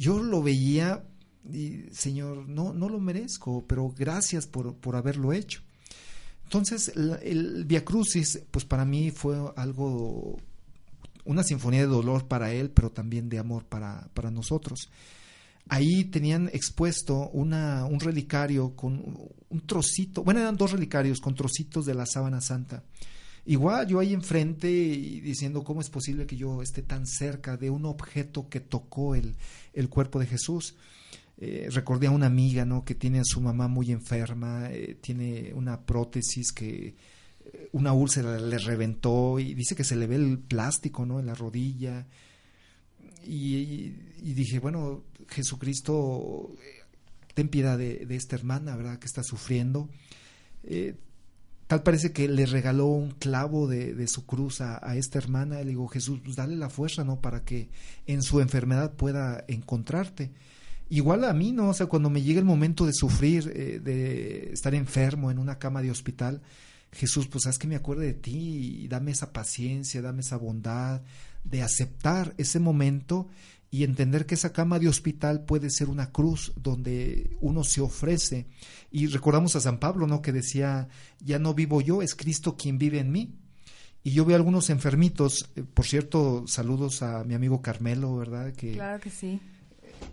yo 0.00 0.22
lo 0.22 0.42
veía 0.42 1.04
y, 1.52 1.82
Señor, 1.92 2.48
no, 2.48 2.72
no 2.72 2.88
lo 2.88 2.98
merezco, 2.98 3.66
pero 3.66 3.92
gracias 3.94 4.46
por, 4.46 4.74
por 4.76 4.96
haberlo 4.96 5.34
hecho. 5.34 5.60
Entonces, 6.44 6.90
el, 6.96 7.66
Via 7.66 7.84
Crucis, 7.84 8.40
pues 8.50 8.64
para 8.64 8.86
mí 8.86 9.10
fue 9.10 9.36
algo, 9.56 10.38
una 11.26 11.42
sinfonía 11.42 11.80
de 11.80 11.86
dolor 11.86 12.28
para 12.28 12.50
él, 12.50 12.70
pero 12.70 12.90
también 12.90 13.28
de 13.28 13.38
amor 13.38 13.66
para, 13.66 14.08
para 14.14 14.30
nosotros. 14.30 14.88
Ahí 15.68 16.04
tenían 16.04 16.48
expuesto 16.54 17.28
una, 17.34 17.84
un 17.84 18.00
relicario 18.00 18.74
con 18.74 19.18
un 19.50 19.60
trocito, 19.66 20.24
bueno, 20.24 20.40
eran 20.40 20.56
dos 20.56 20.72
relicarios 20.72 21.20
con 21.20 21.34
trocitos 21.34 21.84
de 21.84 21.92
la 21.92 22.06
sábana 22.06 22.40
santa. 22.40 22.82
Igual 23.50 23.88
yo 23.88 23.98
ahí 23.98 24.14
enfrente 24.14 24.70
y 24.70 25.20
diciendo 25.20 25.64
cómo 25.64 25.80
es 25.80 25.90
posible 25.90 26.24
que 26.24 26.36
yo 26.36 26.62
esté 26.62 26.82
tan 26.82 27.04
cerca 27.04 27.56
de 27.56 27.68
un 27.68 27.84
objeto 27.84 28.48
que 28.48 28.60
tocó 28.60 29.16
el, 29.16 29.34
el 29.72 29.88
cuerpo 29.88 30.20
de 30.20 30.26
Jesús. 30.26 30.76
Eh, 31.36 31.66
recordé 31.72 32.06
a 32.06 32.12
una 32.12 32.26
amiga 32.26 32.64
¿no? 32.64 32.84
que 32.84 32.94
tiene 32.94 33.18
a 33.18 33.24
su 33.24 33.40
mamá 33.40 33.66
muy 33.66 33.90
enferma, 33.90 34.70
eh, 34.70 34.98
tiene 35.00 35.52
una 35.52 35.80
prótesis 35.80 36.52
que 36.52 36.94
eh, 37.44 37.68
una 37.72 37.92
úlcera 37.92 38.38
le 38.38 38.56
reventó 38.58 39.40
y 39.40 39.54
dice 39.54 39.74
que 39.74 39.82
se 39.82 39.96
le 39.96 40.06
ve 40.06 40.14
el 40.14 40.38
plástico 40.38 41.04
¿no? 41.04 41.18
en 41.18 41.26
la 41.26 41.34
rodilla. 41.34 42.06
Y, 43.26 43.88
dije, 44.22 44.60
bueno, 44.60 45.02
Jesucristo, 45.26 46.54
ten 47.34 47.48
piedad 47.48 47.76
de, 47.76 48.06
esta 48.10 48.36
hermana, 48.36 48.76
¿verdad? 48.76 49.00
Que 49.00 49.06
está 49.06 49.24
sufriendo. 49.24 49.88
Tal 51.70 51.84
parece 51.84 52.10
que 52.10 52.26
le 52.26 52.46
regaló 52.46 52.86
un 52.86 53.12
clavo 53.12 53.68
de, 53.68 54.08
su 54.08 54.26
cruz 54.26 54.60
a, 54.60 54.96
esta 54.96 55.18
hermana. 55.18 55.60
Le 55.60 55.66
digo, 55.66 55.86
Jesús, 55.86 56.18
pues 56.20 56.34
dale 56.34 56.56
la 56.56 56.68
fuerza, 56.68 57.04
¿no? 57.04 57.20
Para 57.20 57.44
que 57.44 57.68
en 58.08 58.24
su 58.24 58.40
enfermedad 58.40 58.94
pueda 58.94 59.44
encontrarte. 59.46 60.32
Igual 60.88 61.22
a 61.22 61.32
mí, 61.32 61.52
¿no? 61.52 61.68
O 61.68 61.72
sea, 61.72 61.86
cuando 61.86 62.10
me 62.10 62.22
llega 62.22 62.40
el 62.40 62.44
momento 62.44 62.86
de 62.86 62.92
sufrir, 62.92 63.52
eh, 63.54 63.78
de 63.78 64.52
estar 64.52 64.74
enfermo 64.74 65.30
en 65.30 65.38
una 65.38 65.60
cama 65.60 65.80
de 65.80 65.92
hospital, 65.92 66.42
Jesús, 66.90 67.28
pues 67.28 67.46
haz 67.46 67.56
que 67.56 67.68
me 67.68 67.76
acuerde 67.76 68.06
de 68.06 68.14
ti 68.14 68.80
y 68.82 68.88
dame 68.88 69.12
esa 69.12 69.32
paciencia, 69.32 70.02
dame 70.02 70.22
esa 70.22 70.38
bondad 70.38 71.02
de 71.44 71.62
aceptar 71.62 72.34
ese 72.36 72.58
momento 72.58 73.28
y 73.70 73.84
entender 73.84 74.26
que 74.26 74.34
esa 74.34 74.52
cama 74.52 74.78
de 74.78 74.88
hospital 74.88 75.44
puede 75.44 75.70
ser 75.70 75.88
una 75.88 76.10
cruz 76.10 76.52
donde 76.56 77.36
uno 77.40 77.62
se 77.62 77.80
ofrece. 77.80 78.46
Y 78.90 79.06
recordamos 79.06 79.54
a 79.54 79.60
San 79.60 79.78
Pablo, 79.78 80.08
¿no? 80.08 80.22
Que 80.22 80.32
decía, 80.32 80.88
ya 81.20 81.38
no 81.38 81.54
vivo 81.54 81.80
yo, 81.80 82.02
es 82.02 82.16
Cristo 82.16 82.56
quien 82.56 82.78
vive 82.78 82.98
en 82.98 83.12
mí. 83.12 83.36
Y 84.02 84.12
yo 84.12 84.24
veo 84.24 84.36
algunos 84.36 84.70
enfermitos, 84.70 85.50
eh, 85.54 85.62
por 85.62 85.86
cierto, 85.86 86.44
saludos 86.48 87.02
a 87.02 87.22
mi 87.22 87.34
amigo 87.34 87.62
Carmelo, 87.62 88.16
¿verdad? 88.16 88.52
Que, 88.54 88.72
claro 88.72 88.98
que 88.98 89.10
sí. 89.10 89.40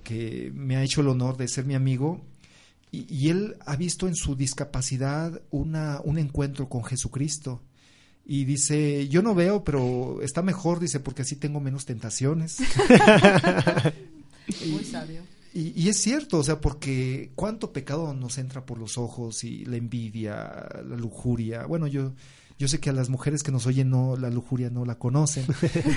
Que 0.03 0.51
me 0.53 0.75
ha 0.75 0.83
hecho 0.83 1.01
el 1.01 1.07
honor 1.07 1.37
de 1.37 1.47
ser 1.47 1.65
mi 1.65 1.73
amigo. 1.73 2.21
Y, 2.91 3.11
y 3.13 3.29
él 3.29 3.55
ha 3.65 3.75
visto 3.75 4.07
en 4.07 4.15
su 4.15 4.35
discapacidad 4.35 5.41
una, 5.49 5.99
un 6.03 6.19
encuentro 6.19 6.69
con 6.69 6.83
Jesucristo 6.83 7.63
y 8.29 8.43
dice, 8.43 9.07
yo 9.07 9.21
no 9.21 9.33
veo, 9.33 9.63
pero 9.63 10.21
está 10.21 10.41
mejor, 10.41 10.81
dice, 10.81 10.99
porque 10.99 11.21
así 11.21 11.37
tengo 11.37 11.61
menos 11.61 11.85
tentaciones. 11.85 12.57
Muy 14.67 14.83
sabio. 14.83 15.21
Y, 15.53 15.87
es 15.87 15.97
cierto, 15.97 16.39
o 16.39 16.43
sea, 16.43 16.59
porque 16.59 17.31
cuánto 17.35 17.71
pecado 17.71 18.13
nos 18.13 18.37
entra 18.37 18.65
por 18.65 18.79
los 18.79 18.97
ojos 18.97 19.45
y 19.45 19.63
la 19.63 19.77
envidia, 19.77 20.67
la 20.85 20.97
lujuria. 20.97 21.65
Bueno, 21.65 21.87
yo, 21.87 22.13
yo 22.59 22.67
sé 22.67 22.81
que 22.81 22.89
a 22.89 22.93
las 22.93 23.09
mujeres 23.09 23.43
que 23.43 23.53
nos 23.53 23.65
oyen 23.65 23.89
no, 23.89 24.17
la 24.17 24.29
lujuria 24.29 24.69
no 24.69 24.83
la 24.83 24.99
conocen. 24.99 25.45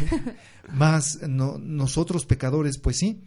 Más 0.73 1.19
no, 1.29 1.59
nosotros 1.59 2.27
pecadores, 2.27 2.79
pues 2.79 2.97
sí. 2.97 3.25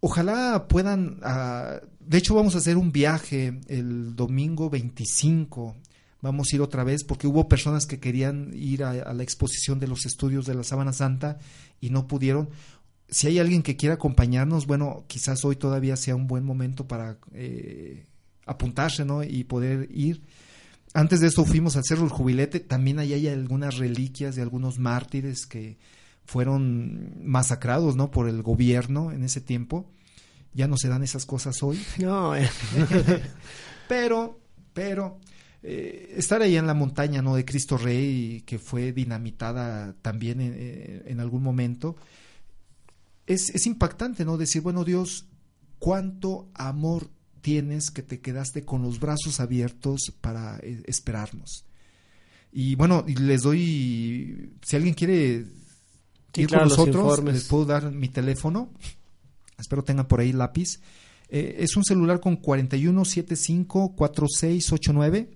Ojalá 0.00 0.66
puedan, 0.66 1.20
ah, 1.22 1.78
de 2.00 2.18
hecho 2.18 2.34
vamos 2.34 2.54
a 2.54 2.58
hacer 2.58 2.78
un 2.78 2.90
viaje 2.90 3.60
el 3.68 4.16
domingo 4.16 4.70
25 4.70 5.76
vamos 6.20 6.48
a 6.50 6.56
ir 6.56 6.62
otra 6.62 6.84
vez, 6.84 7.04
porque 7.04 7.26
hubo 7.26 7.48
personas 7.48 7.86
que 7.86 8.00
querían 8.00 8.50
ir 8.54 8.84
a, 8.84 9.12
la 9.12 9.22
exposición 9.22 9.78
de 9.78 9.88
los 9.88 10.06
estudios 10.06 10.46
de 10.46 10.54
la 10.54 10.64
Sábana 10.64 10.92
Santa 10.92 11.38
y 11.80 11.90
no 11.90 12.06
pudieron. 12.06 12.50
Si 13.08 13.26
hay 13.28 13.38
alguien 13.38 13.62
que 13.62 13.76
quiera 13.76 13.94
acompañarnos, 13.94 14.66
bueno, 14.66 15.04
quizás 15.06 15.44
hoy 15.44 15.56
todavía 15.56 15.96
sea 15.96 16.16
un 16.16 16.26
buen 16.26 16.44
momento 16.44 16.88
para 16.88 17.18
eh, 17.32 18.06
apuntarse, 18.46 19.04
¿no? 19.04 19.22
Y 19.22 19.44
poder 19.44 19.88
ir. 19.92 20.22
Antes 20.94 21.20
de 21.20 21.26
esto 21.26 21.44
fuimos 21.44 21.76
al 21.76 21.84
Cerro 21.84 22.02
del 22.02 22.10
Jubilete, 22.10 22.58
también 22.58 22.98
ahí 22.98 23.12
hay 23.12 23.28
algunas 23.28 23.76
reliquias 23.76 24.34
de 24.34 24.42
algunos 24.42 24.78
mártires 24.78 25.46
que 25.46 25.78
fueron 26.24 27.12
masacrados, 27.22 27.96
¿no? 27.96 28.10
Por 28.10 28.28
el 28.28 28.42
gobierno 28.42 29.12
en 29.12 29.22
ese 29.22 29.40
tiempo. 29.40 29.90
Ya 30.52 30.66
no 30.66 30.76
se 30.76 30.88
dan 30.88 31.02
esas 31.02 31.26
cosas 31.26 31.62
hoy. 31.62 31.78
No, 31.98 32.34
eh. 32.34 32.48
pero, 33.88 34.40
pero, 34.72 35.18
eh, 35.68 36.14
estar 36.16 36.42
ahí 36.42 36.56
en 36.56 36.66
la 36.66 36.74
montaña, 36.74 37.22
¿no? 37.22 37.34
De 37.34 37.44
Cristo 37.44 37.76
Rey, 37.76 38.42
que 38.46 38.58
fue 38.58 38.92
dinamitada 38.92 39.94
también 40.00 40.40
en, 40.40 40.54
eh, 40.56 41.02
en 41.06 41.18
algún 41.18 41.42
momento, 41.42 41.96
es, 43.26 43.50
es 43.50 43.66
impactante, 43.66 44.24
¿no? 44.24 44.36
Decir, 44.36 44.62
bueno, 44.62 44.84
Dios, 44.84 45.26
cuánto 45.80 46.48
amor 46.54 47.10
tienes 47.40 47.90
que 47.90 48.02
te 48.02 48.20
quedaste 48.20 48.64
con 48.64 48.82
los 48.82 49.00
brazos 49.00 49.40
abiertos 49.40 50.12
para 50.20 50.58
eh, 50.58 50.82
esperarnos. 50.86 51.64
Y 52.52 52.76
bueno, 52.76 53.04
les 53.06 53.42
doy, 53.42 54.52
si 54.62 54.76
alguien 54.76 54.94
quiere 54.94 55.46
Sí, 56.36 56.42
ir 56.42 56.48
claro, 56.48 56.68
con 56.68 56.70
nosotros, 56.70 57.24
les 57.24 57.44
puedo 57.44 57.64
dar 57.64 57.90
mi 57.92 58.08
teléfono. 58.08 58.70
Espero 59.58 59.82
tengan 59.82 60.06
por 60.06 60.20
ahí 60.20 60.32
lápiz. 60.32 60.80
Eh, 61.28 61.56
es 61.60 61.76
un 61.76 61.84
celular 61.84 62.20
con 62.20 62.40
41754689. 62.40 65.35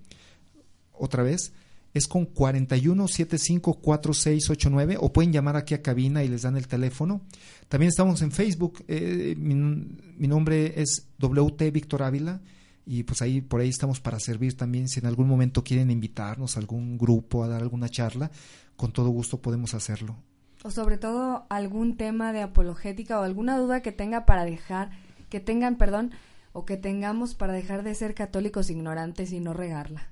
Otra 1.00 1.22
vez, 1.22 1.52
es 1.92 2.06
con 2.06 2.32
41754689 2.32 4.98
o 5.00 5.12
pueden 5.12 5.32
llamar 5.32 5.56
aquí 5.56 5.74
a 5.74 5.82
cabina 5.82 6.22
y 6.22 6.28
les 6.28 6.42
dan 6.42 6.56
el 6.56 6.68
teléfono. 6.68 7.22
También 7.68 7.88
estamos 7.88 8.22
en 8.22 8.30
Facebook. 8.30 8.84
eh, 8.86 9.34
mi, 9.36 9.54
mi 9.54 10.28
nombre 10.28 10.80
es 10.80 11.08
WT 11.18 11.72
Víctor 11.72 12.02
Ávila 12.02 12.40
y 12.86 13.02
pues 13.04 13.22
ahí 13.22 13.40
por 13.40 13.60
ahí 13.60 13.68
estamos 13.68 14.00
para 14.00 14.20
servir 14.20 14.56
también 14.56 14.88
si 14.88 15.00
en 15.00 15.06
algún 15.06 15.28
momento 15.28 15.64
quieren 15.64 15.90
invitarnos 15.90 16.56
a 16.56 16.60
algún 16.60 16.98
grupo 16.98 17.44
a 17.44 17.48
dar 17.48 17.62
alguna 17.62 17.88
charla, 17.88 18.30
con 18.76 18.92
todo 18.92 19.10
gusto 19.10 19.40
podemos 19.40 19.74
hacerlo. 19.74 20.16
O 20.62 20.70
sobre 20.70 20.98
todo 20.98 21.46
algún 21.48 21.96
tema 21.96 22.32
de 22.32 22.42
apologética 22.42 23.18
o 23.18 23.22
alguna 23.22 23.58
duda 23.58 23.80
que 23.80 23.92
tenga 23.92 24.26
para 24.26 24.44
dejar, 24.44 24.90
que 25.30 25.40
tengan, 25.40 25.76
perdón, 25.76 26.10
o 26.52 26.66
que 26.66 26.76
tengamos 26.76 27.34
para 27.34 27.52
dejar 27.52 27.82
de 27.82 27.94
ser 27.94 28.14
católicos 28.14 28.70
ignorantes 28.70 29.32
y 29.32 29.40
no 29.40 29.54
regarla. 29.54 30.10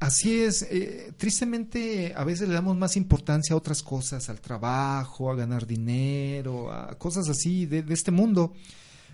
Así 0.00 0.40
es, 0.40 0.62
eh, 0.62 1.12
tristemente 1.16 2.12
a 2.16 2.22
veces 2.22 2.48
le 2.48 2.54
damos 2.54 2.76
más 2.76 2.96
importancia 2.96 3.54
a 3.54 3.56
otras 3.56 3.82
cosas, 3.82 4.28
al 4.28 4.40
trabajo, 4.40 5.30
a 5.30 5.34
ganar 5.34 5.66
dinero, 5.66 6.72
a 6.72 6.96
cosas 6.96 7.28
así 7.28 7.66
de, 7.66 7.82
de 7.82 7.94
este 7.94 8.12
mundo. 8.12 8.54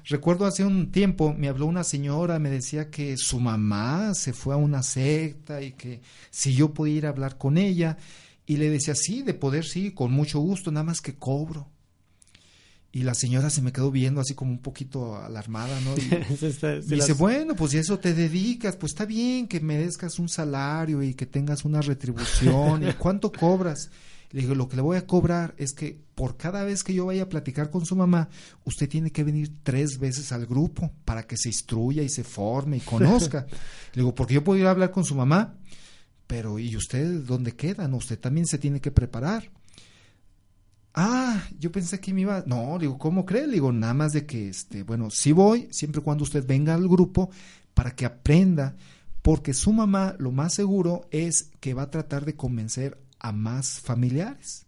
Recuerdo 0.06 0.44
hace 0.44 0.62
un 0.64 0.92
tiempo 0.92 1.32
me 1.32 1.48
habló 1.48 1.64
una 1.64 1.82
señora, 1.82 2.38
me 2.38 2.50
decía 2.50 2.90
que 2.90 3.16
su 3.16 3.40
mamá 3.40 4.12
se 4.14 4.34
fue 4.34 4.52
a 4.52 4.58
una 4.58 4.82
secta 4.82 5.62
y 5.62 5.72
que 5.72 6.02
si 6.30 6.54
yo 6.54 6.74
podía 6.74 6.96
ir 6.96 7.06
a 7.06 7.10
hablar 7.10 7.38
con 7.38 7.56
ella. 7.56 7.96
Y 8.46 8.58
le 8.58 8.68
decía, 8.68 8.94
sí, 8.94 9.22
de 9.22 9.32
poder, 9.32 9.64
sí, 9.64 9.92
con 9.92 10.12
mucho 10.12 10.38
gusto, 10.38 10.70
nada 10.70 10.84
más 10.84 11.00
que 11.00 11.14
cobro. 11.14 11.70
Y 12.96 13.02
la 13.02 13.14
señora 13.14 13.50
se 13.50 13.60
me 13.60 13.72
quedó 13.72 13.90
viendo 13.90 14.20
así 14.20 14.34
como 14.34 14.52
un 14.52 14.60
poquito 14.60 15.16
alarmada, 15.16 15.80
¿no? 15.80 15.94
Y, 15.98 16.44
está- 16.46 16.76
dice, 16.76 16.94
las- 16.96 17.18
bueno, 17.18 17.56
pues 17.56 17.72
si 17.72 17.78
eso 17.78 17.98
te 17.98 18.14
dedicas, 18.14 18.76
pues 18.76 18.92
está 18.92 19.04
bien 19.04 19.48
que 19.48 19.58
merezcas 19.58 20.20
un 20.20 20.28
salario 20.28 21.02
y 21.02 21.14
que 21.14 21.26
tengas 21.26 21.64
una 21.64 21.80
retribución. 21.80 22.88
¿Y 22.88 22.92
cuánto 22.92 23.32
cobras? 23.32 23.90
Le 24.30 24.42
digo, 24.42 24.54
lo 24.54 24.68
que 24.68 24.76
le 24.76 24.82
voy 24.82 24.96
a 24.96 25.06
cobrar 25.06 25.54
es 25.58 25.72
que 25.74 25.98
por 26.14 26.36
cada 26.36 26.62
vez 26.62 26.84
que 26.84 26.94
yo 26.94 27.06
vaya 27.06 27.24
a 27.24 27.28
platicar 27.28 27.70
con 27.70 27.84
su 27.84 27.96
mamá, 27.96 28.28
usted 28.64 28.88
tiene 28.88 29.10
que 29.10 29.24
venir 29.24 29.50
tres 29.64 29.98
veces 29.98 30.30
al 30.30 30.46
grupo 30.46 30.92
para 31.04 31.24
que 31.24 31.36
se 31.36 31.48
instruya 31.48 32.02
y 32.04 32.08
se 32.08 32.22
forme 32.22 32.76
y 32.76 32.80
conozca. 32.94 33.46
Le 33.92 34.02
digo, 34.02 34.14
porque 34.14 34.34
yo 34.34 34.44
puedo 34.44 34.60
ir 34.60 34.66
a 34.66 34.70
hablar 34.70 34.92
con 34.92 35.04
su 35.04 35.16
mamá, 35.16 35.54
pero 36.28 36.58
¿y 36.60 36.76
usted 36.76 37.22
dónde 37.22 37.52
queda? 37.56 37.86
No, 37.88 37.96
usted 37.96 38.18
también 38.20 38.46
se 38.46 38.58
tiene 38.58 38.80
que 38.80 38.90
preparar. 38.92 39.50
Ah, 40.94 41.42
yo 41.58 41.72
pensé 41.72 41.98
que 42.00 42.14
me 42.14 42.20
iba. 42.22 42.44
No, 42.46 42.78
digo, 42.78 42.98
¿cómo 42.98 43.26
cree? 43.26 43.46
Le 43.46 43.54
digo, 43.54 43.72
nada 43.72 43.94
más 43.94 44.12
de 44.12 44.26
que, 44.26 44.48
este, 44.48 44.84
bueno, 44.84 45.10
sí 45.10 45.32
voy, 45.32 45.68
siempre 45.72 46.00
y 46.00 46.04
cuando 46.04 46.22
usted 46.22 46.46
venga 46.46 46.74
al 46.74 46.88
grupo 46.88 47.30
para 47.74 47.96
que 47.96 48.06
aprenda, 48.06 48.76
porque 49.20 49.54
su 49.54 49.72
mamá, 49.72 50.14
lo 50.18 50.30
más 50.30 50.54
seguro 50.54 51.08
es 51.10 51.50
que 51.60 51.74
va 51.74 51.82
a 51.82 51.90
tratar 51.90 52.24
de 52.24 52.36
convencer 52.36 52.98
a 53.18 53.32
más 53.32 53.80
familiares. 53.80 54.66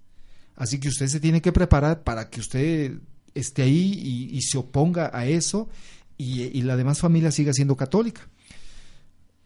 Así 0.57 0.81
que 0.81 0.89
usted 0.89 1.07
se 1.07 1.21
tiene 1.21 1.41
que 1.43 1.53
preparar 1.53 2.03
para 2.03 2.29
que 2.29 2.41
usted 2.41 2.99
esté 3.35 3.63
ahí 3.63 4.31
y, 4.33 4.41
se 4.43 4.59
oponga 4.59 5.11
a 5.13 5.27
eso 5.27 5.69
y 6.17 6.63
la 6.63 6.77
demás 6.77 6.99
familia 6.99 7.31
siga 7.31 7.53
siendo 7.53 7.77
católica. 7.77 8.23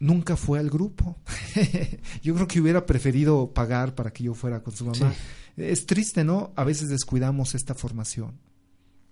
Nunca 0.01 0.37
fue 0.37 0.59
al 0.59 0.71
grupo. 0.71 1.19
yo 2.23 2.35
creo 2.35 2.49
que 2.49 2.61
hubiera 2.61 2.87
preferido 2.87 3.53
pagar 3.53 3.95
para 3.95 4.13
que 4.13 4.25
yo 4.25 4.35
fuera 4.35 4.63
con 4.63 4.75
su 4.75 4.87
mamá. 4.87 5.15
Es 5.57 5.87
triste, 5.87 6.25
¿no? 6.25 6.53
A 6.57 6.65
veces 6.65 6.89
descuidamos 6.89 7.55
esta 7.55 7.75
formación. 7.75 8.39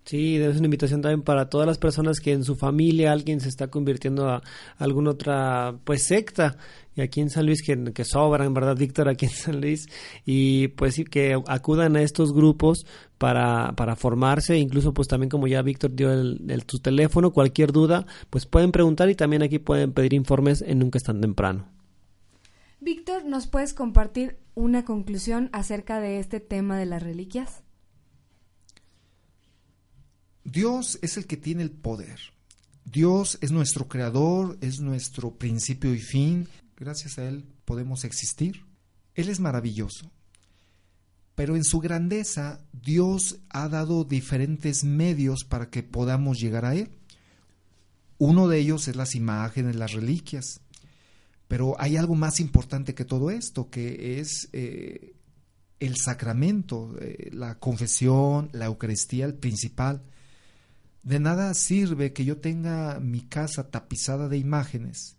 Sí, 0.08 0.36
es 0.36 0.56
una 0.56 0.64
invitación 0.68 1.02
también 1.02 1.20
para 1.20 1.50
todas 1.50 1.66
las 1.66 1.76
personas 1.76 2.18
que 2.18 2.32
en 2.32 2.42
su 2.42 2.56
familia 2.56 3.12
alguien 3.12 3.40
se 3.42 3.50
está 3.50 3.68
convirtiendo 3.68 4.26
a 4.26 4.42
alguna 4.78 5.10
otra 5.10 5.78
pues 5.84 6.06
secta. 6.06 6.56
Y 6.96 7.02
aquí 7.02 7.20
en 7.20 7.28
San 7.28 7.44
Luis 7.44 7.60
que, 7.62 7.92
que 7.92 8.04
sobran, 8.06 8.54
¿verdad, 8.54 8.74
Víctor? 8.74 9.10
Aquí 9.10 9.26
en 9.26 9.32
San 9.32 9.60
Luis. 9.60 9.86
Y 10.24 10.68
pues 10.68 10.94
sí, 10.94 11.04
que 11.04 11.36
acudan 11.46 11.94
a 11.96 12.00
estos 12.00 12.32
grupos 12.32 12.86
para, 13.18 13.74
para 13.76 13.96
formarse. 13.96 14.56
Incluso 14.56 14.94
pues 14.94 15.08
también 15.08 15.28
como 15.28 15.46
ya 15.46 15.60
Víctor 15.60 15.94
dio 15.94 16.10
el, 16.10 16.40
el- 16.48 16.64
tu 16.64 16.78
teléfono, 16.78 17.30
cualquier 17.34 17.70
duda, 17.72 18.06
pues 18.30 18.46
pueden 18.46 18.72
preguntar 18.72 19.10
y 19.10 19.14
también 19.14 19.42
aquí 19.42 19.58
pueden 19.58 19.92
pedir 19.92 20.14
informes 20.14 20.62
en 20.62 20.78
Nunca 20.78 20.96
es 20.96 21.04
tan 21.04 21.20
temprano. 21.20 21.68
Víctor, 22.80 23.26
¿nos 23.26 23.46
puedes 23.46 23.74
compartir 23.74 24.38
una 24.54 24.86
conclusión 24.86 25.50
acerca 25.52 26.00
de 26.00 26.18
este 26.18 26.40
tema 26.40 26.78
de 26.78 26.86
las 26.86 27.02
reliquias? 27.02 27.62
Dios 30.50 30.98
es 31.02 31.18
el 31.18 31.26
que 31.26 31.36
tiene 31.36 31.62
el 31.62 31.70
poder. 31.70 32.18
Dios 32.84 33.36
es 33.42 33.52
nuestro 33.52 33.86
creador, 33.86 34.56
es 34.62 34.80
nuestro 34.80 35.36
principio 35.36 35.94
y 35.94 36.00
fin. 36.00 36.48
Gracias 36.74 37.18
a 37.18 37.28
Él 37.28 37.44
podemos 37.66 38.04
existir. 38.04 38.64
Él 39.14 39.28
es 39.28 39.40
maravilloso. 39.40 40.10
Pero 41.34 41.54
en 41.54 41.64
su 41.64 41.80
grandeza, 41.80 42.60
Dios 42.72 43.40
ha 43.50 43.68
dado 43.68 44.04
diferentes 44.04 44.84
medios 44.84 45.44
para 45.44 45.68
que 45.68 45.82
podamos 45.82 46.38
llegar 46.38 46.64
a 46.64 46.74
Él. 46.74 46.88
Uno 48.16 48.48
de 48.48 48.58
ellos 48.58 48.88
es 48.88 48.96
las 48.96 49.14
imágenes, 49.14 49.76
las 49.76 49.92
reliquias. 49.92 50.62
Pero 51.46 51.76
hay 51.78 51.96
algo 51.98 52.14
más 52.14 52.40
importante 52.40 52.94
que 52.94 53.04
todo 53.04 53.30
esto, 53.30 53.68
que 53.68 54.18
es 54.18 54.48
eh, 54.52 55.14
el 55.78 55.96
sacramento, 55.96 56.96
eh, 57.00 57.30
la 57.32 57.58
confesión, 57.58 58.48
la 58.52 58.64
Eucaristía, 58.64 59.26
el 59.26 59.34
principal. 59.34 60.02
De 61.02 61.20
nada 61.20 61.54
sirve 61.54 62.12
que 62.12 62.24
yo 62.24 62.38
tenga 62.38 63.00
mi 63.00 63.20
casa 63.22 63.70
tapizada 63.70 64.28
de 64.28 64.36
imágenes, 64.38 65.16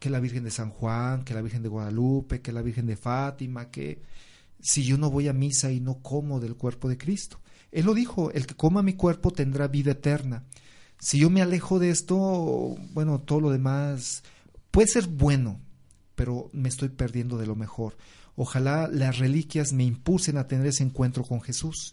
que 0.00 0.10
la 0.10 0.18
Virgen 0.20 0.44
de 0.44 0.50
San 0.50 0.70
Juan, 0.70 1.24
que 1.24 1.34
la 1.34 1.42
Virgen 1.42 1.62
de 1.62 1.68
Guadalupe, 1.68 2.40
que 2.40 2.52
la 2.52 2.62
Virgen 2.62 2.86
de 2.86 2.96
Fátima, 2.96 3.70
que 3.70 4.02
si 4.60 4.82
yo 4.84 4.98
no 4.98 5.10
voy 5.10 5.28
a 5.28 5.32
misa 5.32 5.70
y 5.70 5.80
no 5.80 5.98
como 5.98 6.40
del 6.40 6.56
cuerpo 6.56 6.88
de 6.88 6.98
Cristo. 6.98 7.40
Él 7.70 7.86
lo 7.86 7.94
dijo, 7.94 8.30
el 8.32 8.46
que 8.46 8.54
coma 8.56 8.82
mi 8.82 8.94
cuerpo 8.94 9.30
tendrá 9.30 9.68
vida 9.68 9.92
eterna. 9.92 10.44
Si 10.98 11.18
yo 11.18 11.30
me 11.30 11.42
alejo 11.42 11.78
de 11.78 11.90
esto, 11.90 12.76
bueno, 12.92 13.20
todo 13.20 13.40
lo 13.40 13.50
demás 13.50 14.22
puede 14.70 14.88
ser 14.88 15.06
bueno, 15.06 15.60
pero 16.14 16.50
me 16.52 16.68
estoy 16.68 16.88
perdiendo 16.88 17.38
de 17.38 17.46
lo 17.46 17.56
mejor. 17.56 17.96
Ojalá 18.36 18.88
las 18.88 19.18
reliquias 19.18 19.72
me 19.72 19.84
impulsen 19.84 20.36
a 20.38 20.46
tener 20.48 20.66
ese 20.66 20.82
encuentro 20.84 21.22
con 21.24 21.40
Jesús 21.40 21.92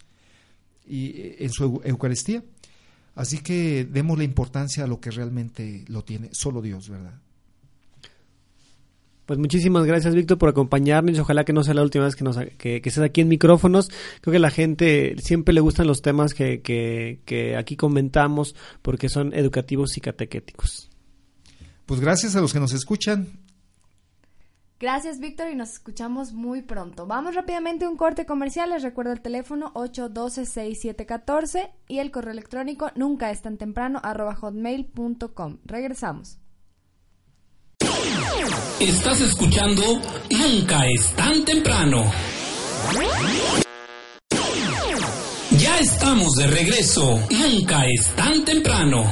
y 0.87 1.07
eh, 1.07 1.35
en 1.39 1.51
su 1.51 1.63
eu- 1.65 1.81
Eucaristía. 1.85 2.43
Así 3.19 3.39
que 3.39 3.83
demos 3.83 4.17
la 4.17 4.23
importancia 4.23 4.85
a 4.85 4.87
lo 4.87 5.01
que 5.01 5.11
realmente 5.11 5.83
lo 5.89 6.05
tiene, 6.05 6.29
solo 6.31 6.61
Dios, 6.61 6.87
¿verdad? 6.87 7.19
Pues 9.25 9.37
muchísimas 9.37 9.85
gracias, 9.85 10.15
Víctor, 10.15 10.37
por 10.37 10.47
acompañarnos. 10.47 11.19
Ojalá 11.19 11.43
que 11.43 11.51
no 11.51 11.65
sea 11.65 11.73
la 11.73 11.83
última 11.83 12.05
vez 12.05 12.15
que, 12.15 12.23
nos, 12.23 12.37
que, 12.37 12.81
que 12.81 12.87
estés 12.87 12.99
aquí 13.03 13.19
en 13.19 13.27
micrófonos. 13.27 13.89
Creo 14.21 14.31
que 14.31 14.39
la 14.39 14.51
gente 14.51 15.17
siempre 15.21 15.53
le 15.53 15.59
gustan 15.59 15.85
los 15.85 16.01
temas 16.01 16.33
que, 16.33 16.61
que, 16.61 17.19
que 17.25 17.57
aquí 17.57 17.75
comentamos 17.75 18.55
porque 18.81 19.09
son 19.09 19.33
educativos 19.33 19.97
y 19.97 19.99
catequéticos. 19.99 20.89
Pues 21.87 21.99
gracias 21.99 22.37
a 22.37 22.41
los 22.41 22.53
que 22.53 22.61
nos 22.61 22.71
escuchan. 22.71 23.27
Gracias, 24.79 25.19
Víctor, 25.19 25.49
y 25.51 25.55
nos 25.55 25.73
escuchamos 25.73 26.31
muy 26.31 26.61
pronto. 26.61 27.05
Vamos 27.05 27.35
rápidamente 27.35 27.83
a 27.83 27.89
un 27.89 27.97
corte 27.97 28.25
comercial. 28.25 28.69
Les 28.69 28.81
recuerdo 28.81 29.11
el 29.11 29.19
teléfono 29.19 29.73
812-6714 29.73 31.71
y 31.89 31.99
el 31.99 32.11
correo 32.11 32.31
electrónico 32.31 32.89
nunca 32.95 33.29
es 33.29 33.41
tan 33.41 33.57
temprano 33.57 33.99
hotmail.com. 34.01 35.57
Regresamos. 35.65 36.39
Estás 38.79 39.19
escuchando 39.19 39.81
Nunca 40.29 40.87
es 40.87 41.13
tan 41.13 41.43
temprano. 41.43 42.09
Ya 45.57 45.79
estamos 45.79 46.35
de 46.35 46.47
regreso. 46.47 47.19
Nunca 47.29 47.85
es 47.85 48.15
tan 48.15 48.45
temprano. 48.45 49.11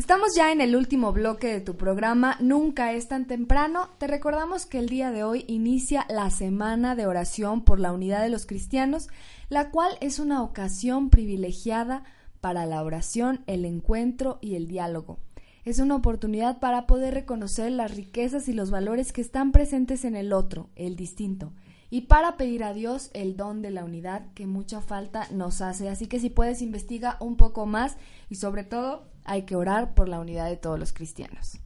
Estamos 0.00 0.34
ya 0.34 0.50
en 0.50 0.62
el 0.62 0.76
último 0.76 1.12
bloque 1.12 1.48
de 1.48 1.60
tu 1.60 1.76
programa 1.76 2.38
Nunca 2.40 2.94
es 2.94 3.06
tan 3.06 3.26
temprano. 3.26 3.90
Te 3.98 4.06
recordamos 4.06 4.64
que 4.64 4.78
el 4.78 4.88
día 4.88 5.10
de 5.10 5.24
hoy 5.24 5.44
inicia 5.46 6.06
la 6.08 6.30
Semana 6.30 6.96
de 6.96 7.04
Oración 7.04 7.64
por 7.64 7.78
la 7.78 7.92
Unidad 7.92 8.22
de 8.22 8.30
los 8.30 8.46
Cristianos, 8.46 9.08
la 9.50 9.70
cual 9.70 9.98
es 10.00 10.18
una 10.18 10.42
ocasión 10.42 11.10
privilegiada 11.10 12.04
para 12.40 12.64
la 12.64 12.82
oración, 12.82 13.44
el 13.46 13.66
encuentro 13.66 14.38
y 14.40 14.54
el 14.54 14.68
diálogo. 14.68 15.18
Es 15.66 15.80
una 15.80 15.96
oportunidad 15.96 16.60
para 16.60 16.86
poder 16.86 17.12
reconocer 17.12 17.70
las 17.70 17.94
riquezas 17.94 18.48
y 18.48 18.54
los 18.54 18.70
valores 18.70 19.12
que 19.12 19.20
están 19.20 19.52
presentes 19.52 20.06
en 20.06 20.16
el 20.16 20.32
otro, 20.32 20.70
el 20.76 20.96
distinto, 20.96 21.52
y 21.90 22.02
para 22.02 22.38
pedir 22.38 22.64
a 22.64 22.72
Dios 22.72 23.10
el 23.12 23.36
don 23.36 23.60
de 23.60 23.70
la 23.70 23.84
unidad 23.84 24.32
que 24.32 24.46
mucha 24.46 24.80
falta 24.80 25.28
nos 25.30 25.60
hace. 25.60 25.90
Así 25.90 26.06
que 26.06 26.20
si 26.20 26.30
puedes 26.30 26.62
investiga 26.62 27.18
un 27.20 27.36
poco 27.36 27.66
más 27.66 27.98
y 28.30 28.36
sobre 28.36 28.64
todo 28.64 29.09
hay 29.24 29.42
que 29.42 29.56
orar 29.56 29.94
por 29.94 30.08
la 30.08 30.20
unidad 30.20 30.48
de 30.48 30.56
todos 30.56 30.78
los 30.78 30.92
cristianos. 30.92 31.60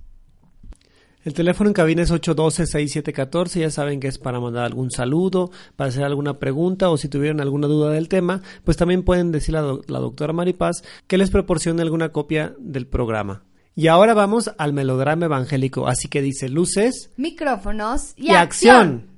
El 1.25 1.33
teléfono 1.33 1.71
en 1.71 1.75
cabina 1.75 2.03
es 2.03 2.13
812-6714, 2.13 3.61
ya 3.61 3.71
saben 3.71 3.99
que 3.99 4.09
es 4.09 4.19
para 4.19 4.41
mandar 4.41 4.65
algún 4.65 4.91
saludo, 4.91 5.51
para 5.75 5.89
hacer 5.89 6.05
alguna 6.05 6.39
pregunta 6.39 6.91
o 6.91 6.99
si 6.99 7.09
tuvieran 7.09 7.41
alguna 7.41 7.67
duda 7.67 7.91
del 7.91 8.11
tema, 8.11 8.43
pues 8.63 8.77
también 8.77 9.05
pueden 9.05 9.33
decirle 9.33 9.61
a 9.61 9.63
la 9.63 10.01
doctora 10.01 10.35
Maripaz 10.35 10.83
que 11.07 11.17
les 11.17 11.31
proporcione 11.31 11.81
alguna 11.81 12.11
copia 12.11 12.55
del 12.59 12.87
programa. 12.87 13.43
Y 13.75 13.87
ahora 13.87 14.13
vamos 14.13 14.51
al 14.59 14.75
melodrama 14.75 15.25
evangélico, 15.25 15.89
así 15.89 16.09
que 16.09 16.21
dice 16.21 16.51
luces, 16.51 17.11
micrófonos 17.17 18.13
y, 18.17 18.31
acción. 18.31 19.14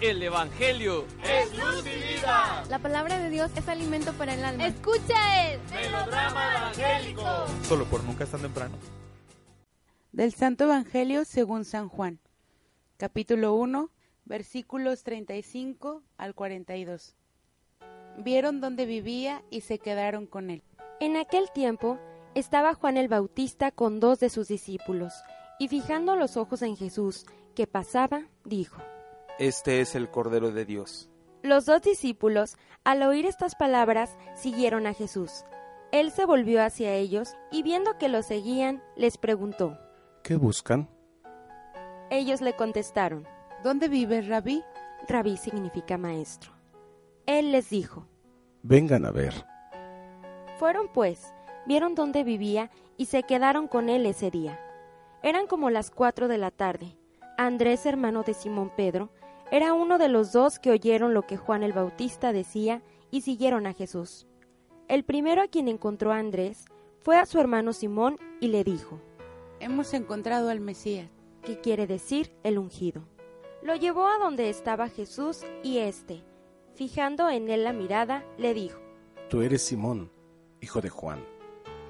El 0.00 0.22
Evangelio 0.22 1.04
es 1.22 1.58
luz 1.58 1.84
y 1.84 2.14
vida. 2.14 2.64
La 2.70 2.78
palabra 2.78 3.18
de 3.18 3.28
Dios 3.28 3.50
es 3.54 3.68
alimento 3.68 4.14
para 4.14 4.32
el 4.32 4.42
alma. 4.42 4.66
Escucha 4.66 5.52
el 5.52 5.60
melodrama 5.70 6.56
evangélico. 6.56 7.22
Solo 7.64 7.84
por 7.84 8.02
nunca 8.04 8.24
es 8.24 8.30
tan 8.30 8.40
temprano. 8.40 8.76
Del 10.12 10.32
Santo 10.32 10.64
Evangelio 10.64 11.26
según 11.26 11.66
San 11.66 11.90
Juan, 11.90 12.18
capítulo 12.96 13.52
1, 13.52 13.90
versículos 14.24 15.02
35 15.02 16.02
al 16.16 16.34
42. 16.34 17.14
Vieron 18.16 18.62
dónde 18.62 18.86
vivía 18.86 19.42
y 19.50 19.60
se 19.60 19.78
quedaron 19.78 20.26
con 20.26 20.48
él. 20.48 20.62
En 21.00 21.18
aquel 21.18 21.50
tiempo 21.50 21.98
estaba 22.34 22.72
Juan 22.72 22.96
el 22.96 23.08
Bautista 23.08 23.70
con 23.70 24.00
dos 24.00 24.18
de 24.18 24.30
sus 24.30 24.48
discípulos, 24.48 25.12
y 25.58 25.68
fijando 25.68 26.16
los 26.16 26.38
ojos 26.38 26.62
en 26.62 26.74
Jesús, 26.78 27.26
que 27.54 27.66
pasaba, 27.66 28.22
dijo, 28.44 28.80
este 29.38 29.80
es 29.80 29.94
el 29.94 30.10
Cordero 30.10 30.50
de 30.50 30.64
Dios. 30.64 31.08
Los 31.42 31.66
dos 31.66 31.82
discípulos, 31.82 32.56
al 32.84 33.02
oír 33.02 33.26
estas 33.26 33.54
palabras, 33.54 34.16
siguieron 34.34 34.86
a 34.86 34.94
Jesús. 34.94 35.44
Él 35.92 36.10
se 36.10 36.24
volvió 36.24 36.62
hacia 36.62 36.94
ellos 36.94 37.34
y 37.50 37.62
viendo 37.62 37.98
que 37.98 38.08
los 38.08 38.26
seguían, 38.26 38.82
les 38.96 39.18
preguntó, 39.18 39.78
¿Qué 40.22 40.36
buscan? 40.36 40.88
Ellos 42.10 42.40
le 42.40 42.54
contestaron, 42.54 43.26
¿Dónde 43.62 43.88
vive 43.88 44.22
Rabí? 44.22 44.62
Rabí 45.08 45.36
significa 45.36 45.98
maestro. 45.98 46.52
Él 47.26 47.52
les 47.52 47.70
dijo, 47.70 48.06
Vengan 48.62 49.04
a 49.04 49.10
ver. 49.10 49.34
Fueron 50.58 50.88
pues, 50.92 51.32
vieron 51.66 51.94
dónde 51.94 52.24
vivía 52.24 52.70
y 52.96 53.06
se 53.06 53.22
quedaron 53.22 53.68
con 53.68 53.88
él 53.88 54.06
ese 54.06 54.30
día. 54.30 54.60
Eran 55.22 55.46
como 55.46 55.70
las 55.70 55.90
cuatro 55.90 56.28
de 56.28 56.38
la 56.38 56.50
tarde. 56.50 56.96
Andrés, 57.36 57.86
hermano 57.86 58.22
de 58.22 58.34
Simón 58.34 58.70
Pedro, 58.76 59.10
era 59.50 59.72
uno 59.72 59.98
de 59.98 60.08
los 60.08 60.32
dos 60.32 60.58
que 60.58 60.70
oyeron 60.70 61.12
lo 61.12 61.26
que 61.26 61.36
Juan 61.36 61.62
el 61.62 61.72
Bautista 61.72 62.32
decía 62.32 62.82
y 63.10 63.22
siguieron 63.22 63.66
a 63.66 63.72
Jesús. 63.72 64.26
El 64.86 65.04
primero 65.04 65.42
a 65.42 65.48
quien 65.48 65.66
encontró 65.68 66.12
a 66.12 66.18
Andrés 66.18 66.66
fue 67.00 67.18
a 67.18 67.26
su 67.26 67.38
hermano 67.40 67.72
Simón 67.72 68.16
y 68.40 68.48
le 68.48 68.62
dijo, 68.62 69.00
Hemos 69.58 69.92
encontrado 69.92 70.50
al 70.50 70.60
Mesías, 70.60 71.10
que 71.42 71.60
quiere 71.60 71.86
decir 71.86 72.32
el 72.44 72.58
ungido. 72.58 73.02
Lo 73.62 73.74
llevó 73.74 74.06
a 74.06 74.18
donde 74.18 74.48
estaba 74.48 74.88
Jesús 74.88 75.42
y 75.62 75.78
éste, 75.78 76.22
fijando 76.74 77.28
en 77.28 77.50
él 77.50 77.64
la 77.64 77.72
mirada, 77.72 78.24
le 78.38 78.54
dijo, 78.54 78.80
Tú 79.28 79.42
eres 79.42 79.62
Simón, 79.62 80.10
hijo 80.60 80.80
de 80.80 80.90
Juan. 80.90 81.24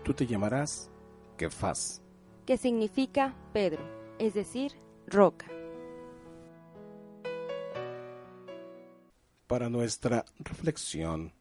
Tú 0.03 0.15
te 0.15 0.27
llamarás 0.27 0.91
Kefas, 1.37 2.03
que 2.47 2.57
significa 2.57 3.35
Pedro, 3.53 3.83
es 4.19 4.35
decir, 4.35 4.73
roca. 5.07 5.47
Para 9.51 9.69
nuestra 9.69 10.25
reflexión. 10.39 11.33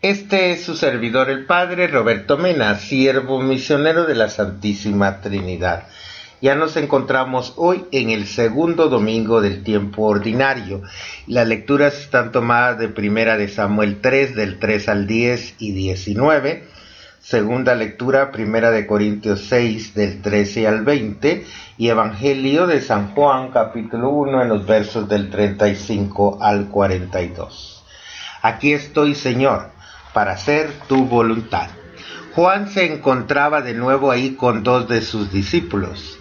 Este 0.00 0.50
es 0.50 0.64
su 0.64 0.74
servidor 0.74 1.30
el 1.30 1.46
Padre 1.46 1.86
Roberto 1.86 2.36
Mena, 2.36 2.80
siervo 2.80 3.40
misionero 3.40 4.04
de 4.04 4.16
la 4.16 4.28
Santísima 4.28 5.20
Trinidad. 5.20 5.86
Ya 6.40 6.56
nos 6.56 6.76
encontramos 6.76 7.52
hoy 7.54 7.84
en 7.92 8.10
el 8.10 8.26
segundo 8.26 8.88
domingo 8.88 9.40
del 9.40 9.62
tiempo 9.62 10.02
ordinario. 10.02 10.82
Las 11.28 11.46
lecturas 11.46 11.96
están 11.96 12.32
tomadas 12.32 12.80
de 12.80 12.88
Primera 12.88 13.36
de 13.36 13.46
Samuel 13.46 14.00
3, 14.00 14.34
del 14.34 14.58
3 14.58 14.88
al 14.88 15.06
10 15.06 15.54
y 15.60 15.70
19, 15.70 16.64
Segunda 17.22 17.76
lectura, 17.76 18.32
Primera 18.32 18.72
de 18.72 18.84
Corintios 18.84 19.46
6, 19.48 19.94
del 19.94 20.22
13 20.22 20.66
al 20.66 20.82
20, 20.82 21.46
y 21.78 21.88
Evangelio 21.88 22.66
de 22.66 22.80
San 22.80 23.14
Juan, 23.14 23.52
capítulo 23.52 24.10
1, 24.10 24.42
en 24.42 24.48
los 24.48 24.66
versos 24.66 25.08
del 25.08 25.30
35 25.30 26.38
al 26.42 26.66
42. 26.66 27.84
Aquí 28.42 28.72
estoy, 28.72 29.14
Señor, 29.14 29.70
para 30.12 30.32
hacer 30.32 30.72
tu 30.88 31.04
voluntad. 31.04 31.68
Juan 32.34 32.68
se 32.68 32.92
encontraba 32.92 33.60
de 33.62 33.74
nuevo 33.74 34.10
ahí 34.10 34.34
con 34.34 34.64
dos 34.64 34.88
de 34.88 35.00
sus 35.00 35.30
discípulos. 35.30 36.18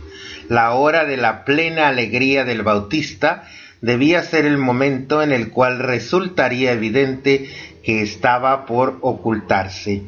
La 0.50 0.76
hora 0.76 1.06
de 1.06 1.18
la 1.18 1.46
plena 1.46 1.88
alegría 1.88 2.46
del 2.46 2.62
Bautista 2.62 3.46
debía 3.82 4.22
ser 4.22 4.46
el 4.46 4.60
momento 4.60 5.24
en 5.24 5.32
el 5.32 5.50
cual 5.50 5.80
resultaría 5.80 6.74
evidente 6.74 7.50
que 7.82 8.04
estaba 8.04 8.68
por 8.68 9.00
ocultarse 9.02 10.04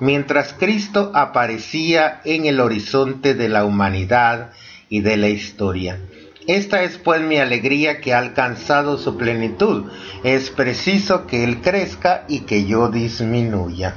mientras 0.00 0.52
Cristo 0.52 1.10
aparecía 1.14 2.20
en 2.24 2.46
el 2.46 2.60
horizonte 2.60 3.34
de 3.34 3.48
la 3.48 3.64
humanidad 3.64 4.50
y 4.88 5.00
de 5.00 5.16
la 5.16 5.28
historia. 5.28 5.98
Esta 6.46 6.82
es 6.82 6.96
pues 6.96 7.20
mi 7.20 7.38
alegría 7.38 8.00
que 8.00 8.14
ha 8.14 8.18
alcanzado 8.18 8.96
su 8.96 9.18
plenitud. 9.18 9.90
Es 10.24 10.48
preciso 10.50 11.26
que 11.26 11.44
Él 11.44 11.60
crezca 11.60 12.24
y 12.26 12.40
que 12.40 12.64
yo 12.64 12.88
disminuya. 12.88 13.96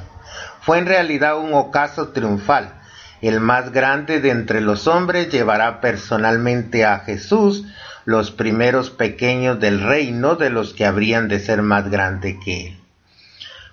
Fue 0.60 0.78
en 0.78 0.86
realidad 0.86 1.38
un 1.38 1.54
ocaso 1.54 2.08
triunfal. 2.08 2.74
El 3.22 3.40
más 3.40 3.72
grande 3.72 4.20
de 4.20 4.30
entre 4.30 4.60
los 4.60 4.86
hombres 4.86 5.30
llevará 5.30 5.80
personalmente 5.80 6.84
a 6.84 6.98
Jesús 6.98 7.64
los 8.04 8.30
primeros 8.30 8.90
pequeños 8.90 9.58
del 9.60 9.80
reino 9.80 10.34
de 10.34 10.50
los 10.50 10.74
que 10.74 10.84
habrían 10.84 11.28
de 11.28 11.38
ser 11.40 11.62
más 11.62 11.90
grande 11.90 12.38
que 12.44 12.66
Él. 12.66 12.81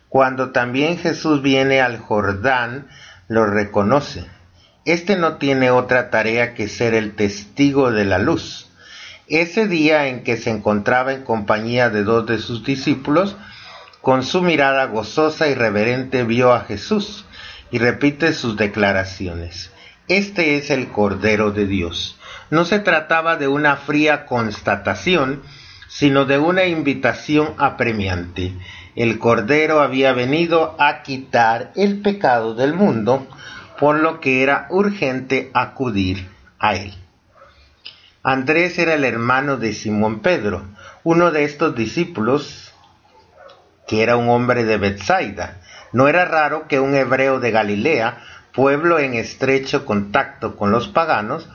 Cuando 0.10 0.50
también 0.50 0.98
Jesús 0.98 1.44
viene 1.44 1.82
al 1.82 2.00
Jordán, 2.00 2.88
lo 3.28 3.46
reconoce. 3.46 4.26
Este 4.84 5.16
no 5.16 5.38
tiene 5.38 5.70
otra 5.70 6.10
tarea 6.10 6.56
que 6.56 6.68
ser 6.68 6.96
el 6.96 7.16
testigo 7.16 7.92
de 7.92 8.06
la 8.06 8.18
luz. 8.18 8.68
Ese 9.28 9.68
día 9.68 10.08
en 10.08 10.24
que 10.24 10.38
se 10.38 10.50
encontraba 10.50 11.14
en 11.14 11.24
compañía 11.24 11.92
de 11.92 12.04
dos 12.04 12.26
de 12.26 12.40
sus 12.40 12.66
discípulos, 12.66 13.38
con 14.02 14.24
su 14.24 14.42
mirada 14.42 14.86
gozosa 14.86 15.48
y 15.48 15.54
reverente 15.54 16.24
vio 16.24 16.54
a 16.54 16.62
Jesús 16.62 17.26
y 17.70 17.78
repite 17.78 18.34
sus 18.34 18.58
declaraciones. 18.58 19.72
Este 20.08 20.58
es 20.58 20.72
el 20.72 20.88
Cordero 20.88 21.52
de 21.52 21.68
Dios. 21.68 22.18
No 22.50 22.66
se 22.66 22.80
trataba 22.80 23.36
de 23.36 23.48
una 23.48 23.76
fría 23.76 24.26
constatación, 24.26 25.44
sino 25.88 26.26
de 26.26 26.40
una 26.40 26.66
invitación 26.66 27.54
apremiante 27.60 28.56
el 28.96 29.20
Cordero 29.20 29.82
había 29.82 30.14
venido 30.14 30.76
a 30.80 31.04
quitar 31.04 31.72
el 31.76 32.02
pecado 32.02 32.56
del 32.56 32.74
mundo, 32.74 33.28
por 33.80 34.00
lo 34.00 34.20
que 34.20 34.44
era 34.44 34.68
urgente 34.70 35.52
acudir 35.54 36.28
a 36.60 36.76
él. 36.76 36.94
Andrés 38.24 38.78
era 38.78 38.96
el 38.96 39.06
hermano 39.06 39.58
de 39.58 39.74
Simón 39.74 40.20
Pedro, 40.20 40.64
uno 41.04 41.32
de 41.32 41.46
estos 41.46 41.76
discípulos, 41.76 42.74
que 43.88 44.04
era 44.04 44.18
un 44.18 44.30
hombre 44.30 44.66
de 44.66 44.78
Bethsaida. 44.78 45.62
No 45.94 46.08
era 46.08 46.26
raro 46.26 46.68
que 46.68 46.80
un 46.80 46.96
hebreo 46.96 47.40
de 47.40 47.52
Galilea, 47.52 48.18
pueblo 48.54 49.00
en 49.00 49.14
estrecho 49.14 49.86
contacto 49.86 50.58
con 50.58 50.72
los 50.72 50.88
paganos, 50.88 51.48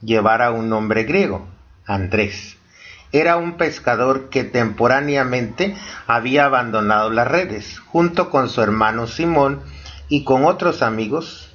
llevara 0.00 0.52
un 0.52 0.68
nombre 0.68 1.04
griego, 1.04 1.48
Andrés 1.84 2.56
era 3.12 3.36
un 3.36 3.56
pescador 3.56 4.28
que 4.28 4.44
temporáneamente 4.44 5.76
había 6.06 6.44
abandonado 6.46 7.10
las 7.10 7.28
redes, 7.28 7.78
junto 7.78 8.30
con 8.30 8.48
su 8.48 8.62
hermano 8.62 9.06
Simón 9.06 9.62
y 10.08 10.24
con 10.24 10.44
otros 10.44 10.82
amigos. 10.82 11.52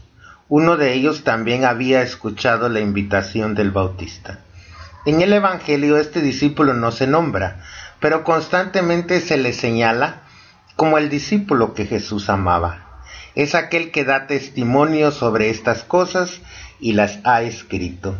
Uno 0.48 0.78
de 0.78 0.94
ellos 0.94 1.24
también 1.24 1.66
había 1.66 2.02
escuchado 2.02 2.70
la 2.70 2.80
invitación 2.80 3.56
del 3.56 3.72
Bautista. 3.72 4.40
En 5.06 5.22
el 5.22 5.34
Evangelio 5.34 5.98
este 5.98 6.22
discípulo 6.22 6.74
no 6.74 6.92
se 6.92 7.08
nombra, 7.08 7.64
pero 8.00 8.24
constantemente 8.24 9.20
se 9.20 9.38
le 9.38 9.54
señala 9.54 10.22
como 10.76 10.98
el 10.98 11.10
discípulo 11.10 11.74
que 11.74 11.86
Jesús 11.86 12.30
amaba. 12.30 13.04
Es 13.36 13.56
aquel 13.56 13.92
que 13.92 14.04
da 14.04 14.28
testimonio 14.28 15.12
sobre 15.12 15.50
estas 15.50 15.84
cosas 15.84 16.42
y 16.80 16.94
las 16.94 17.20
ha 17.24 17.42
escrito. 17.44 18.18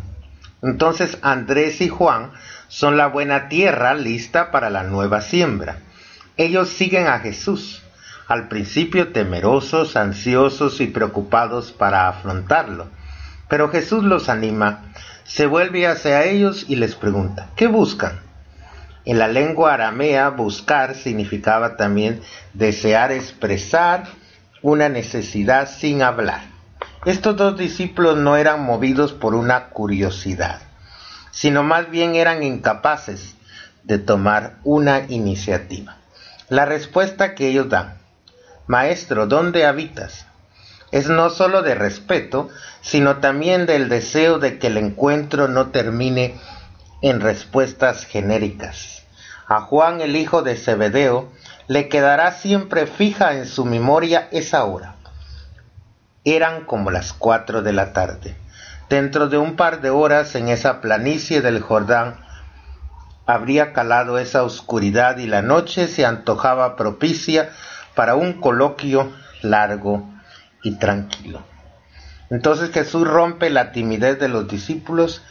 Entonces 0.62 1.18
Andrés 1.22 1.80
y 1.80 1.88
Juan 1.88 2.32
son 2.72 2.96
la 2.96 3.08
buena 3.08 3.50
tierra 3.50 3.92
lista 3.92 4.50
para 4.50 4.70
la 4.70 4.82
nueva 4.82 5.20
siembra. 5.20 5.76
Ellos 6.38 6.70
siguen 6.70 7.06
a 7.06 7.18
Jesús, 7.18 7.82
al 8.28 8.48
principio 8.48 9.12
temerosos, 9.12 9.94
ansiosos 9.94 10.80
y 10.80 10.86
preocupados 10.86 11.70
para 11.70 12.08
afrontarlo. 12.08 12.86
Pero 13.46 13.68
Jesús 13.68 14.04
los 14.04 14.30
anima, 14.30 14.84
se 15.24 15.44
vuelve 15.44 15.86
hacia 15.86 16.24
ellos 16.24 16.64
y 16.66 16.76
les 16.76 16.94
pregunta, 16.94 17.50
¿qué 17.56 17.66
buscan? 17.66 18.20
En 19.04 19.18
la 19.18 19.28
lengua 19.28 19.74
aramea, 19.74 20.30
buscar 20.30 20.94
significaba 20.94 21.76
también 21.76 22.22
desear 22.54 23.12
expresar 23.12 24.04
una 24.62 24.88
necesidad 24.88 25.68
sin 25.68 26.00
hablar. 26.00 26.40
Estos 27.04 27.36
dos 27.36 27.58
discípulos 27.58 28.16
no 28.16 28.38
eran 28.38 28.64
movidos 28.64 29.12
por 29.12 29.34
una 29.34 29.68
curiosidad, 29.68 30.62
sino 31.32 31.64
más 31.64 31.90
bien 31.90 32.14
eran 32.14 32.44
incapaces 32.44 33.34
de 33.82 33.98
tomar 33.98 34.58
una 34.62 35.00
iniciativa. 35.08 35.96
La 36.48 36.66
respuesta 36.66 37.34
que 37.34 37.48
ellos 37.48 37.68
dan, 37.68 37.98
Maestro, 38.68 39.26
¿dónde 39.26 39.66
habitas? 39.66 40.26
es 40.92 41.08
no 41.08 41.30
sólo 41.30 41.62
de 41.62 41.74
respeto, 41.74 42.50
sino 42.82 43.16
también 43.16 43.66
del 43.66 43.88
deseo 43.88 44.38
de 44.38 44.58
que 44.58 44.68
el 44.68 44.76
encuentro 44.76 45.48
no 45.48 45.70
termine 45.70 46.38
en 47.00 47.20
respuestas 47.20 48.04
genéricas. 48.04 49.02
A 49.48 49.62
Juan 49.62 50.00
el 50.02 50.14
hijo 50.14 50.42
de 50.42 50.56
Zebedeo 50.56 51.32
le 51.66 51.88
quedará 51.88 52.32
siempre 52.32 52.86
fija 52.86 53.34
en 53.34 53.46
su 53.46 53.64
memoria 53.64 54.28
esa 54.30 54.64
hora. 54.64 54.96
Eran 56.24 56.66
como 56.66 56.90
las 56.90 57.14
cuatro 57.14 57.62
de 57.62 57.72
la 57.72 57.92
tarde. 57.92 58.36
Dentro 58.92 59.28
de 59.28 59.38
un 59.38 59.56
par 59.56 59.80
de 59.80 59.88
horas 59.88 60.34
en 60.34 60.48
esa 60.48 60.82
planicie 60.82 61.40
del 61.40 61.62
Jordán 61.62 62.16
habría 63.24 63.72
calado 63.72 64.18
esa 64.18 64.42
oscuridad 64.42 65.16
y 65.16 65.26
la 65.26 65.40
noche 65.40 65.88
se 65.88 66.04
antojaba 66.04 66.76
propicia 66.76 67.52
para 67.94 68.16
un 68.16 68.34
coloquio 68.34 69.10
largo 69.40 70.06
y 70.62 70.72
tranquilo. 70.72 71.40
Entonces 72.28 72.70
Jesús 72.70 73.08
rompe 73.08 73.48
la 73.48 73.72
timidez 73.72 74.20
de 74.20 74.28
los 74.28 74.46
discípulos 74.46 75.22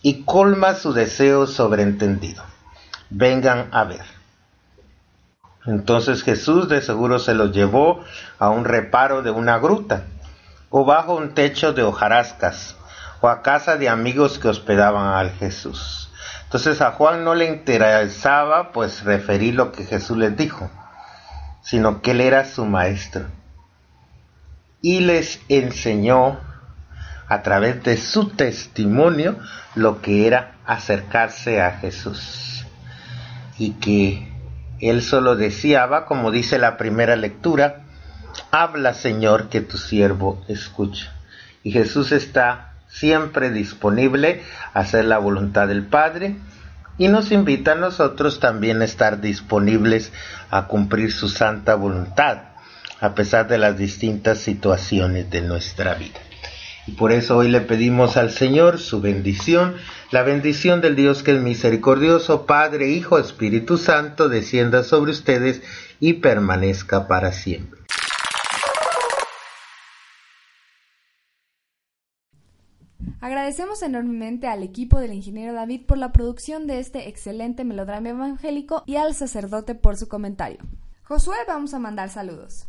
y 0.00 0.22
colma 0.22 0.72
su 0.72 0.94
deseo 0.94 1.46
sobreentendido. 1.46 2.44
Vengan 3.10 3.68
a 3.72 3.84
ver. 3.84 4.06
Entonces 5.66 6.22
Jesús 6.22 6.70
de 6.70 6.80
seguro 6.80 7.18
se 7.18 7.34
los 7.34 7.52
llevó 7.52 8.02
a 8.38 8.48
un 8.48 8.64
reparo 8.64 9.20
de 9.20 9.32
una 9.32 9.58
gruta, 9.58 10.04
o 10.70 10.86
bajo 10.86 11.14
un 11.14 11.34
techo 11.34 11.74
de 11.74 11.82
hojarascas, 11.82 12.76
a 13.28 13.42
casa 13.42 13.76
de 13.76 13.88
amigos 13.88 14.38
que 14.38 14.48
hospedaban 14.48 15.14
al 15.14 15.32
Jesús. 15.32 16.10
Entonces 16.44 16.80
a 16.80 16.92
Juan 16.92 17.24
no 17.24 17.34
le 17.34 17.46
interesaba 17.46 18.72
pues 18.72 19.04
referir 19.04 19.54
lo 19.54 19.72
que 19.72 19.84
Jesús 19.84 20.16
les 20.16 20.36
dijo, 20.36 20.70
sino 21.62 22.02
que 22.02 22.12
él 22.12 22.20
era 22.20 22.44
su 22.44 22.64
maestro 22.64 23.26
y 24.80 25.00
les 25.00 25.40
enseñó 25.48 26.38
a 27.28 27.42
través 27.42 27.82
de 27.82 27.96
su 27.96 28.28
testimonio 28.28 29.36
lo 29.74 30.00
que 30.00 30.28
era 30.28 30.54
acercarse 30.64 31.60
a 31.60 31.72
Jesús 31.78 32.64
y 33.58 33.72
que 33.72 34.32
él 34.80 35.02
solo 35.02 35.34
deseaba, 35.34 36.06
como 36.06 36.30
dice 36.30 36.58
la 36.58 36.76
primera 36.76 37.16
lectura, 37.16 37.82
habla 38.50 38.94
Señor 38.94 39.48
que 39.48 39.60
tu 39.60 39.78
siervo 39.78 40.44
escucha. 40.48 41.12
Y 41.62 41.72
Jesús 41.72 42.12
está 42.12 42.74
siempre 42.98 43.50
disponible 43.50 44.42
a 44.72 44.80
hacer 44.80 45.04
la 45.04 45.18
voluntad 45.18 45.68
del 45.68 45.84
Padre 45.84 46.36
y 46.98 47.08
nos 47.08 47.30
invita 47.30 47.72
a 47.72 47.76
nosotros 47.76 48.40
también 48.40 48.80
a 48.80 48.86
estar 48.86 49.20
disponibles 49.20 50.12
a 50.50 50.66
cumplir 50.66 51.12
su 51.12 51.28
santa 51.28 51.74
voluntad 51.74 52.38
a 53.00 53.14
pesar 53.14 53.48
de 53.48 53.58
las 53.58 53.76
distintas 53.76 54.38
situaciones 54.38 55.30
de 55.30 55.42
nuestra 55.42 55.94
vida. 55.94 56.18
Y 56.86 56.92
por 56.92 57.12
eso 57.12 57.36
hoy 57.36 57.48
le 57.48 57.60
pedimos 57.60 58.16
al 58.16 58.30
Señor 58.30 58.78
su 58.78 59.02
bendición, 59.02 59.74
la 60.10 60.22
bendición 60.22 60.80
del 60.80 60.96
Dios 60.96 61.22
que 61.22 61.32
es 61.32 61.42
misericordioso, 61.42 62.46
Padre, 62.46 62.88
Hijo, 62.88 63.18
Espíritu 63.18 63.76
Santo, 63.76 64.30
descienda 64.30 64.84
sobre 64.84 65.10
ustedes 65.10 65.60
y 66.00 66.14
permanezca 66.14 67.08
para 67.08 67.32
siempre. 67.32 67.75
Agradecemos 73.20 73.82
enormemente 73.82 74.46
al 74.46 74.62
equipo 74.62 74.98
del 74.98 75.12
ingeniero 75.12 75.52
David 75.52 75.82
por 75.86 75.98
la 75.98 76.12
producción 76.12 76.66
de 76.66 76.80
este 76.80 77.08
excelente 77.08 77.64
melodrama 77.64 78.10
evangélico 78.10 78.82
y 78.86 78.96
al 78.96 79.14
sacerdote 79.14 79.74
por 79.74 79.96
su 79.96 80.08
comentario. 80.08 80.58
Josué, 81.02 81.36
vamos 81.46 81.72
a 81.74 81.78
mandar 81.78 82.10
saludos. 82.10 82.66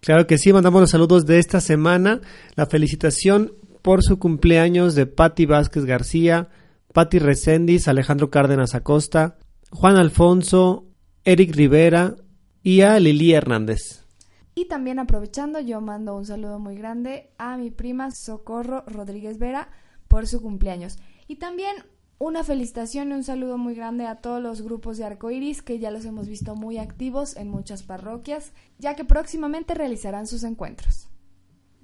Claro 0.00 0.26
que 0.26 0.38
sí, 0.38 0.52
mandamos 0.52 0.80
los 0.80 0.90
saludos 0.90 1.26
de 1.26 1.38
esta 1.38 1.60
semana. 1.60 2.20
La 2.54 2.66
felicitación 2.66 3.52
por 3.82 4.02
su 4.02 4.18
cumpleaños 4.18 4.94
de 4.94 5.06
Patti 5.06 5.46
Vázquez 5.46 5.84
García, 5.84 6.48
Patti 6.92 7.18
Recendis, 7.18 7.86
Alejandro 7.86 8.30
Cárdenas 8.30 8.74
Acosta, 8.74 9.38
Juan 9.70 9.96
Alfonso, 9.96 10.86
Eric 11.24 11.54
Rivera 11.54 12.16
y 12.62 12.80
a 12.80 12.98
Lili 12.98 13.32
Hernández. 13.32 14.06
Y 14.54 14.66
también 14.66 14.98
aprovechando, 14.98 15.60
yo 15.60 15.80
mando 15.80 16.16
un 16.16 16.26
saludo 16.26 16.58
muy 16.58 16.76
grande 16.76 17.30
a 17.38 17.56
mi 17.56 17.70
prima 17.70 18.10
Socorro 18.10 18.84
Rodríguez 18.86 19.38
Vera 19.38 19.68
por 20.08 20.26
su 20.26 20.42
cumpleaños. 20.42 20.98
Y 21.28 21.36
también 21.36 21.76
una 22.18 22.44
felicitación 22.44 23.10
y 23.10 23.14
un 23.14 23.24
saludo 23.24 23.58
muy 23.58 23.74
grande 23.74 24.06
a 24.06 24.16
todos 24.16 24.42
los 24.42 24.62
grupos 24.62 24.98
de 24.98 25.04
arcoiris 25.04 25.62
que 25.62 25.78
ya 25.78 25.90
los 25.90 26.04
hemos 26.04 26.28
visto 26.28 26.54
muy 26.56 26.78
activos 26.78 27.36
en 27.36 27.48
muchas 27.48 27.82
parroquias, 27.82 28.52
ya 28.78 28.94
que 28.94 29.04
próximamente 29.04 29.74
realizarán 29.74 30.26
sus 30.26 30.42
encuentros. 30.42 31.09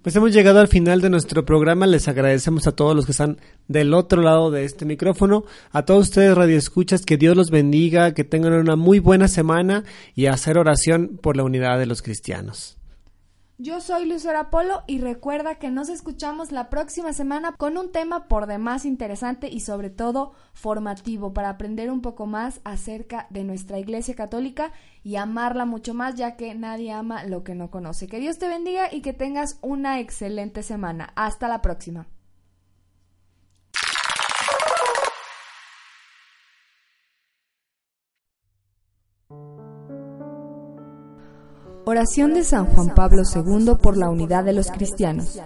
Pues 0.02 0.14
hemos 0.14 0.32
llegado 0.32 0.60
al 0.60 0.68
final 0.68 1.00
de 1.00 1.10
nuestro 1.10 1.44
programa. 1.44 1.86
Les 1.86 2.06
agradecemos 2.06 2.66
a 2.66 2.72
todos 2.72 2.94
los 2.94 3.06
que 3.06 3.12
están 3.12 3.38
del 3.66 3.92
otro 3.92 4.22
lado 4.22 4.50
de 4.52 4.64
este 4.64 4.84
micrófono. 4.84 5.44
A 5.72 5.84
todos 5.84 6.08
ustedes, 6.08 6.36
radioescuchas, 6.36 7.04
que 7.04 7.16
Dios 7.16 7.36
los 7.36 7.50
bendiga, 7.50 8.14
que 8.14 8.22
tengan 8.22 8.52
una 8.52 8.76
muy 8.76 9.00
buena 9.00 9.26
semana 9.26 9.84
y 10.14 10.26
hacer 10.26 10.58
oración 10.58 11.18
por 11.20 11.36
la 11.36 11.42
unidad 11.42 11.78
de 11.78 11.86
los 11.86 12.02
cristianos. 12.02 12.75
Yo 13.58 13.80
soy 13.80 14.04
Lucera 14.04 14.50
Polo 14.50 14.82
y 14.86 14.98
recuerda 14.98 15.54
que 15.54 15.70
nos 15.70 15.88
escuchamos 15.88 16.52
la 16.52 16.68
próxima 16.68 17.14
semana 17.14 17.52
con 17.52 17.78
un 17.78 17.90
tema 17.90 18.28
por 18.28 18.46
demás 18.46 18.84
interesante 18.84 19.48
y 19.48 19.60
sobre 19.60 19.88
todo 19.88 20.34
formativo 20.52 21.32
para 21.32 21.48
aprender 21.48 21.90
un 21.90 22.02
poco 22.02 22.26
más 22.26 22.60
acerca 22.64 23.26
de 23.30 23.44
nuestra 23.44 23.78
Iglesia 23.78 24.14
Católica 24.14 24.72
y 25.02 25.16
amarla 25.16 25.64
mucho 25.64 25.94
más 25.94 26.16
ya 26.16 26.36
que 26.36 26.54
nadie 26.54 26.92
ama 26.92 27.24
lo 27.24 27.44
que 27.44 27.54
no 27.54 27.70
conoce. 27.70 28.08
Que 28.08 28.20
Dios 28.20 28.38
te 28.38 28.46
bendiga 28.46 28.92
y 28.92 29.00
que 29.00 29.14
tengas 29.14 29.58
una 29.62 30.00
excelente 30.00 30.62
semana. 30.62 31.14
Hasta 31.16 31.48
la 31.48 31.62
próxima. 31.62 32.06
Oración 41.88 42.34
de 42.34 42.42
San 42.42 42.66
Juan 42.66 42.96
Pablo 42.96 43.22
II 43.32 43.76
por 43.80 43.96
la 43.96 44.10
unidad 44.10 44.42
de 44.42 44.52
los 44.52 44.72
cristianos. 44.72 45.40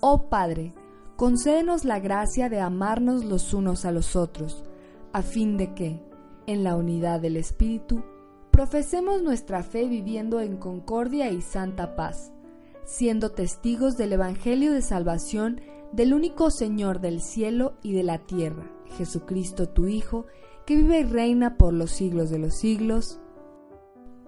Oh 0.00 0.28
Padre, 0.28 0.74
concédenos 1.16 1.86
la 1.86 1.98
gracia 1.98 2.50
de 2.50 2.60
amarnos 2.60 3.24
los 3.24 3.54
unos 3.54 3.86
a 3.86 3.90
los 3.90 4.16
otros, 4.16 4.64
a 5.14 5.22
fin 5.22 5.56
de 5.56 5.72
que, 5.72 5.98
en 6.46 6.62
la 6.62 6.76
unidad 6.76 7.20
del 7.20 7.38
Espíritu, 7.38 8.04
profesemos 8.50 9.22
nuestra 9.22 9.62
fe 9.62 9.88
viviendo 9.88 10.42
en 10.42 10.58
concordia 10.58 11.30
y 11.30 11.40
santa 11.40 11.96
paz, 11.96 12.30
siendo 12.84 13.30
testigos 13.30 13.96
del 13.96 14.12
Evangelio 14.12 14.74
de 14.74 14.82
salvación 14.82 15.62
del 15.92 16.12
único 16.12 16.50
Señor 16.50 17.00
del 17.00 17.22
cielo 17.22 17.78
y 17.82 17.94
de 17.94 18.02
la 18.02 18.18
tierra, 18.18 18.70
Jesucristo 18.98 19.70
tu 19.70 19.86
Hijo, 19.86 20.26
que 20.66 20.76
vive 20.76 21.00
y 21.00 21.04
reina 21.04 21.56
por 21.56 21.72
los 21.72 21.92
siglos 21.92 22.28
de 22.28 22.40
los 22.40 22.58
siglos. 22.58 23.20